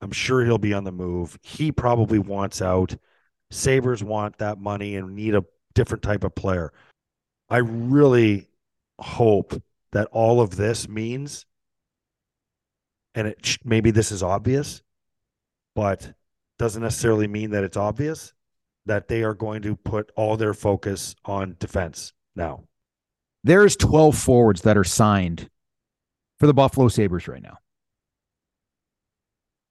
I'm 0.00 0.12
sure 0.12 0.44
he'll 0.44 0.58
be 0.58 0.72
on 0.74 0.84
the 0.84 0.92
move. 0.92 1.36
He 1.42 1.72
probably 1.72 2.20
wants 2.20 2.62
out. 2.62 2.94
Sabres 3.50 4.04
want 4.04 4.38
that 4.38 4.58
money 4.58 4.94
and 4.94 5.16
need 5.16 5.34
a 5.34 5.44
different 5.74 6.04
type 6.04 6.22
of 6.22 6.36
player. 6.36 6.72
I 7.50 7.58
really 7.58 8.46
hope 9.00 9.60
that 9.90 10.06
all 10.12 10.40
of 10.40 10.54
this 10.54 10.88
means, 10.88 11.46
and 13.16 13.26
it 13.26 13.58
maybe 13.64 13.90
this 13.90 14.12
is 14.12 14.22
obvious, 14.22 14.82
but 15.74 16.12
doesn't 16.60 16.82
necessarily 16.82 17.26
mean 17.26 17.50
that 17.50 17.64
it's 17.64 17.76
obvious 17.76 18.32
that 18.86 19.08
they 19.08 19.22
are 19.22 19.34
going 19.34 19.62
to 19.62 19.76
put 19.76 20.10
all 20.16 20.36
their 20.36 20.54
focus 20.54 21.14
on 21.24 21.56
defense 21.58 22.12
now. 22.36 22.64
There's 23.42 23.76
12 23.76 24.16
forwards 24.16 24.62
that 24.62 24.76
are 24.76 24.84
signed 24.84 25.48
for 26.38 26.46
the 26.46 26.54
Buffalo 26.54 26.88
Sabres 26.88 27.28
right 27.28 27.42
now. 27.42 27.58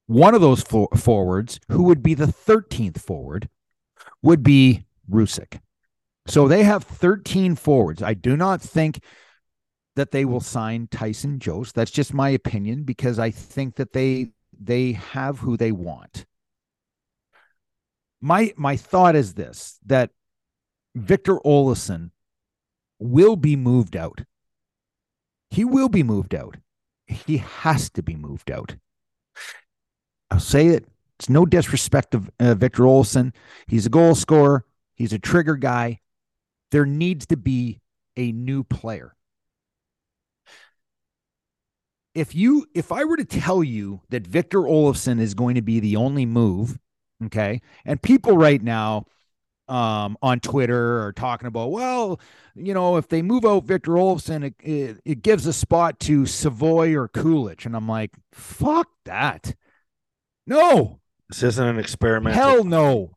One 0.06 0.34
of 0.34 0.40
those 0.40 0.62
forwards, 0.62 1.60
who 1.68 1.84
would 1.84 2.02
be 2.02 2.14
the 2.14 2.26
13th 2.26 3.00
forward, 3.00 3.48
would 4.22 4.42
be 4.42 4.84
Rousek. 5.10 5.60
So 6.26 6.46
they 6.46 6.62
have 6.62 6.84
13 6.84 7.56
forwards. 7.56 8.02
I 8.02 8.14
do 8.14 8.36
not 8.36 8.60
think 8.60 9.02
that 9.96 10.10
they 10.10 10.24
will 10.24 10.40
sign 10.40 10.88
Tyson 10.90 11.38
Jost. 11.38 11.74
That's 11.74 11.90
just 11.90 12.12
my 12.12 12.30
opinion 12.30 12.82
because 12.82 13.18
I 13.18 13.30
think 13.30 13.76
that 13.76 13.92
they 13.92 14.32
they 14.58 14.92
have 14.92 15.38
who 15.40 15.56
they 15.56 15.72
want 15.72 16.26
my 18.24 18.54
my 18.56 18.74
thought 18.74 19.14
is 19.14 19.34
this 19.34 19.78
that 19.84 20.10
Victor 20.94 21.36
Olofsson 21.44 22.10
will 22.98 23.36
be 23.36 23.54
moved 23.54 23.96
out. 23.96 24.22
He 25.50 25.62
will 25.62 25.90
be 25.90 26.02
moved 26.02 26.34
out. 26.34 26.56
He 27.06 27.36
has 27.36 27.90
to 27.90 28.02
be 28.02 28.16
moved 28.16 28.50
out. 28.50 28.76
I'll 30.30 30.40
say 30.40 30.68
it. 30.68 30.86
It's 31.18 31.28
no 31.28 31.44
disrespect 31.44 32.14
of 32.14 32.30
uh, 32.40 32.54
Victor 32.54 32.84
Olofsson. 32.84 33.34
He's 33.66 33.84
a 33.84 33.90
goal 33.90 34.14
scorer. 34.14 34.64
He's 34.94 35.12
a 35.12 35.18
trigger 35.18 35.56
guy. 35.56 36.00
There 36.70 36.86
needs 36.86 37.26
to 37.26 37.36
be 37.36 37.82
a 38.16 38.32
new 38.32 38.64
player. 38.64 39.14
If 42.14 42.34
you 42.34 42.66
if 42.74 42.90
I 42.90 43.04
were 43.04 43.18
to 43.18 43.24
tell 43.26 43.62
you 43.62 44.00
that 44.08 44.26
Victor 44.26 44.60
Olofsson 44.60 45.20
is 45.20 45.34
going 45.34 45.56
to 45.56 45.62
be 45.62 45.78
the 45.78 45.96
only 45.96 46.24
move 46.24 46.78
Okay. 47.26 47.60
And 47.84 48.00
people 48.00 48.36
right 48.36 48.62
now 48.62 49.06
um, 49.68 50.16
on 50.22 50.40
Twitter 50.40 51.04
are 51.04 51.12
talking 51.12 51.46
about, 51.46 51.70
well, 51.70 52.20
you 52.54 52.74
know, 52.74 52.96
if 52.96 53.08
they 53.08 53.22
move 53.22 53.44
out 53.44 53.64
Victor 53.64 53.92
Olofsson, 53.92 54.44
it, 54.44 54.54
it, 54.60 55.00
it 55.04 55.22
gives 55.22 55.46
a 55.46 55.52
spot 55.52 55.98
to 56.00 56.26
Savoie 56.26 56.94
or 56.94 57.08
Kulich. 57.08 57.66
And 57.66 57.74
I'm 57.74 57.88
like, 57.88 58.12
fuck 58.32 58.88
that. 59.04 59.54
No. 60.46 61.00
This 61.28 61.42
isn't 61.42 61.66
an 61.66 61.78
experiment. 61.78 62.36
Hell 62.36 62.64
no. 62.64 63.16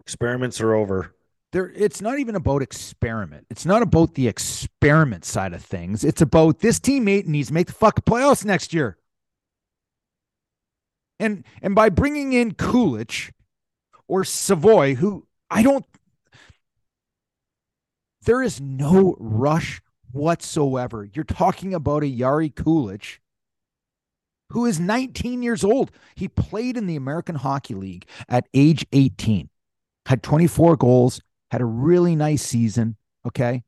Experiments 0.00 0.60
are 0.60 0.74
over. 0.74 1.14
There, 1.52 1.70
it's 1.74 2.00
not 2.00 2.18
even 2.18 2.36
about 2.36 2.62
experiment. 2.62 3.46
It's 3.50 3.66
not 3.66 3.82
about 3.82 4.14
the 4.14 4.28
experiment 4.28 5.24
side 5.24 5.52
of 5.52 5.64
things. 5.64 6.04
It's 6.04 6.20
about 6.20 6.60
this 6.60 6.78
teammate 6.78 7.26
needs 7.26 7.48
to 7.48 7.54
make 7.54 7.66
the 7.66 7.72
fucking 7.72 8.04
playoffs 8.04 8.44
next 8.44 8.72
year. 8.72 8.96
And 11.20 11.44
and 11.60 11.74
by 11.74 11.90
bringing 11.90 12.32
in 12.32 12.52
Kulich 12.52 13.30
or 14.08 14.24
Savoie, 14.24 14.94
who 14.94 15.26
I 15.50 15.62
don't 15.62 15.84
there 18.22 18.42
is 18.42 18.60
no 18.60 19.16
rush 19.20 19.82
whatsoever. 20.12 21.08
You're 21.12 21.24
talking 21.24 21.74
about 21.74 22.02
a 22.02 22.06
Jiri 22.06 22.52
Kulich 22.52 23.18
who 24.50 24.66
is 24.66 24.80
19 24.80 25.42
years 25.42 25.62
old. 25.62 25.90
He 26.16 26.26
played 26.26 26.76
in 26.76 26.86
the 26.86 26.96
American 26.96 27.36
Hockey 27.36 27.74
League 27.74 28.06
at 28.28 28.48
age 28.52 28.84
18, 28.92 29.48
had 30.06 30.22
24 30.22 30.76
goals, 30.76 31.20
had 31.50 31.60
a 31.60 31.66
really 31.66 32.16
nice 32.16 32.42
season. 32.42 32.96
Okay. 33.26 33.62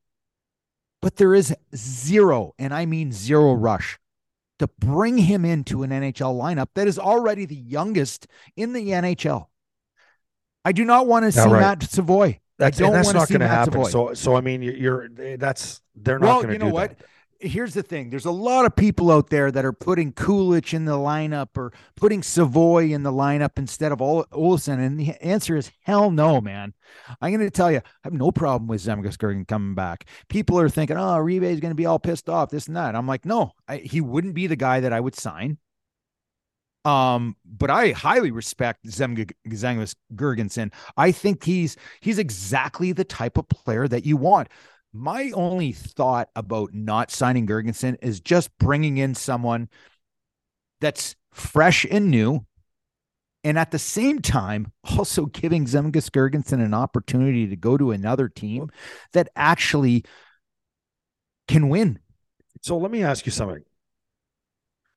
But 1.00 1.16
there 1.16 1.34
is 1.34 1.54
zero, 1.74 2.54
and 2.58 2.72
I 2.72 2.86
mean 2.86 3.12
zero 3.12 3.54
rush 3.54 3.98
to 4.62 4.68
bring 4.78 5.18
him 5.18 5.44
into 5.44 5.82
an 5.82 5.90
NHL 5.90 6.40
lineup 6.40 6.68
that 6.74 6.88
is 6.88 6.98
already 6.98 7.44
the 7.44 7.56
youngest 7.56 8.26
in 8.56 8.72
the 8.72 8.88
NHL. 8.88 9.46
I 10.64 10.72
do 10.72 10.84
not 10.84 11.06
want 11.06 11.24
to 11.24 11.32
see 11.32 11.40
right. 11.40 11.60
Matt 11.60 11.82
Savoie. 11.82 12.38
That's, 12.58 12.80
I 12.80 12.84
don't 12.84 12.92
that's 12.92 13.12
not 13.12 13.28
going 13.28 13.40
to 13.40 13.48
happen. 13.48 13.72
Savoie. 13.72 13.88
So, 13.88 14.14
so 14.14 14.36
I 14.36 14.40
mean, 14.40 14.62
you're, 14.62 15.08
you're 15.08 15.36
that's 15.36 15.82
they're 15.96 16.18
not 16.18 16.26
well, 16.26 16.36
going 16.42 16.48
to. 16.48 16.52
you 16.54 16.58
know 16.58 16.68
what? 16.68 16.96
That 16.96 17.06
here's 17.42 17.74
the 17.74 17.82
thing 17.82 18.10
there's 18.10 18.24
a 18.24 18.30
lot 18.30 18.64
of 18.64 18.74
people 18.74 19.10
out 19.10 19.28
there 19.28 19.50
that 19.50 19.64
are 19.64 19.72
putting 19.72 20.12
Kulich 20.12 20.72
in 20.72 20.84
the 20.84 20.92
lineup 20.92 21.56
or 21.56 21.72
putting 21.96 22.22
Savoie 22.22 22.92
in 22.92 23.02
the 23.02 23.12
lineup 23.12 23.58
instead 23.58 23.92
of 23.92 23.98
Olofsson. 23.98 24.78
And 24.84 24.98
the 24.98 25.10
answer 25.20 25.56
is 25.56 25.70
hell 25.82 26.10
no, 26.10 26.40
man. 26.40 26.72
I'm 27.20 27.32
going 27.32 27.44
to 27.44 27.50
tell 27.50 27.70
you, 27.70 27.78
I 27.78 27.82
have 28.04 28.12
no 28.12 28.30
problem 28.30 28.68
with 28.68 28.82
Zemgus 28.82 29.46
coming 29.46 29.74
back. 29.74 30.06
People 30.28 30.58
are 30.58 30.68
thinking, 30.68 30.96
oh, 30.96 31.18
Rebe 31.18 31.42
is 31.42 31.60
going 31.60 31.70
to 31.70 31.76
be 31.76 31.86
all 31.86 31.98
pissed 31.98 32.28
off, 32.28 32.50
this 32.50 32.66
and 32.66 32.76
that. 32.76 32.94
I'm 32.94 33.06
like, 33.06 33.24
no, 33.24 33.52
I, 33.68 33.78
he 33.78 34.00
wouldn't 34.00 34.34
be 34.34 34.46
the 34.46 34.56
guy 34.56 34.80
that 34.80 34.92
I 34.92 35.00
would 35.00 35.16
sign. 35.16 35.58
Um, 36.84 37.36
but 37.44 37.70
I 37.70 37.92
highly 37.92 38.32
respect 38.32 38.84
Zemgus 38.86 39.94
Girgensons. 40.14 40.72
I 40.96 41.12
think 41.12 41.44
he's 41.44 41.76
he's 42.00 42.18
exactly 42.18 42.92
the 42.92 43.04
type 43.04 43.38
of 43.38 43.48
player 43.48 43.86
that 43.86 44.04
you 44.04 44.16
want. 44.16 44.48
My 44.92 45.30
only 45.34 45.72
thought 45.72 46.28
about 46.36 46.74
not 46.74 47.10
signing 47.10 47.46
Girgensons 47.46 47.96
is 48.02 48.20
just 48.20 48.50
bringing 48.58 48.98
in 48.98 49.14
someone 49.14 49.68
that's 50.80 51.16
fresh 51.32 51.86
and 51.90 52.10
new. 52.10 52.44
And 53.44 53.58
at 53.58 53.70
the 53.70 53.78
same 53.78 54.20
time, 54.20 54.72
also 54.98 55.26
giving 55.26 55.64
Zemgus 55.64 56.10
Girgensons 56.10 56.64
an 56.64 56.74
opportunity 56.74 57.46
to 57.48 57.56
go 57.56 57.76
to 57.76 57.90
another 57.90 58.28
team 58.28 58.70
that 59.12 59.28
actually 59.34 60.04
can 61.48 61.68
win. 61.68 61.98
So 62.60 62.76
let 62.76 62.90
me 62.90 63.02
ask 63.02 63.26
you 63.26 63.32
something. 63.32 63.64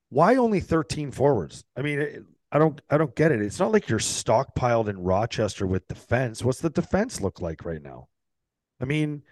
Why 0.10 0.36
only 0.36 0.60
13 0.60 1.12
forwards? 1.12 1.64
I 1.76 1.82
mean, 1.82 2.26
I 2.52 2.60
don't 2.60 2.80
I 2.90 2.98
don't 2.98 3.16
get 3.16 3.32
it. 3.32 3.42
It's 3.42 3.60
not 3.60 3.72
like 3.72 3.90
you're 3.90 4.00
stockpiled 4.00 4.88
in 4.88 5.00
Rochester 5.00 5.66
with 5.66 5.88
defense. 5.88 6.44
What's 6.44 6.62
the 6.62 6.70
defense 6.70 7.20
look 7.20 7.42
like 7.42 7.66
right 7.66 7.82
now? 7.82 8.08
I 8.80 8.86
mean, 8.86 9.24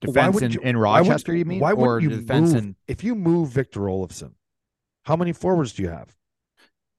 defense 0.00 0.42
in, 0.42 0.52
you, 0.52 0.60
in 0.60 0.76
Rochester, 0.76 1.32
would, 1.32 1.38
you 1.38 1.44
mean? 1.44 1.60
Why 1.60 1.72
would 1.72 2.02
you 2.02 2.10
defense 2.10 2.52
move, 2.52 2.62
in, 2.62 2.76
if 2.88 3.04
you 3.04 3.14
move 3.14 3.50
Victor 3.50 3.80
Olofsson? 3.80 4.32
How 5.04 5.16
many 5.16 5.32
forwards 5.32 5.72
do 5.72 5.82
you 5.82 5.88
have? 5.88 6.16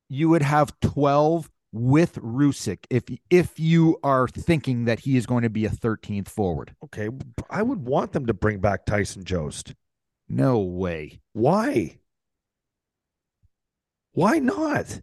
You 0.09 0.29
would 0.29 0.41
have 0.41 0.77
12 0.81 1.49
with 1.73 2.15
Rousek 2.15 2.79
if 2.89 3.03
if 3.29 3.57
you 3.57 3.97
are 4.03 4.27
thinking 4.27 4.85
that 4.85 4.99
he 4.99 5.15
is 5.15 5.25
going 5.25 5.43
to 5.43 5.49
be 5.49 5.65
a 5.65 5.69
13th 5.69 6.27
forward. 6.27 6.75
Okay, 6.83 7.09
I 7.49 7.61
would 7.61 7.85
want 7.85 8.11
them 8.11 8.25
to 8.25 8.33
bring 8.33 8.59
back 8.59 8.85
Tyson 8.85 9.23
Jost. 9.23 9.73
No 10.27 10.59
way. 10.59 11.21
Why? 11.33 11.99
Why 14.13 14.39
not? 14.39 15.01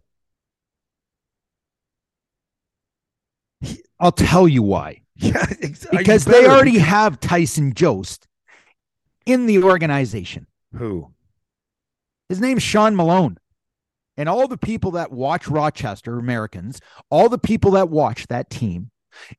I'll 3.99 4.11
tell 4.11 4.47
you 4.47 4.63
why 4.63 5.01
Yeah, 5.21 5.45
because 5.91 6.23
they 6.23 6.47
already 6.47 6.77
have 6.77 7.19
Tyson 7.19 7.73
Jost 7.73 8.25
in 9.25 9.47
the 9.47 9.63
organization. 9.63 10.47
who? 10.73 11.11
His 12.29 12.39
name's 12.39 12.63
Sean 12.63 12.95
Malone. 12.95 13.37
And 14.15 14.29
all 14.29 14.47
the 14.47 14.57
people 14.57 14.91
that 14.91 15.11
watch 15.11 15.47
Rochester, 15.47 16.17
Americans, 16.17 16.79
all 17.09 17.27
the 17.27 17.37
people 17.37 17.71
that 17.71 17.89
watch 17.89 18.27
that 18.27 18.49
team 18.49 18.91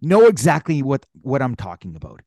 know 0.03 0.27
exactly 0.27 0.83
what, 0.83 1.07
what 1.23 1.41
I'm 1.41 1.57
talking 1.57 1.97
about. 1.97 2.21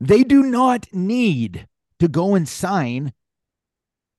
They 0.00 0.22
do 0.22 0.42
not 0.42 0.86
need 0.92 1.68
to 1.98 2.08
go 2.08 2.34
and 2.34 2.48
sign 2.48 3.12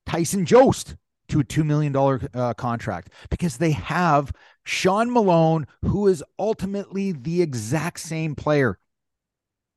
Tyson 0.06 0.46
Jost 0.46 0.96
to 1.30 1.40
a 1.40 1.44
$2 1.44 1.66
million 1.66 1.96
uh, 2.34 2.54
contract 2.54 3.12
because 3.30 3.58
they 3.58 3.72
have 3.72 4.32
Sean 4.64 5.12
Malone, 5.12 5.68
who 5.84 6.08
is 6.08 6.24
ultimately 6.40 7.12
the 7.12 7.42
exact 7.42 8.00
same 8.00 8.36
player. 8.36 8.80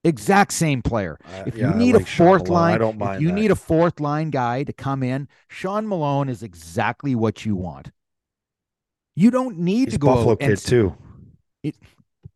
Exact 0.05 0.53
same 0.53 0.83
player. 0.83 1.19
Uh, 1.25 1.43
If 1.47 1.57
yeah, 1.57 1.71
you 1.71 1.75
need 1.75 1.95
like 1.95 2.03
a 2.05 2.07
fourth 2.07 2.49
line, 2.49 2.81
if 2.81 3.21
you 3.21 3.29
that. 3.29 3.35
need 3.35 3.51
a 3.51 3.57
fourth 3.57 3.99
line 3.99 4.31
guy 4.31 4.63
to 4.63 4.73
come 4.73 5.03
in, 5.03 5.27
Sean 5.49 5.89
Malone 5.89 6.29
is 6.29 6.43
exactly 6.45 7.15
what 7.17 7.45
you 7.45 7.57
want. 7.57 7.91
You 9.17 9.31
don't 9.31 9.59
need 9.59 9.89
He's 9.89 9.95
to 9.95 9.99
go 9.99 10.15
Buffalo 10.15 10.37
and 10.39 10.51
kid 10.51 10.59
too. 10.59 10.97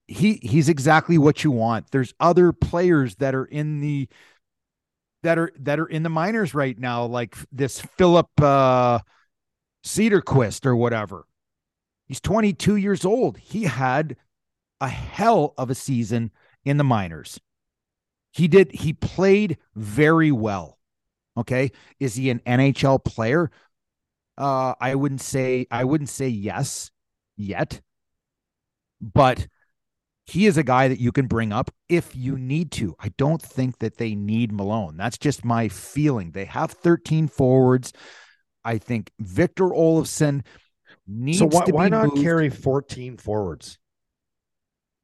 he 0.08 0.40
he's 0.42 0.68
exactly 0.68 1.18
what 1.18 1.44
you 1.44 1.50
want. 1.50 1.90
There's 1.92 2.14
other 2.18 2.52
players 2.52 3.16
that 3.16 3.34
are 3.34 3.44
in 3.44 3.80
the 3.80 4.08
that 5.22 5.38
are 5.38 5.52
that 5.60 5.78
are 5.78 5.86
in 5.86 6.02
the 6.02 6.08
minors 6.08 6.54
right 6.54 6.78
now, 6.78 7.04
like 7.04 7.36
this 7.52 7.80
Philip 7.80 8.28
uh 8.40 9.00
Cederqvist 9.84 10.66
or 10.66 10.74
whatever. 10.74 11.26
He's 12.10 12.20
22 12.20 12.74
years 12.74 13.04
old. 13.04 13.38
He 13.38 13.62
had 13.62 14.16
a 14.80 14.88
hell 14.88 15.54
of 15.56 15.70
a 15.70 15.76
season 15.76 16.32
in 16.64 16.76
the 16.76 16.82
minors. 16.82 17.38
He 18.32 18.48
did 18.48 18.72
he 18.72 18.92
played 18.92 19.58
very 19.76 20.32
well. 20.32 20.80
Okay? 21.36 21.70
Is 22.00 22.16
he 22.16 22.28
an 22.30 22.40
NHL 22.40 23.04
player? 23.04 23.52
Uh 24.36 24.74
I 24.80 24.96
wouldn't 24.96 25.20
say 25.20 25.68
I 25.70 25.84
wouldn't 25.84 26.08
say 26.08 26.26
yes 26.26 26.90
yet. 27.36 27.80
But 29.00 29.46
he 30.26 30.46
is 30.46 30.58
a 30.58 30.64
guy 30.64 30.88
that 30.88 30.98
you 30.98 31.12
can 31.12 31.28
bring 31.28 31.52
up 31.52 31.70
if 31.88 32.16
you 32.16 32.36
need 32.36 32.72
to. 32.72 32.96
I 32.98 33.10
don't 33.18 33.40
think 33.40 33.78
that 33.78 33.98
they 33.98 34.16
need 34.16 34.50
Malone. 34.50 34.96
That's 34.96 35.16
just 35.16 35.44
my 35.44 35.68
feeling. 35.68 36.32
They 36.32 36.46
have 36.46 36.72
13 36.72 37.28
forwards. 37.28 37.92
I 38.64 38.78
think 38.78 39.12
Victor 39.20 39.66
Olofsson 39.66 40.42
needs 41.10 41.38
So 41.38 41.46
why, 41.46 41.64
to 41.64 41.72
why 41.72 41.88
not 41.88 42.08
moved. 42.08 42.22
carry 42.22 42.48
14 42.48 43.16
forwards? 43.16 43.78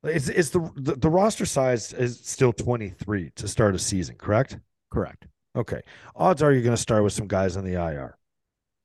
Is 0.05 0.29
is 0.29 0.51
the, 0.51 0.61
the 0.77 0.95
the 0.95 1.11
roster 1.11 1.47
size 1.47 1.93
is 1.93 2.21
still 2.21 2.53
23 2.53 3.33
to 3.37 3.49
start 3.49 3.75
a 3.75 3.79
season, 3.79 4.15
correct? 4.17 4.57
Correct. 4.91 5.27
Okay. 5.57 5.81
Odds 6.15 6.43
are 6.43 6.53
you're 6.53 6.63
going 6.63 6.77
to 6.77 6.81
start 6.81 7.03
with 7.03 7.13
some 7.13 7.27
guys 7.27 7.57
on 7.57 7.65
the 7.65 7.73
IR. 7.73 8.17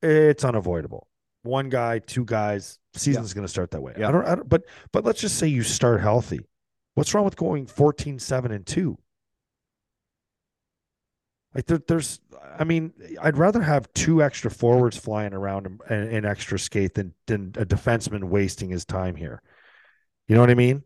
It's 0.02 0.44
unavoidable. 0.44 1.08
One 1.44 1.70
guy, 1.70 2.00
two 2.00 2.26
guys, 2.26 2.80
season's 2.96 3.34
going 3.34 3.46
to 3.46 3.52
start 3.52 3.72
that 3.72 3.82
way. 3.82 3.94
Yeah. 3.98 4.10
I 4.10 4.12
don't 4.12 4.26
I 4.26 4.36
don't 4.36 4.50
but 4.50 4.64
but 4.92 5.04
let's 5.06 5.22
just 5.22 5.38
say 5.38 5.48
you 5.48 5.64
start 5.64 6.02
healthy. 6.02 6.40
What's 6.96 7.14
wrong 7.14 7.26
with 7.26 7.36
going 7.36 7.68
14 7.68 8.18
7 8.18 8.52
and 8.52 8.66
2? 8.66 8.98
Like 11.54 11.66
there, 11.66 11.82
there's 11.88 12.20
I 12.58 12.64
mean, 12.64 12.94
I'd 13.22 13.38
rather 13.38 13.62
have 13.62 13.92
two 13.94 14.24
extra 14.24 14.52
forwards 14.52 14.98
flying 14.98 15.34
around 15.34 15.68
and, 15.90 16.10
and 16.10 16.26
extra 16.26 16.58
skate 16.60 16.94
than 16.94 17.14
than 17.28 17.54
a 17.58 17.66
defenseman 17.66 18.26
wasting 18.26 18.70
his 18.70 18.86
time 18.86 19.16
here. 19.16 19.42
You 20.28 20.36
know 20.36 20.42
what 20.42 20.50
I 20.50 20.56
mean? 20.56 20.84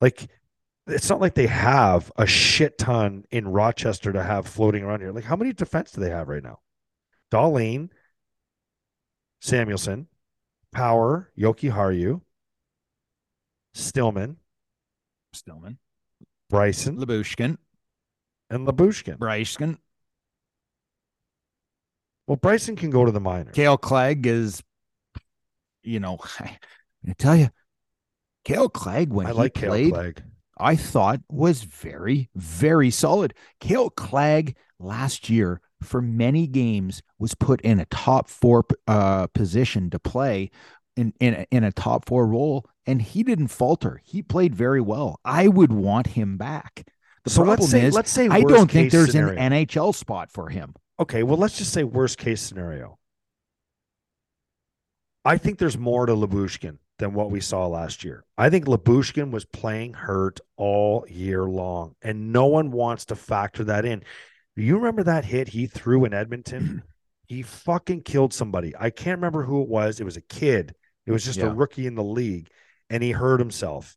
Like 0.00 0.28
it's 0.86 1.10
not 1.10 1.20
like 1.20 1.34
they 1.34 1.46
have 1.46 2.12
a 2.16 2.26
shit 2.26 2.78
ton 2.78 3.24
in 3.30 3.48
Rochester 3.48 4.12
to 4.12 4.22
have 4.22 4.46
floating 4.46 4.84
around 4.84 5.00
here. 5.00 5.12
Like, 5.12 5.24
how 5.24 5.36
many 5.36 5.52
defense 5.52 5.90
do 5.92 6.00
they 6.00 6.10
have 6.10 6.28
right 6.28 6.42
now? 6.42 6.60
Dahlin, 7.32 7.90
Samuelsson, 9.42 10.06
Power, 10.72 11.32
Jokiharju, 11.36 12.20
Stillman, 13.74 14.36
Stillman, 15.32 15.78
Bryson, 16.48 16.98
Lyubushkin, 16.98 17.56
and 18.50 18.66
Lyubushkin. 18.66 19.18
Bryson, 19.18 19.78
Well, 22.26 22.36
Bryson 22.36 22.76
can 22.76 22.90
go 22.90 23.04
to 23.04 23.12
the 23.12 23.20
minors. 23.20 23.54
Kale 23.54 23.78
Clague 23.78 24.26
is, 24.26 24.62
you 25.82 26.00
know, 26.00 26.18
I, 26.40 26.58
tell 27.18 27.36
you, 27.36 27.50
Kale 28.44 28.68
Clague 28.68 29.12
when 29.12 29.26
I 29.26 29.30
he 29.30 29.36
like 29.36 29.54
Kale 29.54 29.70
played, 29.70 29.92
Clague. 29.92 30.22
I 30.58 30.76
thought 30.76 31.20
was 31.28 31.62
very, 31.62 32.30
very 32.34 32.90
solid. 32.90 33.34
Kale 33.60 33.90
Clague 33.90 34.56
last 34.80 35.28
year 35.30 35.60
for 35.82 36.00
many 36.00 36.46
games 36.46 37.02
was 37.18 37.34
put 37.34 37.60
in 37.60 37.78
a 37.78 37.84
top 37.86 38.28
four 38.28 38.64
uh, 38.86 39.26
position 39.28 39.90
to 39.90 39.98
play 39.98 40.50
in, 40.96 41.12
in, 41.20 41.34
a- 41.34 41.46
in 41.50 41.62
a 41.64 41.72
top 41.72 42.06
four 42.06 42.26
role, 42.26 42.66
and 42.86 43.02
he 43.02 43.22
didn't 43.22 43.48
falter. 43.48 44.00
He 44.02 44.22
played 44.22 44.54
very 44.54 44.80
well. 44.80 45.20
I 45.24 45.48
would 45.48 45.72
want 45.72 46.08
him 46.08 46.38
back. 46.38 46.86
The 47.26 47.30
So 47.30 47.42
problem 47.42 47.58
let's 47.60 47.70
say 47.70 47.84
is, 47.84 47.94
let's 47.94 48.10
say 48.10 48.28
I 48.30 48.44
don't 48.44 48.70
think 48.70 48.90
there's 48.90 49.10
scenario. 49.12 49.38
an 49.38 49.52
NHL 49.52 49.94
spot 49.94 50.30
for 50.32 50.48
him. 50.48 50.74
okay, 50.98 51.22
well, 51.24 51.36
let's 51.36 51.58
just 51.58 51.72
say 51.72 51.84
worst 51.84 52.18
case 52.18 52.40
scenario. 52.40 52.98
I 55.24 55.38
think 55.38 55.58
there's 55.58 55.76
more 55.76 56.06
to 56.06 56.12
Lyubushkin 56.14 56.78
than 56.98 57.12
what 57.12 57.30
we 57.30 57.40
saw 57.40 57.66
last 57.66 58.04
year. 58.04 58.24
I 58.38 58.48
think 58.48 58.66
Lyubushkin 58.66 59.30
was 59.30 59.44
playing 59.44 59.94
hurt 59.94 60.40
all 60.56 61.04
year 61.08 61.44
long, 61.44 61.96
and 62.00 62.32
no 62.32 62.46
one 62.46 62.70
wants 62.70 63.06
to 63.06 63.16
factor 63.16 63.64
that 63.64 63.84
in. 63.84 64.04
You 64.54 64.76
remember 64.76 65.02
that 65.02 65.24
hit 65.24 65.48
he 65.48 65.66
threw 65.66 66.04
in 66.04 66.14
Edmonton? 66.14 66.82
he 67.26 67.42
fucking 67.42 68.02
killed 68.02 68.32
somebody. 68.32 68.72
I 68.78 68.90
can't 68.90 69.18
remember 69.18 69.42
who 69.42 69.62
it 69.62 69.68
was. 69.68 70.00
It 70.00 70.04
was 70.04 70.16
a 70.16 70.22
kid. 70.22 70.74
It 71.06 71.12
was 71.12 71.24
just 71.24 71.40
a 71.40 71.50
rookie 71.50 71.86
in 71.86 71.96
the 71.96 72.04
league, 72.04 72.48
and 72.88 73.02
he 73.02 73.10
hurt 73.10 73.40
himself. 73.40 73.96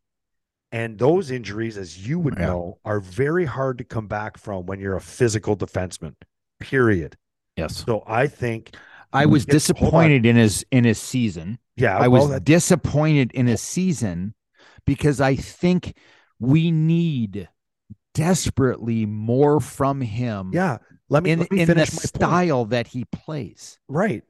And 0.71 0.99
those 0.99 1.31
injuries, 1.31 1.77
as 1.77 2.07
you 2.07 2.19
would 2.19 2.35
Yeah. 2.37 2.45
know, 2.47 2.77
are 2.85 2.99
very 2.99 3.45
hard 3.45 3.77
to 3.79 3.83
come 3.83 4.07
back 4.07 4.37
from 4.37 4.65
when 4.67 4.79
you're 4.79 4.95
a 4.95 5.01
physical 5.01 5.57
defenseman. 5.57 6.13
Period. 6.59 7.17
Yes. 7.55 7.77
So 7.85 8.03
I 8.05 8.27
think, 8.27 8.75
I 9.11 9.25
was 9.25 9.45
on. 9.45 9.51
disappointed 9.51 10.25
in 10.25 10.35
his 10.35 10.63
in 10.71 10.83
his 10.83 10.99
season. 10.99 11.57
yeah, 11.75 11.97
I 11.97 12.07
well, 12.07 12.23
was 12.23 12.29
that- 12.31 12.43
disappointed 12.45 13.31
in 13.33 13.47
his 13.47 13.61
oh. 13.61 13.63
season 13.63 14.35
because 14.85 15.19
I 15.19 15.35
think 15.35 15.95
we 16.39 16.69
need 16.71 17.49
desperately 18.13 19.05
more 19.05 19.59
from 19.59 20.01
him 20.01 20.51
yeah. 20.53 20.77
Let 21.09 21.23
me, 21.23 21.31
in, 21.31 21.39
let 21.39 21.51
me 21.51 21.61
in 21.61 21.67
the 21.67 21.75
my 21.75 21.81
point. 21.81 21.91
style 21.91 22.65
that 22.65 22.87
he 22.87 23.05
plays. 23.05 23.79
Right. 23.87 24.23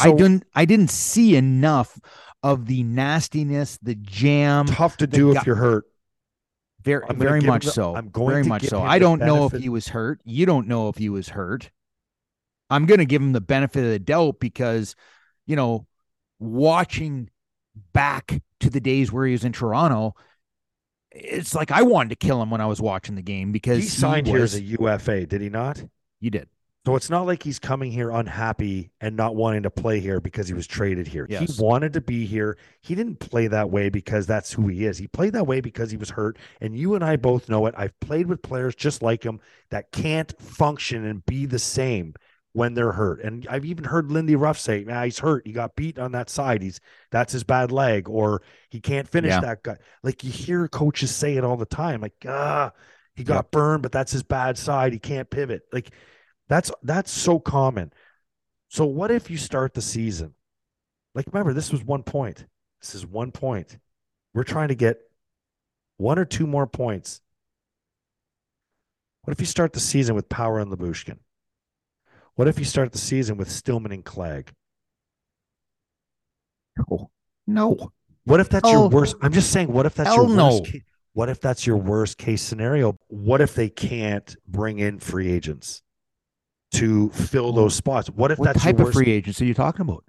I 0.00 0.12
didn't 0.12 0.44
I 0.54 0.64
didn't 0.64 0.90
see 0.90 1.36
enough 1.36 1.98
of 2.42 2.66
the 2.66 2.82
nastiness, 2.82 3.78
the 3.82 3.94
jam, 3.94 4.66
tough 4.66 4.96
to 4.98 5.06
do 5.06 5.34
guy- 5.34 5.40
if 5.40 5.46
you're 5.46 5.56
hurt. 5.56 5.84
very 6.82 7.04
very 7.14 7.40
him 7.40 7.46
much 7.46 7.66
so. 7.66 7.94
I'm 7.94 8.08
going 8.08 8.28
very 8.30 8.42
to 8.44 8.48
much 8.48 8.64
so. 8.66 8.80
I 8.82 8.98
don't 8.98 9.20
know 9.20 9.46
if 9.46 9.52
he 9.52 9.68
was 9.68 9.88
hurt. 9.88 10.20
You 10.24 10.46
don't 10.46 10.66
know 10.66 10.88
if 10.88 10.96
he 10.96 11.08
was 11.08 11.28
hurt. 11.30 11.70
I'm 12.70 12.86
going 12.86 12.98
to 12.98 13.04
give 13.04 13.20
him 13.20 13.32
the 13.32 13.40
benefit 13.40 13.84
of 13.84 13.90
the 13.90 13.98
doubt 13.98 14.38
because, 14.40 14.94
you 15.46 15.56
know, 15.56 15.86
watching 16.38 17.28
back 17.92 18.40
to 18.60 18.70
the 18.70 18.80
days 18.80 19.10
where 19.10 19.26
he 19.26 19.32
was 19.32 19.44
in 19.44 19.52
Toronto, 19.52 20.14
it's 21.10 21.54
like 21.54 21.70
I 21.72 21.82
wanted 21.82 22.10
to 22.10 22.16
kill 22.16 22.40
him 22.40 22.50
when 22.50 22.60
I 22.60 22.66
was 22.66 22.80
watching 22.80 23.16
the 23.16 23.22
game 23.22 23.50
because 23.52 23.78
He 23.78 23.88
signed 23.88 24.26
here 24.28 24.40
was, 24.40 24.54
as 24.54 24.60
a 24.60 24.62
UFA, 24.62 25.26
did 25.26 25.40
he 25.40 25.48
not? 25.50 25.82
you 26.20 26.30
did. 26.30 26.48
So 26.86 26.96
it's 26.96 27.10
not 27.10 27.26
like 27.26 27.42
he's 27.42 27.58
coming 27.58 27.92
here 27.92 28.10
unhappy 28.10 28.90
and 29.02 29.14
not 29.14 29.36
wanting 29.36 29.64
to 29.64 29.70
play 29.70 30.00
here 30.00 30.18
because 30.18 30.48
he 30.48 30.54
was 30.54 30.66
traded 30.66 31.06
here. 31.06 31.26
Yes. 31.28 31.56
He 31.56 31.62
wanted 31.62 31.92
to 31.92 32.00
be 32.00 32.24
here. 32.24 32.56
He 32.80 32.94
didn't 32.94 33.20
play 33.20 33.48
that 33.48 33.70
way 33.70 33.90
because 33.90 34.26
that's 34.26 34.50
who 34.54 34.68
he 34.68 34.86
is. 34.86 34.96
He 34.96 35.06
played 35.06 35.34
that 35.34 35.46
way 35.46 35.60
because 35.60 35.90
he 35.90 35.98
was 35.98 36.08
hurt. 36.08 36.38
And 36.58 36.74
you 36.74 36.94
and 36.94 37.04
I 37.04 37.16
both 37.16 37.50
know 37.50 37.66
it. 37.66 37.74
I've 37.76 37.98
played 38.00 38.28
with 38.28 38.40
players 38.40 38.74
just 38.74 39.02
like 39.02 39.22
him 39.22 39.40
that 39.70 39.92
can't 39.92 40.32
function 40.40 41.04
and 41.04 41.24
be 41.26 41.44
the 41.44 41.58
same 41.58 42.14
when 42.52 42.72
they're 42.72 42.92
hurt. 42.92 43.20
And 43.22 43.46
I've 43.50 43.66
even 43.66 43.84
heard 43.84 44.10
Lindy 44.10 44.34
Ruff 44.34 44.58
say, 44.58 44.82
"Nah, 44.82 45.04
he's 45.04 45.18
hurt. 45.18 45.46
He 45.46 45.52
got 45.52 45.76
beat 45.76 45.98
on 45.98 46.12
that 46.12 46.30
side. 46.30 46.62
He's 46.62 46.80
that's 47.10 47.32
his 47.32 47.44
bad 47.44 47.70
leg, 47.70 48.08
or 48.08 48.40
he 48.70 48.80
can't 48.80 49.06
finish 49.06 49.30
Yeah. 49.30 49.40
that 49.40 49.62
guy." 49.62 49.76
Like 50.02 50.24
you 50.24 50.32
hear 50.32 50.66
coaches 50.66 51.14
say 51.14 51.36
it 51.36 51.44
all 51.44 51.56
the 51.58 51.66
time, 51.66 52.00
like, 52.00 52.14
"Ah, 52.26 52.72
he 53.14 53.22
got 53.22 53.50
burned, 53.52 53.82
but 53.82 53.92
that's 53.92 54.12
his 54.12 54.22
bad 54.24 54.56
side. 54.58 54.92
He 54.92 54.98
can't 54.98 55.30
pivot." 55.30 55.62
Like 55.72 55.90
that's 56.50 56.70
that's 56.82 57.10
so 57.10 57.38
common. 57.38 57.92
So 58.68 58.84
what 58.84 59.10
if 59.10 59.30
you 59.30 59.38
start 59.38 59.72
the 59.72 59.80
season? 59.80 60.34
Like 61.14 61.26
remember, 61.32 61.54
this 61.54 61.72
was 61.72 61.82
one 61.82 62.02
point. 62.02 62.44
This 62.82 62.94
is 62.94 63.06
one 63.06 63.30
point. 63.32 63.78
We're 64.34 64.44
trying 64.44 64.68
to 64.68 64.74
get 64.74 64.98
one 65.96 66.18
or 66.18 66.24
two 66.24 66.46
more 66.46 66.66
points. 66.66 67.20
What 69.22 69.32
if 69.32 69.40
you 69.40 69.46
start 69.46 69.72
the 69.72 69.80
season 69.80 70.14
with 70.14 70.28
Power 70.28 70.58
and 70.58 70.70
Lyubushkin? 70.72 71.18
What 72.34 72.48
if 72.48 72.58
you 72.58 72.64
start 72.64 72.92
the 72.92 72.98
season 72.98 73.36
with 73.36 73.50
Stillman 73.50 73.92
and 73.92 74.04
Clague? 74.04 74.50
No. 76.76 77.10
No. 77.46 77.92
What 78.24 78.40
if 78.40 78.48
that's 78.48 78.68
Oh, 78.68 78.72
your 78.72 78.88
worst? 78.88 79.16
I'm 79.22 79.32
just 79.32 79.50
saying, 79.52 79.72
what 79.72 79.86
if 79.86 79.94
that's 79.94 80.08
hell 80.08 80.26
your 80.26 80.36
no. 80.36 80.58
worst? 80.58 80.72
ca- 80.72 80.84
What 81.12 81.28
if 81.28 81.40
that's 81.40 81.66
your 81.66 81.76
worst 81.76 82.18
case 82.18 82.42
scenario? 82.42 82.96
What 83.08 83.40
if 83.40 83.54
they 83.54 83.68
can't 83.68 84.34
bring 84.48 84.78
in 84.78 84.98
free 84.98 85.30
agents 85.30 85.82
to 86.72 87.10
fill 87.10 87.52
those 87.52 87.74
spots? 87.74 88.08
What 88.08 88.30
if 88.30 88.38
What 88.38 88.46
that's 88.46 88.62
type 88.62 88.78
of 88.78 88.92
free 88.92 89.10
agents 89.10 89.40
are 89.40 89.44
you 89.44 89.54
talking 89.54 89.82
about? 89.82 90.04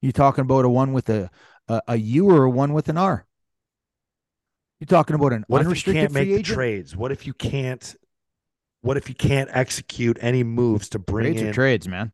You 0.00 0.12
talking 0.12 0.42
about 0.42 0.64
a 0.64 0.68
one 0.68 0.92
with 0.92 1.08
a 1.10 1.30
a, 1.68 1.82
a 1.88 1.96
U 1.96 2.30
or 2.30 2.44
a 2.44 2.50
one 2.50 2.72
with 2.72 2.88
an 2.88 2.96
R? 2.96 3.26
You 4.80 4.86
talking 4.86 5.14
about 5.14 5.32
an 5.32 5.44
what 5.46 5.60
if 5.60 5.86
you 5.86 5.92
can't 5.92 6.12
make 6.12 6.28
agent? 6.28 6.46
trades? 6.46 6.96
What 6.96 7.12
if 7.12 7.26
you 7.26 7.34
can't? 7.34 7.94
What 8.82 8.96
if 8.96 9.10
you 9.10 9.14
can't 9.14 9.50
execute 9.52 10.16
any 10.22 10.42
moves 10.42 10.88
to 10.90 10.98
bring 10.98 11.34
Trades 11.34 11.42
in 11.42 11.52
trades, 11.52 11.86
man. 11.86 12.12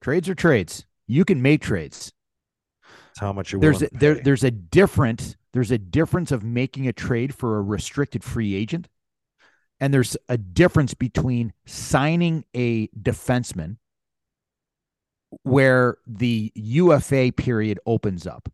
Trades 0.00 0.28
are 0.28 0.34
trades. 0.34 0.86
You 1.06 1.24
can 1.26 1.42
make 1.42 1.60
trades. 1.60 2.12
how 3.18 3.32
much 3.32 3.52
you're 3.52 3.60
There's 3.60 3.82
a, 3.82 3.88
there 3.92 4.14
there's 4.14 4.42
a 4.42 4.50
different 4.50 5.36
there's 5.52 5.70
a 5.70 5.78
difference 5.78 6.32
of 6.32 6.42
making 6.42 6.88
a 6.88 6.92
trade 6.92 7.34
for 7.34 7.58
a 7.58 7.62
restricted 7.62 8.24
free 8.24 8.54
agent, 8.54 8.88
and 9.80 9.92
there's 9.92 10.16
a 10.28 10.38
difference 10.38 10.94
between 10.94 11.52
signing 11.66 12.44
a 12.54 12.88
defenseman 12.88 13.76
where 15.42 15.98
the 16.06 16.52
UFA 16.54 17.32
period 17.36 17.78
opens 17.86 18.26
up. 18.26 18.48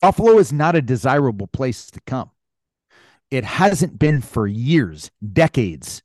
Buffalo 0.00 0.38
is 0.38 0.52
not 0.52 0.76
a 0.76 0.82
desirable 0.82 1.46
place 1.46 1.90
to 1.90 2.00
come. 2.06 2.30
It 3.30 3.44
hasn't 3.44 3.98
been 3.98 4.20
for 4.20 4.46
years, 4.46 5.10
decades. 5.32 6.02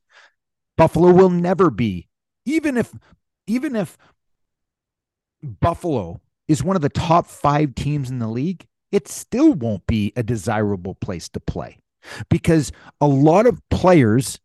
Buffalo 0.77 1.11
will 1.11 1.29
never 1.29 1.69
be, 1.69 2.07
even 2.45 2.77
if 2.77 2.93
even 3.45 3.75
if 3.75 3.97
Buffalo 5.43 6.21
is 6.47 6.63
one 6.63 6.75
of 6.75 6.81
the 6.81 6.89
top 6.89 7.27
five 7.27 7.75
teams 7.75 8.09
in 8.09 8.19
the 8.19 8.27
league, 8.27 8.65
it 8.91 9.07
still 9.07 9.53
won't 9.53 9.85
be 9.85 10.11
a 10.15 10.23
desirable 10.23 10.95
place 10.95 11.29
to 11.29 11.39
play 11.39 11.77
because 12.29 12.71
a 12.99 13.07
lot 13.07 13.45
of 13.45 13.61
players 13.69 14.39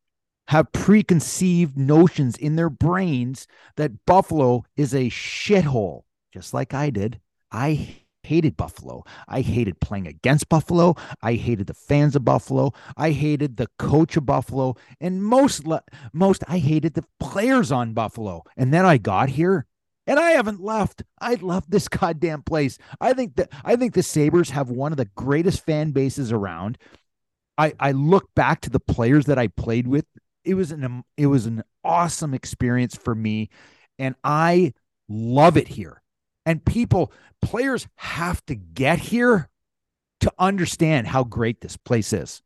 have 0.49 0.73
preconceived 0.73 1.77
notions 1.77 2.37
in 2.37 2.57
their 2.57 2.71
brains 2.71 3.47
that 3.77 4.05
Buffalo 4.07 4.65
is 4.77 4.95
a 4.95 5.11
shithole, 5.11 6.03
just 6.33 6.55
like 6.55 6.73
I 6.73 6.91
did. 6.91 7.21
I 7.51 7.97
hated 8.27 8.57
Buffalo. 8.57 9.05
I 9.29 9.41
hated 9.41 9.81
playing 9.81 10.07
against 10.07 10.49
Buffalo. 10.49 10.95
I 11.23 11.35
hated 11.35 11.69
the 11.69 11.75
fans 11.75 12.17
of 12.17 12.25
Buffalo. 12.25 12.73
I 12.97 13.11
hated 13.13 13.57
the 13.57 13.69
coach 13.79 14.17
of 14.17 14.27
Buffalo, 14.27 14.75
and 15.01 15.23
most 15.23 15.65
most 16.13 16.45
I 16.49 16.59
hated 16.59 16.95
the 16.95 17.05
players 17.21 17.73
on 17.73 17.95
Buffalo. 17.95 18.43
And 18.57 18.75
then 18.75 18.85
I 18.85 18.99
got 18.99 19.31
here, 19.31 19.67
and 20.07 20.19
I 20.19 20.33
haven't 20.33 20.61
left. 20.61 21.03
I 21.21 21.35
love 21.35 21.65
this 21.69 21.89
goddamn 21.89 22.43
place. 22.43 22.79
I 23.01 23.13
think 23.13 23.37
that 23.37 23.51
I 23.65 23.77
think 23.77 23.95
the 23.95 24.03
Sabres 24.03 24.51
have 24.51 24.71
one 24.71 24.93
of 24.93 24.99
the 24.99 25.11
greatest 25.17 25.65
fan 25.65 25.93
bases 25.93 26.33
around. 26.33 26.79
I 27.59 27.73
I 27.79 27.93
look 27.93 28.35
back 28.35 28.61
to 28.63 28.71
the 28.71 28.81
players 28.81 29.27
that 29.27 29.39
I 29.39 29.49
played 29.49 29.87
with. 29.87 30.07
It 30.45 30.55
was 30.55 30.71
an 30.71 31.05
it 31.17 31.27
was 31.27 31.47
an 31.47 31.63
awesome 31.85 32.35
experience 32.35 32.97
for 32.97 33.15
me, 33.15 33.51
and 33.99 34.15
I 34.23 34.75
love 35.09 35.57
it 35.57 35.69
here. 35.69 36.03
And 36.45 36.65
people, 36.65 37.13
players 37.43 37.89
have 37.97 38.45
to 38.47 38.55
get 38.55 38.99
here 38.99 39.49
to 40.21 40.33
understand 40.39 41.09
how 41.09 41.25
great 41.25 41.61
this 41.61 41.77
place 41.77 42.13
is. 42.13 42.43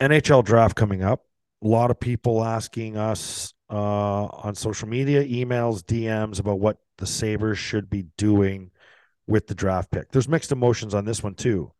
NHL 0.00 0.44
draft 0.44 0.76
coming 0.76 1.02
up. 1.02 1.24
A 1.62 1.68
lot 1.68 1.90
of 1.90 1.98
people 1.98 2.44
asking 2.44 2.96
us 2.96 3.54
uh, 3.70 4.26
on 4.26 4.54
social 4.54 4.88
media, 4.88 5.24
emails, 5.24 5.82
DMs 5.82 6.38
about 6.38 6.60
what 6.60 6.78
the 6.98 7.06
Sabres 7.06 7.58
should 7.58 7.88
be 7.88 8.06
doing 8.16 8.70
with 9.26 9.46
the 9.46 9.54
draft 9.54 9.90
pick. 9.90 10.10
There's 10.10 10.28
mixed 10.28 10.52
emotions 10.52 10.94
on 10.94 11.04
this 11.04 11.22
one 11.22 11.34
too. 11.34 11.72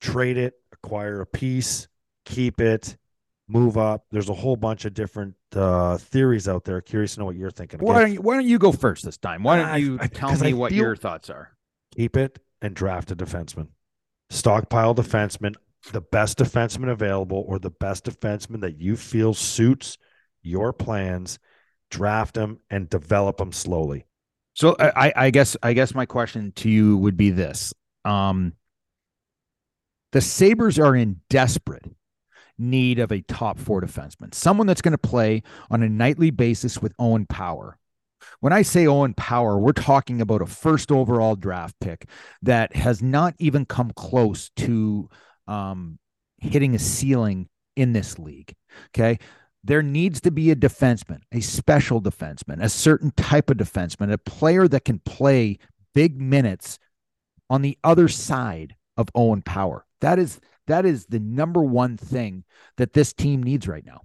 Trade 0.00 0.36
it, 0.38 0.54
acquire 0.72 1.20
a 1.20 1.26
piece, 1.26 1.88
keep 2.24 2.60
it, 2.60 2.96
move 3.48 3.76
up. 3.76 4.04
There's 4.10 4.28
a 4.30 4.34
whole 4.34 4.56
bunch 4.56 4.84
of 4.86 4.94
different 4.94 5.34
uh, 5.54 5.98
theories 5.98 6.48
out 6.48 6.64
there. 6.64 6.80
Curious 6.80 7.14
to 7.14 7.20
know 7.20 7.26
what 7.26 7.36
you're 7.36 7.50
thinking. 7.50 7.80
Why 7.80 8.00
don't 8.00 8.12
you, 8.14 8.20
why 8.22 8.34
don't 8.34 8.46
you 8.46 8.58
go 8.58 8.72
first 8.72 9.04
this 9.04 9.18
time? 9.18 9.42
Why 9.42 9.56
don't 9.58 9.80
you 9.82 9.98
I- 10.00 10.06
tell 10.06 10.30
'cause 10.30 10.42
me 10.42 10.50
I 10.50 10.52
what 10.54 10.72
your 10.72 10.96
thoughts 10.96 11.28
are? 11.30 11.50
keep 11.94 12.16
it 12.16 12.38
and 12.62 12.74
draft 12.74 13.10
a 13.10 13.16
defenseman. 13.16 13.68
Stockpile 14.30 14.94
defenseman, 14.94 15.54
the 15.92 16.00
best 16.00 16.38
defenseman 16.38 16.88
available, 16.90 17.44
or 17.48 17.58
the 17.58 17.70
best 17.70 18.04
defenseman 18.04 18.60
that 18.60 18.78
you 18.80 18.96
feel 18.96 19.34
suits 19.34 19.98
your 20.42 20.72
plans. 20.72 21.38
Draft 21.90 22.34
them 22.36 22.60
and 22.70 22.88
develop 22.88 23.38
them 23.38 23.50
slowly. 23.52 24.06
So 24.54 24.76
I, 24.78 24.92
I- 25.08 25.12
I 25.26 25.30
guess 25.30 25.56
I 25.62 25.72
guess 25.72 25.94
my 25.94 26.06
question 26.06 26.52
to 26.56 26.70
you 26.70 26.96
would 26.98 27.16
be 27.16 27.30
this: 27.30 27.74
um, 28.04 28.52
the 30.12 30.20
Sabres 30.20 30.78
are 30.78 30.96
in 30.96 31.20
desperate 31.28 31.84
need 32.58 32.98
of 32.98 33.10
a 33.10 33.22
top 33.22 33.58
four 33.58 33.80
defenseman, 33.80 34.34
someone 34.34 34.66
that's 34.66 34.82
going 34.82 34.92
to 34.92 34.98
play 34.98 35.42
on 35.70 35.82
a 35.82 35.88
nightly 35.88 36.30
basis 36.30 36.80
with 36.80 36.92
Owen 36.98 37.26
Power. 37.26 37.78
When 38.40 38.52
I 38.52 38.62
say 38.62 38.86
Owen 38.86 39.14
Power, 39.14 39.58
we're 39.58 39.72
talking 39.72 40.20
about 40.20 40.42
a 40.42 40.46
first 40.46 40.92
overall 40.92 41.36
draft 41.36 41.74
pick 41.80 42.06
that 42.42 42.76
has 42.76 43.02
not 43.02 43.34
even 43.38 43.64
come 43.64 43.92
close 43.96 44.50
to 44.56 45.08
um, 45.46 45.98
hitting 46.38 46.74
a 46.74 46.78
ceiling 46.78 47.48
in 47.76 47.92
this 47.92 48.18
league. 48.18 48.54
Okay. 48.88 49.18
There 49.62 49.82
needs 49.82 50.22
to 50.22 50.30
be 50.30 50.50
a 50.50 50.56
defenseman, 50.56 51.20
a 51.32 51.40
special 51.40 52.00
defenseman, 52.00 52.62
a 52.62 52.68
certain 52.68 53.10
type 53.10 53.50
of 53.50 53.58
defenseman, 53.58 54.10
a 54.10 54.16
player 54.16 54.66
that 54.68 54.86
can 54.86 55.00
play 55.00 55.58
big 55.94 56.18
minutes 56.18 56.78
on 57.50 57.60
the 57.60 57.76
other 57.84 58.08
side 58.08 58.74
of 58.96 59.10
Owen 59.14 59.42
Power. 59.42 59.84
That 60.00 60.18
is 60.18 60.40
that 60.66 60.84
is 60.86 61.06
the 61.06 61.18
number 61.20 61.62
one 61.62 61.96
thing 61.96 62.44
that 62.76 62.92
this 62.92 63.12
team 63.12 63.42
needs 63.42 63.66
right 63.68 63.84
now. 63.84 64.02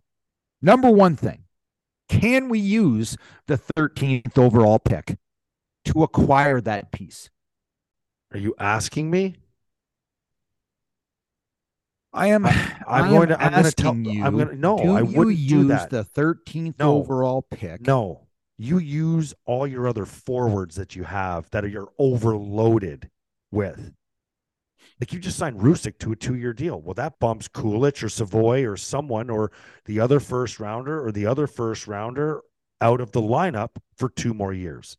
Number 0.62 0.90
one 0.90 1.16
thing. 1.16 1.44
Can 2.08 2.50
we 2.50 2.60
use 2.60 3.18
the 3.48 3.58
13th 3.58 4.38
overall 4.38 4.78
pick 4.80 5.18
to 5.86 6.04
acquire 6.04 6.62
that 6.62 6.92
piece? 6.92 7.30
Are 8.32 8.38
you 8.40 8.54
asking 8.60 9.10
me? 9.10 9.36
I 12.14 12.28
am. 12.28 12.46
I'm 12.46 12.54
I 12.88 13.10
going 13.10 13.30
to. 13.30 13.42
I'm 13.44 13.52
going 13.52 13.66
to 13.66 13.72
tell. 13.72 13.96
you. 13.96 14.24
I'm 14.24 14.36
going 14.36 14.50
to. 14.50 14.56
No, 14.56 14.78
do 14.78 14.92
I 14.96 15.00
you 15.02 15.06
wouldn't 15.18 15.36
do 15.38 15.58
use 15.58 15.68
that. 15.68 15.90
the 15.90 16.06
13th 16.06 16.76
No. 16.80 16.96
overall 16.98 17.42
pick? 17.42 17.82
No, 17.86 18.28
you 18.58 18.78
use 18.78 19.34
all 19.46 19.68
your 19.68 19.88
other 19.88 20.06
forwards 20.06 20.76
that 20.76 20.96
you 20.96 21.04
have 21.04 21.50
that 21.50 21.66
are 21.66 21.68
you're 21.68 21.92
overloaded 22.00 23.10
with. 23.52 23.94
Like 25.00 25.12
you 25.12 25.20
just 25.20 25.38
signed 25.38 25.60
Rusick 25.60 25.98
to 26.00 26.14
a 26.14 26.16
two-year 26.16 26.54
deal. 26.54 26.82
Well, 26.82 26.94
that 26.94 27.20
bumps 27.20 27.48
Kulich 27.50 28.02
or 28.02 28.10
Savoie 28.10 28.66
or 28.66 28.78
someone 28.78 29.30
or 29.30 29.52
the 29.86 30.00
other 30.00 30.20
first 30.20 30.60
rounder 30.60 31.06
or 31.06 31.12
the 31.12 31.26
other 31.26 31.48
first 31.48 31.86
rounder 31.86 32.42
out 32.80 33.02
of 33.02 33.12
the 33.12 33.22
lineup 33.22 33.72
for 33.98 34.10
two 34.10 34.34
more 34.34 34.54
years. 34.54 34.98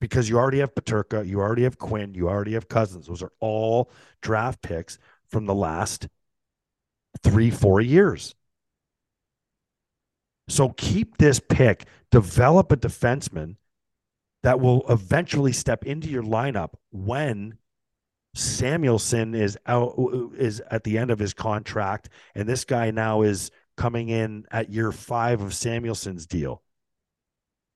Because 0.00 0.28
you 0.28 0.36
already 0.38 0.58
have 0.58 0.74
Peterka, 0.74 1.26
you 1.26 1.40
already 1.40 1.62
have 1.62 1.78
Quinn, 1.78 2.14
you 2.14 2.28
already 2.28 2.52
have 2.54 2.68
Cozens. 2.68 3.06
Those 3.06 3.22
are 3.22 3.32
all 3.40 3.90
draft 4.22 4.60
picks 4.60 4.98
from 5.28 5.46
the 5.46 5.54
last 5.54 6.08
three, 7.22 7.50
four 7.50 7.80
years. 7.80 8.34
So 10.48 10.70
keep 10.70 11.16
this 11.16 11.40
pick, 11.40 11.86
develop 12.10 12.72
a 12.72 12.76
defenseman 12.76 13.56
that 14.42 14.60
will 14.60 14.84
eventually 14.88 15.52
step 15.52 15.84
into 15.84 16.08
your 16.08 16.22
lineup 16.22 16.74
when 16.92 17.56
Samuelsson 18.36 19.34
is 19.34 19.56
out 19.66 19.94
uh, 19.98 20.28
is 20.36 20.60
at 20.70 20.84
the 20.84 20.98
end 20.98 21.10
of 21.10 21.18
his 21.18 21.32
contract 21.32 22.10
and 22.34 22.48
this 22.48 22.64
guy 22.64 22.90
now 22.90 23.22
is 23.22 23.50
coming 23.76 24.08
in 24.08 24.44
at 24.50 24.70
year 24.70 24.92
5 24.92 25.40
of 25.40 25.50
Samuelsson's 25.52 26.26
deal. 26.26 26.62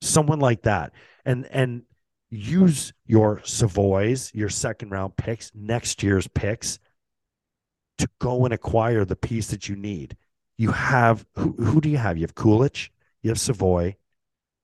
Someone 0.03 0.39
like 0.39 0.63
that. 0.63 0.93
And 1.25 1.47
and 1.47 1.83
use 2.31 2.93
your 3.07 3.41
Savoys, 3.45 4.31
your 4.35 4.49
second 4.49 4.91
round 4.91 5.17
picks, 5.17 5.51
next 5.55 6.03
year's 6.03 6.29
picks 6.29 6.79
to 7.99 8.09
go 8.19 8.45
and 8.45 8.55
acquire 8.55 9.05
the 9.05 9.17
piece 9.17 9.49
that 9.49 9.69
you 9.69 9.77
need. 9.77 10.17
You 10.57 10.73
have 10.73 11.27
who, 11.37 11.53
who 11.53 11.81
do 11.81 11.89
you 11.89 11.99
have? 11.99 12.17
You 12.19 12.23
have 12.23 12.35
Kulich, 12.35 12.91
you 13.23 13.31
have 13.31 13.41
Savoie, 13.41 13.97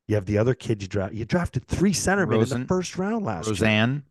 you 0.08 0.14
have 0.14 0.26
the 0.26 0.38
other 0.38 0.54
kid 0.54 0.82
you 0.82 0.88
draft. 0.88 1.14
You 1.14 1.24
drafted 1.24 1.66
three 1.66 1.92
centermen 1.92 2.42
in 2.42 2.60
the 2.60 2.66
first 2.66 2.96
round 2.96 3.24
last 3.24 3.46
year. 3.46 3.52
Roseanne. 3.52 4.04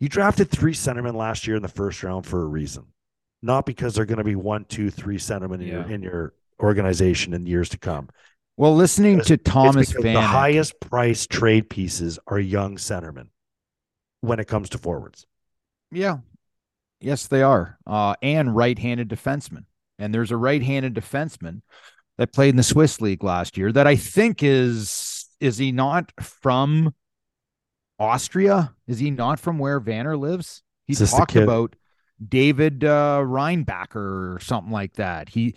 You 0.00 0.08
drafted 0.08 0.50
three 0.50 0.74
centermen 0.74 1.14
last 1.14 1.46
year 1.46 1.56
in 1.56 1.62
the 1.62 1.68
first 1.68 2.02
round 2.02 2.26
for 2.26 2.42
a 2.42 2.46
reason, 2.46 2.86
not 3.42 3.66
because 3.66 3.94
they're 3.94 4.04
going 4.04 4.18
to 4.18 4.24
be 4.24 4.36
one, 4.36 4.64
two, 4.64 4.90
three 4.90 5.18
centermen 5.18 5.60
in, 5.60 5.68
your, 5.68 5.90
in 5.90 6.02
your 6.02 6.34
organization 6.60 7.32
in 7.34 7.46
years 7.46 7.68
to 7.70 7.78
come. 7.78 8.08
Well, 8.56 8.74
listening 8.74 9.16
Because 9.16 9.28
to 9.28 9.36
Thomas 9.38 9.92
Van 9.92 10.14
the 10.14 10.20
highest 10.20 10.78
price 10.80 11.26
trade 11.26 11.68
pieces 11.68 12.18
are 12.26 12.38
young 12.38 12.76
centermen 12.76 13.28
when 14.20 14.38
it 14.38 14.46
comes 14.46 14.70
to 14.70 14.78
forwards. 14.78 15.26
Yeah. 15.90 16.18
Yes, 17.00 17.26
they 17.26 17.42
are. 17.42 17.78
Uh, 17.86 18.14
and 18.22 18.54
right-handed 18.54 19.08
defenseman. 19.08 19.64
And 19.98 20.14
there's 20.14 20.30
a 20.30 20.36
right-handed 20.36 20.94
defenseman 20.94 21.62
that 22.18 22.32
played 22.32 22.50
in 22.50 22.56
the 22.56 22.62
Swiss 22.62 23.00
League 23.00 23.24
last 23.24 23.56
year 23.56 23.72
that 23.72 23.86
I 23.86 23.96
think 23.96 24.42
is 24.42 25.26
is 25.40 25.58
he 25.58 25.72
not 25.72 26.12
from 26.20 26.94
Austria? 27.98 28.74
Is 28.86 28.98
he 28.98 29.10
not 29.10 29.38
from 29.40 29.58
where 29.58 29.80
Vanner 29.80 30.18
lives? 30.18 30.62
He 30.86 30.92
Is 30.92 30.98
this 30.98 31.10
the 31.12 31.18
talked 31.18 31.36
about 31.36 31.76
David 32.26 32.84
uh, 32.84 33.22
Reinbacher 33.24 34.34
or 34.34 34.38
something 34.40 34.72
like 34.72 34.94
that. 34.94 35.28
He 35.28 35.54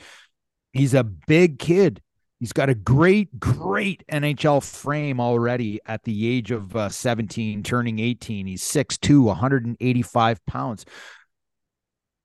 he's 0.74 0.94
a 0.94 1.04
big 1.04 1.60
kid. 1.60 2.02
He's 2.40 2.54
got 2.54 2.70
a 2.70 2.76
great, 2.76 3.40
great 3.40 4.04
NHL 4.12 4.64
frame 4.64 5.20
already 5.20 5.80
at 5.88 6.04
the 6.04 6.28
age 6.28 6.52
of 6.52 6.76
uh, 6.76 6.88
17, 6.88 7.64
turning 7.64 7.98
18. 7.98 8.46
He's 8.46 8.62
6'2, 8.64 9.24
185 9.24 10.46
pounds. 10.46 10.86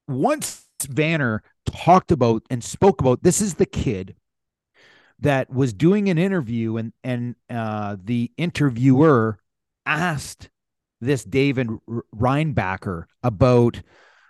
Once 0.07 0.67
Vanner 0.83 1.41
talked 1.65 2.13
about 2.13 2.43
and 2.51 2.63
spoke 2.63 3.01
about 3.01 3.23
this 3.23 3.41
is 3.41 3.55
the 3.55 3.65
kid 3.65 4.15
that 5.21 5.49
was 5.49 5.73
doing 5.73 6.11
an 6.11 6.19
interview 6.19 6.77
and 6.77 6.93
and 7.03 7.37
uh, 7.49 7.97
the 8.03 8.31
interviewer 8.37 9.39
asked 9.87 10.51
this 11.01 11.25
David 11.25 11.69
Reinbacher 12.15 13.05
about 13.23 13.83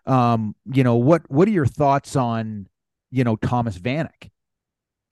um, 0.06 0.56
you 0.72 0.82
know 0.82 0.96
what 0.96 1.30
what 1.30 1.46
are 1.48 1.52
your 1.52 1.66
thoughts 1.66 2.16
on 2.16 2.66
you 3.10 3.24
know 3.24 3.36
Thomas 3.36 3.78
Vanek? 3.78 4.30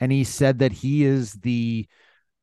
And 0.00 0.10
he 0.10 0.24
said 0.24 0.60
that 0.60 0.72
he 0.72 1.04
is 1.04 1.34
the 1.34 1.86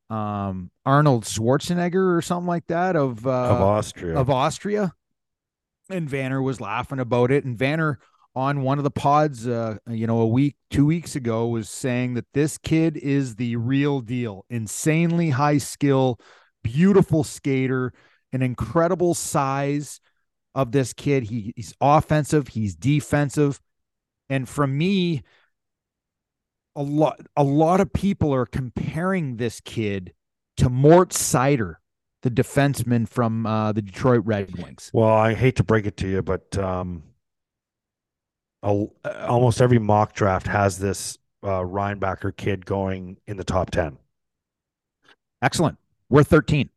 um, 0.10 0.72
Arnold 0.86 1.26
Schwarzenegger 1.26 2.16
or 2.16 2.22
something 2.22 2.48
like 2.48 2.68
that 2.68 2.96
of 2.96 3.26
uh, 3.26 3.30
of 3.30 3.62
Austria. 3.62 4.16
of 4.16 4.30
Austria. 4.30 4.94
And 5.90 6.10
Vanner 6.10 6.44
was 6.44 6.60
laughing 6.60 7.00
about 7.00 7.32
it. 7.32 7.46
And 7.46 7.58
Vanner 7.58 7.96
on 8.36 8.62
one 8.62 8.78
of 8.78 8.84
the 8.84 8.92
pods, 8.92 9.48
uh, 9.48 9.78
you 9.90 10.06
know, 10.06 10.20
a 10.20 10.28
week, 10.28 10.56
two 10.70 10.86
weeks 10.86 11.16
ago, 11.16 11.48
was 11.48 11.70
saying 11.70 12.14
that 12.14 12.28
this 12.34 12.58
kid 12.60 12.96
is 12.96 13.36
the 13.36 13.56
real 13.56 14.00
deal. 14.00 14.46
Insanely 14.50 15.32
high 15.32 15.58
skill, 15.58 16.20
beautiful 16.68 17.24
skater, 17.24 17.94
an 18.34 18.42
incredible 18.42 19.14
size 19.14 20.02
of 20.54 20.72
this 20.72 20.94
kid. 20.94 21.24
He, 21.24 21.54
he's 21.56 21.74
offensive, 21.80 22.50
he's 22.50 22.76
defensive. 22.76 23.62
And 24.30 24.48
for 24.50 24.68
me, 24.68 25.24
a 26.76 26.84
lot 26.84 27.20
a 27.36 27.44
lot 27.44 27.80
of 27.80 27.92
people 27.94 28.34
are 28.34 28.46
comparing 28.46 29.38
this 29.38 29.62
kid 29.62 30.14
to 30.58 30.70
Mort 30.70 31.10
Seider, 31.10 31.76
the 32.22 32.30
defenseman 32.30 33.08
from 33.08 33.46
uh, 33.46 33.72
the 33.72 33.82
Detroit 33.82 34.24
Red 34.26 34.56
Wings. 34.58 34.92
Well, 34.94 35.10
I 35.10 35.34
hate 35.34 35.56
to 35.56 35.64
break 35.64 35.86
it 35.86 35.98
to 35.98 36.08
you, 36.08 36.22
but 36.22 36.58
um, 36.58 37.04
almost 38.62 39.62
every 39.62 39.80
mock 39.80 40.14
draft 40.14 40.48
has 40.48 40.78
this 40.78 41.18
uh, 41.44 41.62
Reinbacher 41.62 42.36
kid 42.36 42.66
going 42.66 43.18
in 43.26 43.38
the 43.38 43.44
top 43.44 43.72
10. 43.72 43.98
Excellent. 45.42 45.78
We're 46.10 46.24
13. 46.24 46.70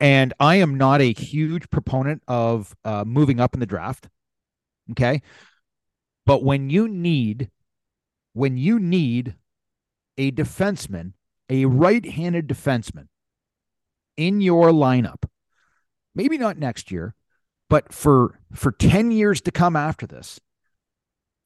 And 0.00 0.34
I 0.40 0.56
am 0.56 0.76
not 0.76 1.00
a 1.00 1.12
huge 1.12 1.70
proponent 1.70 2.22
of 2.26 2.74
uh, 2.84 3.04
moving 3.06 3.40
up 3.40 3.54
in 3.54 3.60
the 3.60 3.66
draft. 3.66 4.08
Okay. 4.90 5.22
But 6.26 6.42
when 6.42 6.70
you 6.70 6.88
need, 6.88 7.50
when 8.32 8.56
you 8.56 8.78
need 8.78 9.36
a 10.18 10.30
defenseman, 10.32 11.12
a 11.48 11.66
right 11.66 12.04
handed 12.04 12.48
defenseman 12.48 13.08
in 14.16 14.40
your 14.40 14.70
lineup, 14.70 15.24
maybe 16.14 16.38
not 16.38 16.58
next 16.58 16.90
year, 16.90 17.14
but 17.68 17.92
for 17.92 18.38
for 18.52 18.72
10 18.72 19.10
years 19.10 19.40
to 19.42 19.50
come 19.50 19.76
after 19.76 20.06
this, 20.06 20.40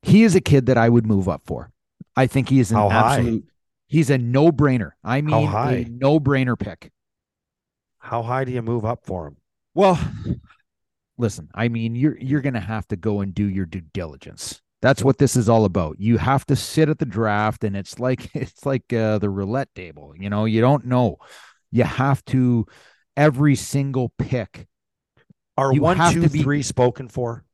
he 0.02 0.22
is 0.24 0.34
a 0.34 0.40
kid 0.40 0.66
that 0.66 0.76
I 0.76 0.88
would 0.88 1.06
move 1.06 1.28
up 1.28 1.42
for. 1.44 1.70
I 2.16 2.26
think 2.26 2.48
he 2.48 2.60
is 2.60 2.70
an 2.70 2.76
How 2.76 2.90
absolute. 2.90 3.44
High? 3.44 3.50
He's 3.88 4.10
a 4.10 4.18
no 4.18 4.52
brainer. 4.52 4.92
I 5.02 5.22
mean, 5.22 5.48
a 5.48 5.84
no 5.90 6.20
brainer 6.20 6.58
pick. 6.58 6.92
How 7.98 8.22
high 8.22 8.44
do 8.44 8.52
you 8.52 8.62
move 8.62 8.84
up 8.84 9.04
for 9.04 9.26
him? 9.26 9.38
Well, 9.74 9.98
listen. 11.18 11.48
I 11.54 11.68
mean, 11.68 11.94
you're 11.94 12.16
you're 12.18 12.42
going 12.42 12.54
to 12.54 12.60
have 12.60 12.86
to 12.88 12.96
go 12.96 13.20
and 13.20 13.34
do 13.34 13.48
your 13.48 13.66
due 13.66 13.82
diligence. 13.92 14.60
That's 14.80 15.02
what 15.02 15.18
this 15.18 15.34
is 15.36 15.48
all 15.48 15.64
about. 15.64 15.96
You 15.98 16.18
have 16.18 16.46
to 16.46 16.54
sit 16.54 16.88
at 16.88 16.98
the 16.98 17.06
draft, 17.06 17.64
and 17.64 17.76
it's 17.76 17.98
like 17.98 18.30
it's 18.34 18.66
like 18.66 18.92
uh, 18.92 19.18
the 19.18 19.30
roulette 19.30 19.74
table. 19.74 20.12
You 20.18 20.28
know, 20.28 20.44
you 20.44 20.60
don't 20.60 20.84
know. 20.84 21.16
You 21.70 21.84
have 21.84 22.22
to 22.26 22.66
every 23.16 23.56
single 23.56 24.12
pick. 24.18 24.66
Are 25.56 25.72
one, 25.72 26.12
two, 26.12 26.28
be, 26.28 26.42
three 26.42 26.62
spoken 26.62 27.08
for? 27.08 27.44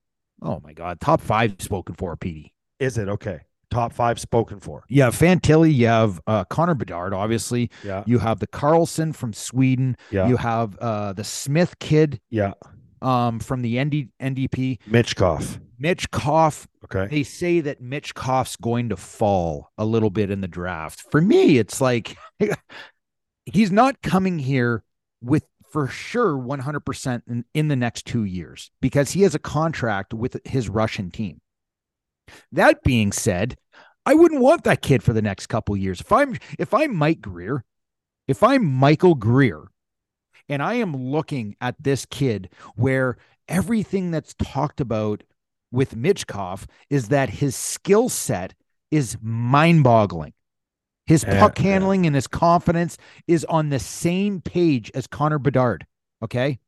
Oh 0.42 0.60
my 0.62 0.74
God, 0.74 1.00
top 1.00 1.20
five 1.20 1.54
spoken 1.60 1.94
for, 1.94 2.16
PD. 2.16 2.50
Is 2.78 2.98
it 2.98 3.08
okay? 3.08 3.40
Top 3.74 3.92
five 3.92 4.20
spoken 4.20 4.60
for. 4.60 4.84
Yeah, 4.88 5.08
Fantilli. 5.08 5.74
You 5.74 5.88
have 5.88 6.20
uh, 6.28 6.44
Connor 6.44 6.74
Bedard, 6.74 7.12
obviously. 7.12 7.70
Yeah. 7.82 8.04
You 8.06 8.20
have 8.20 8.38
the 8.38 8.46
Carlsson 8.46 9.12
from 9.12 9.32
Sweden. 9.32 9.96
Yeah. 10.12 10.28
You 10.28 10.36
have 10.36 10.78
uh, 10.78 11.12
the 11.12 11.24
Smith 11.24 11.76
kid. 11.80 12.20
Yeah. 12.30 12.52
Um, 13.02 13.40
from 13.40 13.62
the 13.62 13.82
ND, 13.82 14.10
NDP. 14.22 14.78
Michkov. 15.82 16.66
Okay. 16.84 17.08
They 17.08 17.24
say 17.24 17.60
that 17.62 17.82
Michkov's 17.82 18.54
going 18.56 18.90
to 18.90 18.96
fall 18.96 19.72
a 19.76 19.84
little 19.84 20.10
bit 20.10 20.30
in 20.30 20.40
the 20.40 20.48
draft. 20.48 21.02
For 21.10 21.20
me, 21.20 21.58
it's 21.58 21.80
like 21.80 22.16
he's 23.44 23.72
not 23.72 24.00
coming 24.02 24.38
here 24.38 24.84
with 25.20 25.44
for 25.74 25.88
sure 25.88 26.34
100% 26.38 27.22
in, 27.26 27.44
in 27.52 27.66
the 27.66 27.74
next 27.74 28.06
two 28.06 28.22
years 28.22 28.70
because 28.80 29.10
he 29.10 29.22
has 29.22 29.34
a 29.34 29.40
contract 29.40 30.14
with 30.14 30.38
his 30.44 30.68
Russian 30.68 31.10
team. 31.10 31.40
That 32.52 32.82
being 32.84 33.10
said, 33.10 33.56
I 34.06 34.14
wouldn't 34.14 34.40
want 34.40 34.64
that 34.64 34.82
kid 34.82 35.02
for 35.02 35.12
the 35.12 35.22
next 35.22 35.46
couple 35.46 35.76
years. 35.76 36.00
If 36.00 36.12
I'm 36.12 36.36
if 36.58 36.74
I'm 36.74 36.94
Mike 36.94 37.20
Grier, 37.20 37.64
if 38.28 38.42
I'm 38.42 38.64
Michael 38.64 39.14
Grier, 39.14 39.68
and 40.48 40.62
I 40.62 40.74
am 40.74 40.94
looking 40.94 41.56
at 41.60 41.82
this 41.82 42.06
kid 42.06 42.50
where 42.74 43.16
everything 43.48 44.10
that's 44.10 44.34
talked 44.34 44.80
about 44.80 45.22
with 45.70 45.96
Michkov 45.96 46.66
is 46.90 47.08
that 47.08 47.30
his 47.30 47.56
skill 47.56 48.08
set 48.08 48.54
is 48.90 49.16
mind-boggling. 49.20 50.32
His 51.06 51.24
puck 51.24 51.58
handling 51.58 52.06
and 52.06 52.14
his 52.14 52.26
confidence 52.26 52.96
is 53.26 53.44
on 53.46 53.68
the 53.68 53.78
same 53.78 54.40
page 54.40 54.90
as 54.94 55.06
Connor 55.06 55.38
Bedard. 55.38 55.86
Okay. 56.22 56.60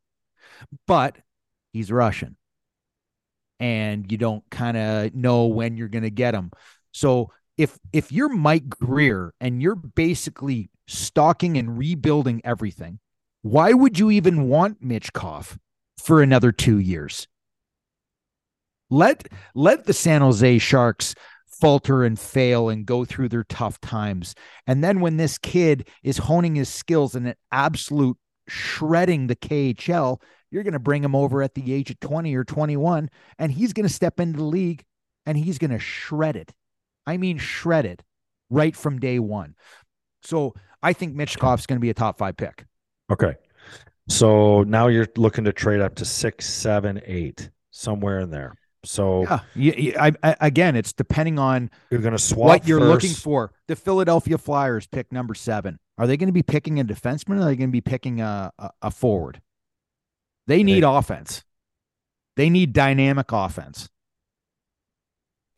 But 0.86 1.16
he's 1.72 1.90
Russian. 1.90 2.36
And 3.58 4.10
you 4.10 4.18
don't 4.18 4.44
kind 4.50 4.76
of 4.76 5.14
know 5.14 5.46
when 5.46 5.78
you're 5.78 5.88
going 5.88 6.04
to 6.04 6.10
get 6.10 6.34
him. 6.34 6.50
So 6.96 7.30
if 7.58 7.78
if 7.92 8.10
you're 8.10 8.30
Mike 8.30 8.70
Grier 8.70 9.34
and 9.38 9.60
you're 9.60 9.74
basically 9.74 10.70
stalking 10.88 11.58
and 11.58 11.76
rebuilding 11.76 12.40
everything, 12.42 13.00
why 13.42 13.74
would 13.74 13.98
you 13.98 14.10
even 14.10 14.48
want 14.48 14.82
Michkov 14.82 15.58
for 15.98 16.22
another 16.22 16.52
two 16.52 16.78
years? 16.78 17.28
Let 18.88 19.28
let 19.54 19.84
the 19.84 19.92
San 19.92 20.22
Jose 20.22 20.58
Sharks 20.58 21.14
falter 21.60 22.02
and 22.02 22.18
fail 22.18 22.70
and 22.70 22.86
go 22.86 23.04
through 23.04 23.28
their 23.28 23.44
tough 23.44 23.78
times. 23.82 24.34
And 24.66 24.82
then 24.82 25.00
when 25.00 25.18
this 25.18 25.36
kid 25.36 25.88
is 26.02 26.16
honing 26.16 26.54
his 26.54 26.70
skills 26.70 27.14
and 27.14 27.28
an 27.28 27.34
absolute 27.52 28.16
shredding 28.48 29.26
the 29.26 29.36
KHL, 29.36 30.22
you're 30.50 30.62
going 30.62 30.72
to 30.72 30.78
bring 30.78 31.04
him 31.04 31.14
over 31.14 31.42
at 31.42 31.52
the 31.52 31.74
age 31.74 31.90
of 31.90 32.00
20 32.00 32.34
or 32.34 32.44
21 32.44 33.10
and 33.38 33.52
he's 33.52 33.74
going 33.74 33.86
to 33.86 33.92
step 33.92 34.18
into 34.18 34.38
the 34.38 34.44
league 34.44 34.82
and 35.26 35.36
he's 35.36 35.58
going 35.58 35.72
to 35.72 35.78
shred 35.78 36.36
it. 36.36 36.54
I 37.06 37.16
mean 37.16 37.38
shred 37.38 37.86
it 37.86 38.02
right 38.50 38.76
from 38.76 38.98
day 38.98 39.18
1. 39.18 39.54
So, 40.22 40.54
I 40.82 40.92
think 40.92 41.14
Michkov's 41.14 41.66
going 41.66 41.76
to 41.76 41.80
be 41.80 41.90
a 41.90 41.94
top 41.94 42.18
5 42.18 42.36
pick. 42.36 42.64
Okay. 43.10 43.34
So, 44.08 44.62
now 44.64 44.88
you're 44.88 45.08
looking 45.16 45.44
to 45.44 45.52
trade 45.52 45.80
up 45.80 45.94
to 45.96 46.04
six, 46.04 46.48
seven, 46.48 47.00
eight, 47.06 47.50
somewhere 47.70 48.20
in 48.20 48.30
there. 48.30 48.54
So 48.86 49.26
yeah, 49.54 50.00
I, 50.00 50.12
I, 50.22 50.36
again, 50.40 50.76
it's 50.76 50.92
depending 50.92 51.38
on 51.38 51.70
you're 51.90 52.00
going 52.00 52.12
to 52.12 52.18
swap 52.18 52.46
what 52.46 52.68
you're 52.68 52.80
looking 52.80 53.10
for. 53.10 53.52
The 53.66 53.76
Philadelphia 53.76 54.38
Flyers 54.38 54.86
pick 54.86 55.12
number 55.12 55.34
seven. 55.34 55.78
Are 55.98 56.06
they 56.06 56.16
going 56.16 56.28
to 56.28 56.32
be 56.32 56.42
picking 56.42 56.78
a 56.78 56.84
defenseman? 56.84 57.38
Or 57.38 57.42
are 57.42 57.46
they 57.46 57.56
going 57.56 57.70
to 57.70 57.72
be 57.72 57.80
picking 57.80 58.20
a, 58.20 58.52
a, 58.58 58.70
a 58.82 58.90
forward? 58.90 59.40
They 60.46 60.62
need 60.62 60.82
they, 60.82 60.86
offense. 60.86 61.44
They 62.36 62.48
need 62.48 62.72
dynamic 62.72 63.32
offense. 63.32 63.88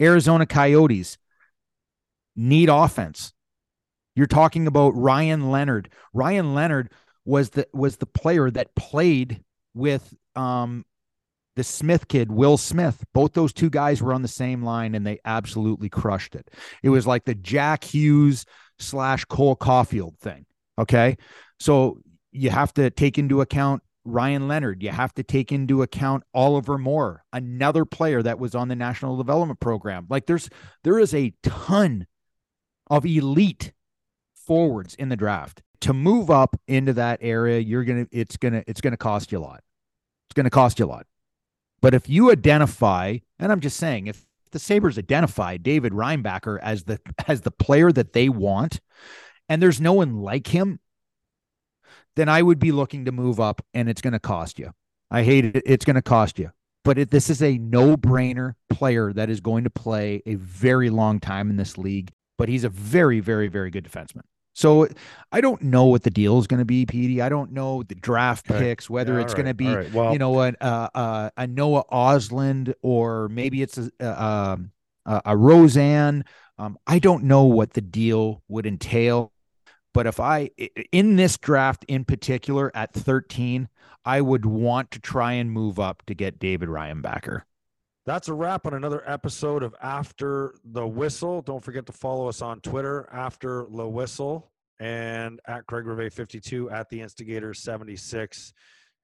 Arizona 0.01 0.47
Coyotes 0.47 1.19
need 2.39 2.69
offense. 2.69 3.33
You're 4.15 4.27
talking 4.27 4.67
about 4.67 4.97
Ryan 4.97 5.51
Leonard. 5.51 5.91
Ryan 6.15 6.55
Leonard 6.55 6.93
was 7.25 7.51
the 7.51 7.69
was 7.75 7.97
the 7.97 8.07
player 8.07 8.51
that 8.51 8.75
played 8.75 9.43
with 9.75 10.15
um 10.35 10.85
the 11.57 11.65
Smith 11.65 12.07
kid, 12.07 12.31
Will 12.31 12.57
Smith, 12.57 13.05
both 13.13 13.33
those 13.33 13.53
two 13.53 13.69
guys 13.69 14.01
were 14.01 14.15
on 14.15 14.23
the 14.23 14.29
same 14.29 14.63
line 14.63 14.95
and 14.95 15.05
they 15.05 15.19
absolutely 15.25 15.89
crushed 15.89 16.37
it. 16.37 16.49
It 16.85 16.91
was 16.91 17.05
like 17.05 17.25
the 17.25 17.35
Jack 17.35 17.83
Hughes 17.83 18.47
slash 18.79 19.25
Cole 19.25 19.57
Caufield 19.57 20.17
thing. 20.19 20.47
Okay. 20.79 21.19
So 21.59 21.99
you 22.31 22.51
have 22.51 22.73
to 22.75 22.91
take 22.91 23.19
into 23.19 23.41
account 23.41 23.83
Ryan 24.05 24.47
Leonard. 24.47 24.85
You 24.85 24.91
have 24.91 25.13
to 25.15 25.25
take 25.25 25.51
into 25.51 25.83
account 25.83 26.23
Oliver 26.33 26.79
Moore, 26.79 27.25
another 27.33 27.85
player 27.85 28.23
that 28.23 28.39
was 28.39 28.55
on 28.55 28.69
the 28.69 28.77
National 28.77 29.17
Development 29.17 29.59
Program. 29.59 30.07
Like 30.09 30.27
there's 30.27 30.49
there 30.85 31.01
is 31.01 31.13
a 31.13 31.35
ton 31.43 32.07
of 32.91 33.05
elite 33.05 33.73
forwards 34.35 34.95
in 34.95 35.09
the 35.09 35.17
draft. 35.17 35.63
To 35.83 35.93
move 35.93 36.31
up 36.31 36.61
into 36.67 36.93
that 36.95 37.21
area, 37.23 37.61
you're 37.61 37.85
gonna 37.85 38.07
it's 38.11 38.37
gonna 38.37 38.65
it's 38.67 38.81
gonna 38.81 38.97
cost 38.97 39.31
you 39.31 39.39
a 39.39 39.41
lot. 39.41 39.63
It's 40.29 40.35
gonna 40.35 40.51
cost 40.51 40.79
you 40.79 40.87
a 40.87 40.89
lot. 40.89 41.07
But 41.81 41.95
if 41.95 42.09
you 42.09 42.33
identify, 42.33 43.19
and 43.39 43.53
I'm 43.53 43.61
just 43.61 43.77
saying, 43.77 44.09
if 44.09 44.27
the 44.51 44.59
Sabres 44.59 44.99
identify 44.99 45.57
David 45.57 45.93
Reinbacher 45.93 46.59
as 46.61 46.85
the 46.85 47.01
as 47.29 47.43
the 47.43 47.53
player 47.53 47.93
that 47.93 48.13
they 48.13 48.29
want, 48.29 48.81
and 49.49 49.63
there's 49.63 49.81
no 49.81 49.93
one 49.93 50.17
like 50.17 50.49
him, 50.49 50.81
then 52.17 52.29
I 52.29 52.43
would 52.43 52.59
be 52.59 52.73
looking 52.73 53.05
to 53.05 53.13
move 53.13 53.39
up, 53.39 53.65
and 53.73 53.89
it's 53.89 54.03
to 54.15 54.19
cost 54.19 54.59
you. 54.59 54.73
I 55.11 55.23
hate 55.23 55.45
it. 55.45 55.63
It's 55.65 55.85
to 55.95 56.03
cost 56.03 56.39
you. 56.39 56.51
But 56.85 57.11
this 57.11 57.29
is 57.29 57.43
a 57.43 57.59
no 57.59 57.97
brainer 57.97 58.55
player 58.71 59.13
that 59.13 59.31
is 59.31 59.41
going 59.41 59.65
to 59.65 59.71
play 59.71 60.23
a 60.27 60.37
very 60.37 60.91
long 60.91 61.21
time 61.21 61.51
in 61.51 61.57
this 61.57 61.77
league. 61.77 62.13
But 62.39 62.49
he's 62.49 62.65
a 62.65 62.69
very, 62.69 63.21
very, 63.21 63.49
very 63.49 63.71
good 63.71 63.85
defenseman. 63.85 64.23
So 64.55 64.89
I 65.31 65.41
don't 65.41 65.63
know 65.63 65.85
what 65.85 66.03
the 66.03 66.11
deal 66.11 66.39
is 66.41 66.49
going 66.49 66.59
to 66.59 66.65
be, 66.65 66.85
Petey. 66.85 67.23
I 67.23 67.29
don't 67.29 67.53
know 67.53 67.85
the 67.85 67.95
draft 67.95 68.51
okay. 68.51 68.59
picks, 68.59 68.91
whether 68.91 69.15
yeah, 69.15 69.21
it's 69.21 69.33
right, 69.33 69.37
going 69.37 69.47
to 69.47 69.55
be, 69.55 69.69
right. 69.69 69.93
well, 69.93 70.13
you 70.13 70.19
know, 70.19 70.41
a, 70.41 70.49
a, 70.49 70.65
uh, 70.65 70.89
uh, 70.95 71.31
a 71.37 71.47
Noah 71.47 71.85
Ostlund 71.93 72.75
or 72.83 73.29
maybe 73.29 73.63
it's 73.63 73.79
a, 73.79 73.91
a, 74.01 74.25
um, 74.25 74.73
a 75.07 75.37
Rosen. 75.37 76.25
Um, 76.59 76.77
I 76.89 76.99
don't 76.99 77.25
know 77.25 77.45
what 77.45 77.75
the 77.75 77.81
deal 77.81 78.43
would 78.49 78.67
entail. 78.67 79.33
But 79.95 80.07
if 80.07 80.19
I, 80.19 80.51
in 80.93 81.15
this 81.17 81.39
draft 81.39 81.85
in 81.87 82.05
particular 82.05 82.71
at 82.75 82.93
13, 82.93 83.69
I 84.05 84.21
would 84.21 84.45
want 84.45 84.91
to 84.93 84.99
try 84.99 85.35
and 85.35 85.53
move 85.53 85.79
up 85.79 86.03
to 86.07 86.15
get 86.15 86.39
David 86.39 86.69
Reinbacher. 86.69 87.43
That's 88.09 88.29
a 88.29 88.33
wrap 88.33 88.65
on 88.65 88.73
another 88.73 89.03
episode 89.07 89.63
of 89.63 89.75
After 89.83 90.55
the 90.65 90.87
Whistle. 90.87 91.43
Don't 91.43 91.63
forget 91.63 91.85
to 91.85 91.93
follow 91.93 92.27
us 92.27 92.41
on 92.41 92.63
Twitter, 92.63 93.07
After 93.13 93.67
the 93.71 93.87
Whistle, 93.87 94.51
and 94.81 95.39
at 95.47 95.67
Craig 95.67 95.85
Rivet 95.85 96.15
52 96.15 96.71
at 96.71 96.89
the 96.89 97.03
Instigator 97.03 97.53
76. 97.53 98.55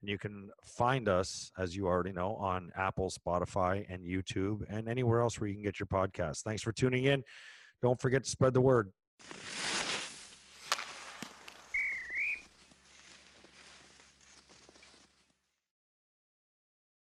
And 0.01 0.09
you 0.09 0.17
can 0.17 0.49
find 0.65 1.07
us, 1.07 1.53
as 1.59 1.77
you 1.77 1.87
already 1.87 2.13
know, 2.13 2.37
on 2.37 2.73
Apple, 2.79 3.11
Spotify, 3.11 3.85
and 3.91 4.07
YouTube, 4.07 4.63
and 4.71 4.89
anywhere 4.89 5.21
else 5.21 5.39
where 5.39 5.49
you 5.49 5.55
can 5.55 5.63
get 5.63 5.79
your 5.79 5.87
podcast. 5.87 6.41
Thanks 6.41 6.63
for 6.63 6.73
tuning 6.73 7.05
in. 7.05 7.23
Don't 7.83 8.01
forget 8.01 8.25
to 8.25 8.31
spread 8.31 8.55
the 8.55 8.63
word. 8.63 8.91